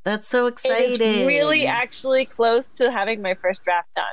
That's 0.06 0.28
so 0.28 0.48
exciting. 0.48 1.02
is 1.02 1.28
really 1.28 1.68
actually 1.68 2.26
close 2.26 2.64
to 2.76 2.92
having 2.92 3.22
my 3.22 3.34
first 3.36 3.64
draft 3.64 3.90
done. 3.96 4.06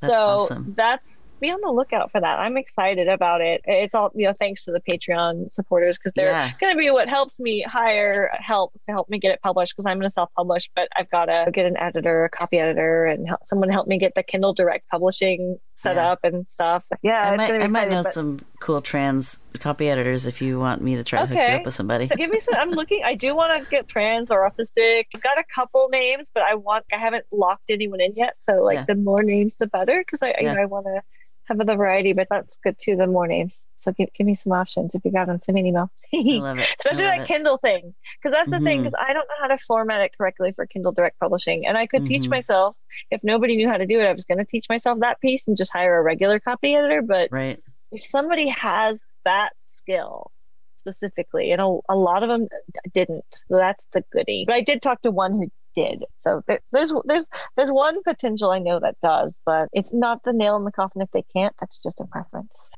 That's 0.00 0.14
so 0.14 0.22
awesome. 0.22 0.74
that's 0.76 1.22
be 1.44 1.50
on 1.50 1.60
the 1.62 1.70
lookout 1.70 2.10
for 2.10 2.20
that. 2.20 2.38
I'm 2.38 2.56
excited 2.56 3.08
about 3.08 3.40
it. 3.40 3.60
It's 3.64 3.94
all 3.94 4.10
you 4.14 4.26
know, 4.26 4.32
thanks 4.38 4.64
to 4.64 4.72
the 4.72 4.80
Patreon 4.80 5.52
supporters 5.52 5.98
because 5.98 6.12
they're 6.16 6.30
Yeah. 6.30 6.52
going 6.60 6.74
to 6.74 6.78
be 6.78 6.90
what 6.90 7.08
helps 7.08 7.38
me 7.38 7.62
hire 7.62 8.30
help 8.38 8.72
to 8.86 8.92
help 8.92 9.08
me 9.08 9.18
get 9.18 9.32
it 9.32 9.40
published 9.42 9.74
because 9.74 9.86
I'm 9.86 9.98
going 9.98 10.08
to 10.08 10.12
self-publish, 10.12 10.70
but 10.74 10.88
I've 10.96 11.10
got 11.10 11.26
to 11.26 11.50
get 11.52 11.66
an 11.66 11.76
editor, 11.78 12.24
a 12.24 12.30
copy 12.30 12.58
editor, 12.58 13.04
and 13.04 13.28
help, 13.28 13.40
someone 13.44 13.68
help 13.68 13.86
me 13.86 13.98
get 13.98 14.12
the 14.14 14.22
Kindle 14.22 14.54
Direct 14.54 14.88
publishing 14.88 15.58
set 15.76 15.96
Yeah. 15.96 16.12
up 16.12 16.20
and 16.24 16.46
stuff. 16.54 16.82
Yeah, 17.02 17.20
I 17.32 17.36
might, 17.36 17.50
gonna 17.50 17.64
I 17.64 17.66
might 17.68 17.90
know 17.90 18.02
but- 18.02 18.12
some 18.12 18.40
cool 18.60 18.80
trans 18.80 19.40
copy 19.60 19.90
editors 19.90 20.26
if 20.26 20.40
you 20.40 20.58
want 20.58 20.80
me 20.80 20.96
to 20.96 21.04
try 21.04 21.20
to 21.20 21.26
hook 21.26 21.36
you 21.36 21.42
up 21.56 21.64
with 21.66 21.74
somebody. 21.74 22.08
So 22.08 22.16
give 22.16 22.30
me 22.30 22.40
some. 22.40 22.54
I'm 22.54 22.70
looking. 22.80 23.02
I 23.04 23.14
do 23.14 23.34
want 23.36 23.62
to 23.62 23.68
get 23.70 23.86
trans 23.88 24.30
or 24.30 24.48
autistic. 24.48 25.04
I've 25.14 25.20
got 25.22 25.38
a 25.38 25.44
couple 25.54 25.88
names, 25.90 26.28
but 26.32 26.42
I 26.42 26.54
want. 26.54 26.86
I 26.92 26.96
haven't 26.96 27.26
locked 27.30 27.68
anyone 27.68 28.00
in 28.00 28.14
yet. 28.16 28.34
So 28.40 28.62
like 28.62 28.76
Yeah. 28.76 28.84
the 28.88 28.94
more 28.94 29.22
names, 29.22 29.56
the 29.58 29.66
better. 29.66 29.98
Because 30.00 30.22
I, 30.22 30.34
you 30.40 30.46
know, 30.54 30.62
I 30.62 30.64
want 30.64 30.86
to 30.86 31.02
have 31.46 31.58
the 31.58 31.64
variety. 31.76 32.12
But 32.12 32.28
that's 32.30 32.56
good 32.62 32.76
too. 32.78 32.96
The 32.96 33.06
more 33.06 33.26
names. 33.26 33.58
So 33.80 33.92
give, 33.92 34.08
give 34.14 34.26
me 34.26 34.34
some 34.34 34.52
options 34.52 34.94
if 34.94 35.04
you 35.04 35.12
got 35.12 35.26
them. 35.26 35.36
Send 35.38 35.54
me 35.54 35.60
an 35.60 35.66
email. 35.66 35.90
I 36.14 36.18
love 36.40 36.58
it. 36.58 36.68
Especially 36.78 37.04
that 37.04 37.20
it. 37.20 37.26
Kindle 37.26 37.58
thing, 37.58 37.94
because 38.22 38.34
that's 38.34 38.50
the 38.50 38.60
thing. 38.64 38.80
Mhm. 38.80 38.84
Because 38.84 38.98
I 38.98 39.12
don't 39.12 39.28
know 39.28 39.34
how 39.42 39.48
to 39.48 39.58
format 39.58 40.00
it 40.00 40.12
correctly 40.16 40.52
for 40.52 40.64
Kindle 40.66 40.92
Direct 40.92 41.18
Publishing, 41.20 41.66
and 41.66 41.76
I 41.76 41.86
could 41.86 42.06
teach 42.06 42.24
Mhm. 42.24 42.30
myself 42.30 42.76
if 43.10 43.22
nobody 43.22 43.56
knew 43.56 43.68
how 43.68 43.76
to 43.76 43.86
do 43.86 44.00
it. 44.00 44.04
I 44.06 44.12
was 44.12 44.24
going 44.24 44.38
to 44.38 44.46
teach 44.46 44.66
myself 44.70 45.00
that 45.00 45.20
piece 45.20 45.48
and 45.48 45.56
just 45.56 45.70
hire 45.70 45.98
a 45.98 46.02
regular 46.02 46.40
copy 46.40 46.74
editor. 46.74 47.02
But 47.02 47.28
Right. 47.30 47.60
if 47.92 48.06
somebody 48.06 48.48
has 48.48 48.98
that 49.26 49.50
skill 49.72 50.30
specifically, 50.76 51.52
and 51.52 51.60
a, 51.60 51.78
a 51.88 51.94
lot 51.96 52.22
of 52.22 52.28
them 52.30 52.48
didn't, 52.92 53.24
so 53.48 53.56
that's 53.56 53.84
the 53.92 54.02
goodie. 54.12 54.44
But 54.46 54.54
I 54.56 54.60
did 54.62 54.80
talk 54.82 55.02
to 55.02 55.10
one 55.10 55.32
who 55.32 55.50
did. 55.74 56.04
So 56.20 56.42
there, 56.46 56.60
there's 56.72 56.92
there's 57.04 57.24
there's 57.56 57.70
one 57.70 58.02
potential 58.02 58.50
I 58.50 58.58
know 58.58 58.80
that 58.80 58.96
does, 59.02 59.40
but 59.44 59.68
it's 59.72 59.92
not 59.92 60.22
the 60.24 60.32
nail 60.32 60.56
in 60.56 60.64
the 60.64 60.72
coffin 60.72 61.02
if 61.02 61.10
they 61.12 61.24
can't. 61.34 61.54
That's 61.60 61.78
just 61.78 62.00
a 62.00 62.04
preference. 62.04 62.70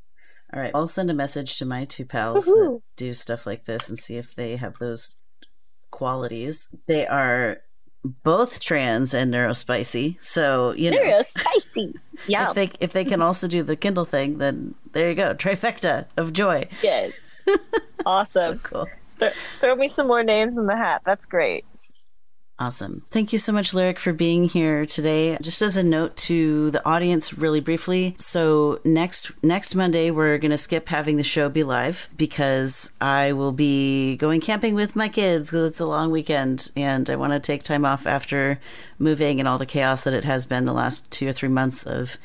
All 0.53 0.61
right. 0.61 0.71
I'll 0.73 0.87
send 0.87 1.11
a 1.11 1.13
message 1.13 1.57
to 1.59 1.65
my 1.65 1.83
two 1.83 2.05
pals 2.05 2.45
that 2.45 2.81
do 2.95 3.13
stuff 3.13 3.45
like 3.45 3.65
this 3.65 3.89
and 3.89 3.99
see 3.99 4.15
if 4.15 4.33
they 4.33 4.55
have 4.55 4.77
those 4.77 5.15
qualities. 5.91 6.69
They 6.87 7.05
are 7.05 7.57
both 8.23 8.61
trans 8.61 9.13
and 9.13 9.33
neurospicy. 9.33 10.23
So, 10.23 10.71
you 10.71 10.91
know, 10.91 10.97
They're 10.97 11.23
spicy. 11.37 11.93
Yeah. 12.27 12.47
if 12.49 12.55
they 12.55 12.71
if 12.79 12.93
they 12.93 13.03
can 13.03 13.21
also 13.21 13.47
do 13.47 13.63
the 13.63 13.75
Kindle 13.75 14.05
thing, 14.05 14.37
then 14.37 14.75
there 14.93 15.09
you 15.09 15.15
go. 15.15 15.33
Trifecta 15.33 16.05
of 16.15 16.33
joy. 16.33 16.65
Yes. 16.81 17.13
So 17.97 18.03
Awesome. 18.05 18.59
cool. 18.59 18.87
Th- 19.19 19.33
throw 19.59 19.75
me 19.75 19.87
some 19.87 20.07
more 20.07 20.23
names 20.23 20.57
in 20.57 20.65
the 20.65 20.75
hat. 20.77 21.01
That's 21.05 21.25
great. 21.25 21.65
Awesome. 22.59 23.03
Thank 23.11 23.33
you 23.33 23.37
so 23.37 23.51
much, 23.51 23.75
Lyric, 23.75 23.99
for 23.99 24.13
being 24.13 24.45
here 24.45 24.87
today. 24.87 25.37
Just 25.41 25.61
as 25.61 25.77
a 25.77 25.83
note 25.83 26.15
to 26.17 26.71
the 26.71 26.83
audience, 26.87 27.37
really 27.37 27.59
briefly. 27.59 28.15
So 28.17 28.79
next 28.83 29.31
next 29.43 29.75
Monday, 29.75 30.09
we're 30.09 30.39
gonna 30.39 30.57
skip 30.57 30.89
having 30.89 31.17
the 31.17 31.23
show 31.23 31.49
be 31.49 31.63
live 31.63 32.09
because 32.17 32.91
I 32.99 33.33
will 33.33 33.51
be 33.51 34.15
going 34.15 34.41
camping 34.41 34.73
with 34.73 34.95
my 34.95 35.07
kids 35.07 35.51
because 35.51 35.69
it's 35.69 35.79
a 35.79 35.85
long 35.85 36.09
weekend 36.09 36.71
and 36.75 37.07
I 37.11 37.15
want 37.15 37.33
to 37.33 37.39
take 37.39 37.61
time 37.61 37.85
off 37.85 38.07
after 38.07 38.59
moving 38.97 39.39
and 39.39 39.47
all 39.47 39.59
the 39.59 39.67
chaos 39.67 40.03
that 40.05 40.15
it 40.15 40.23
has 40.23 40.47
been 40.47 40.65
the 40.65 40.73
last 40.73 41.09
two 41.11 41.27
or 41.27 41.33
three 41.33 41.49
months 41.49 41.85
of 41.85 42.17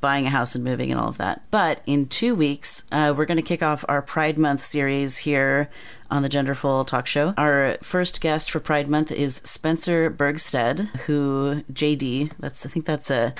buying 0.00 0.26
a 0.26 0.30
house 0.30 0.54
and 0.54 0.62
moving 0.62 0.92
and 0.92 1.00
all 1.00 1.08
of 1.08 1.18
that. 1.18 1.42
But 1.50 1.82
in 1.86 2.06
two 2.06 2.34
weeks, 2.36 2.84
uh, 2.92 3.12
we're 3.16 3.24
going 3.26 3.36
to 3.36 3.42
kick 3.42 3.62
off 3.62 3.84
our 3.88 4.02
Pride 4.02 4.38
Month 4.38 4.62
series 4.62 5.18
here 5.18 5.68
on 6.10 6.22
the 6.22 6.28
Genderful 6.28 6.86
Talk 6.86 7.06
Show. 7.06 7.34
Our 7.36 7.76
first 7.82 8.20
guest 8.20 8.50
for 8.50 8.60
Pride 8.60 8.88
Month 8.88 9.12
is 9.12 9.36
Spencer 9.44 10.10
Bergstedt, 10.10 10.80
who 11.00 11.62
JD. 11.72 12.32
That's 12.38 12.66
I 12.66 12.68
think 12.68 12.86
that's 12.86 13.10
a. 13.10 13.34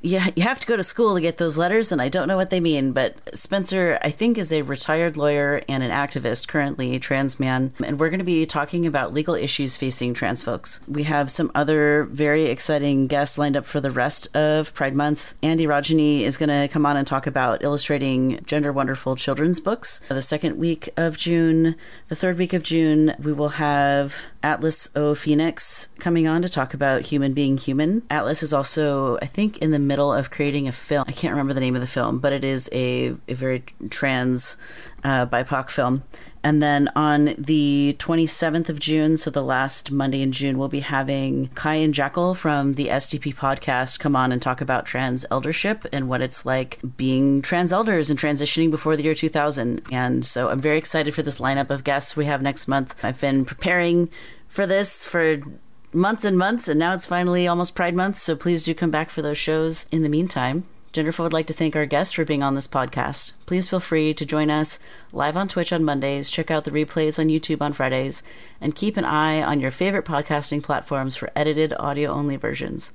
Yeah, 0.00 0.28
you 0.36 0.44
have 0.44 0.60
to 0.60 0.66
go 0.66 0.76
to 0.76 0.84
school 0.84 1.14
to 1.14 1.20
get 1.20 1.38
those 1.38 1.58
letters, 1.58 1.90
and 1.90 2.00
I 2.00 2.08
don't 2.08 2.28
know 2.28 2.36
what 2.36 2.50
they 2.50 2.60
mean. 2.60 2.92
But 2.92 3.16
Spencer, 3.36 3.98
I 4.02 4.10
think, 4.10 4.38
is 4.38 4.52
a 4.52 4.62
retired 4.62 5.16
lawyer 5.16 5.62
and 5.68 5.82
an 5.82 5.90
activist, 5.90 6.46
currently 6.46 6.94
a 6.94 7.00
trans 7.00 7.40
man. 7.40 7.72
And 7.84 7.98
we're 7.98 8.10
going 8.10 8.20
to 8.20 8.24
be 8.24 8.46
talking 8.46 8.86
about 8.86 9.12
legal 9.12 9.34
issues 9.34 9.76
facing 9.76 10.14
trans 10.14 10.42
folks. 10.42 10.80
We 10.86 11.02
have 11.04 11.30
some 11.30 11.50
other 11.54 12.04
very 12.04 12.46
exciting 12.46 13.08
guests 13.08 13.38
lined 13.38 13.56
up 13.56 13.66
for 13.66 13.80
the 13.80 13.90
rest 13.90 14.34
of 14.36 14.72
Pride 14.72 14.94
Month. 14.94 15.34
Andy 15.42 15.66
Rajani 15.66 16.20
is 16.20 16.36
going 16.36 16.48
to 16.48 16.68
come 16.72 16.86
on 16.86 16.96
and 16.96 17.06
talk 17.06 17.26
about 17.26 17.64
illustrating 17.64 18.40
gender 18.46 18.72
wonderful 18.72 19.16
children's 19.16 19.58
books. 19.58 20.00
The 20.08 20.22
second 20.22 20.58
week 20.58 20.90
of 20.96 21.16
June, 21.16 21.74
the 22.06 22.14
third 22.14 22.38
week 22.38 22.52
of 22.52 22.62
June, 22.62 23.14
we 23.18 23.32
will 23.32 23.50
have 23.50 24.14
Atlas 24.42 24.88
O 24.94 25.14
Phoenix 25.14 25.88
coming 25.98 26.28
on 26.28 26.42
to 26.42 26.48
talk 26.48 26.74
about 26.74 27.06
human 27.06 27.32
being 27.32 27.56
human. 27.56 28.02
Atlas 28.10 28.42
is 28.42 28.52
also, 28.52 29.18
I 29.20 29.26
think, 29.26 29.58
in 29.58 29.70
the 29.70 29.78
middle 29.78 30.12
of 30.12 30.30
creating 30.30 30.68
a 30.68 30.72
film. 30.72 31.04
I 31.08 31.12
can't 31.12 31.32
remember 31.32 31.54
the 31.54 31.60
name 31.60 31.74
of 31.74 31.80
the 31.80 31.86
film, 31.86 32.18
but 32.18 32.32
it 32.32 32.44
is 32.44 32.68
a, 32.72 33.14
a 33.26 33.34
very 33.34 33.64
trans 33.90 34.56
uh, 35.04 35.26
BIPOC 35.26 35.70
film. 35.70 36.02
And 36.42 36.62
then 36.62 36.88
on 36.94 37.34
the 37.36 37.96
27th 37.98 38.68
of 38.68 38.78
June, 38.78 39.16
so 39.16 39.30
the 39.30 39.42
last 39.42 39.90
Monday 39.90 40.22
in 40.22 40.32
June, 40.32 40.56
we'll 40.56 40.68
be 40.68 40.80
having 40.80 41.48
Kai 41.54 41.74
and 41.74 41.92
Jackal 41.92 42.34
from 42.34 42.74
the 42.74 42.86
SDP 42.86 43.34
podcast 43.34 43.98
come 43.98 44.14
on 44.14 44.30
and 44.30 44.40
talk 44.40 44.60
about 44.60 44.86
trans 44.86 45.26
eldership 45.30 45.84
and 45.92 46.08
what 46.08 46.22
it's 46.22 46.46
like 46.46 46.78
being 46.96 47.42
trans 47.42 47.72
elders 47.72 48.08
and 48.08 48.18
transitioning 48.18 48.70
before 48.70 48.96
the 48.96 49.02
year 49.02 49.14
2000. 49.14 49.82
And 49.90 50.24
so 50.24 50.48
I'm 50.48 50.60
very 50.60 50.78
excited 50.78 51.14
for 51.14 51.22
this 51.22 51.40
lineup 51.40 51.70
of 51.70 51.84
guests 51.84 52.16
we 52.16 52.26
have 52.26 52.40
next 52.40 52.68
month. 52.68 52.94
I've 53.02 53.20
been 53.20 53.44
preparing 53.44 54.08
for 54.48 54.64
this 54.64 55.06
for 55.06 55.42
months 55.92 56.24
and 56.24 56.38
months, 56.38 56.68
and 56.68 56.78
now 56.78 56.94
it's 56.94 57.06
finally 57.06 57.48
almost 57.48 57.74
Pride 57.74 57.94
Month. 57.94 58.16
So 58.16 58.36
please 58.36 58.64
do 58.64 58.74
come 58.74 58.90
back 58.90 59.10
for 59.10 59.22
those 59.22 59.38
shows. 59.38 59.86
In 59.90 60.02
the 60.02 60.08
meantime, 60.08 60.64
Genderful 60.98 61.22
would 61.22 61.32
like 61.32 61.46
to 61.46 61.52
thank 61.52 61.76
our 61.76 61.86
guests 61.86 62.12
for 62.12 62.24
being 62.24 62.42
on 62.42 62.56
this 62.56 62.66
podcast. 62.66 63.30
Please 63.46 63.68
feel 63.68 63.78
free 63.78 64.12
to 64.14 64.26
join 64.26 64.50
us 64.50 64.80
live 65.12 65.36
on 65.36 65.46
Twitch 65.46 65.72
on 65.72 65.84
Mondays, 65.84 66.28
check 66.28 66.50
out 66.50 66.64
the 66.64 66.72
replays 66.72 67.20
on 67.20 67.28
YouTube 67.28 67.62
on 67.62 67.72
Fridays, 67.72 68.24
and 68.60 68.74
keep 68.74 68.96
an 68.96 69.04
eye 69.04 69.40
on 69.40 69.60
your 69.60 69.70
favorite 69.70 70.04
podcasting 70.04 70.60
platforms 70.60 71.14
for 71.14 71.30
edited 71.36 71.72
audio 71.78 72.10
only 72.10 72.34
versions. 72.34 72.90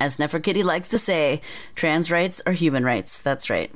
As 0.00 0.16
Neferkitty 0.16 0.64
likes 0.64 0.88
to 0.88 0.98
say, 0.98 1.42
trans 1.76 2.10
rights 2.10 2.42
are 2.44 2.52
human 2.52 2.84
rights. 2.84 3.18
That's 3.18 3.48
right. 3.48 3.70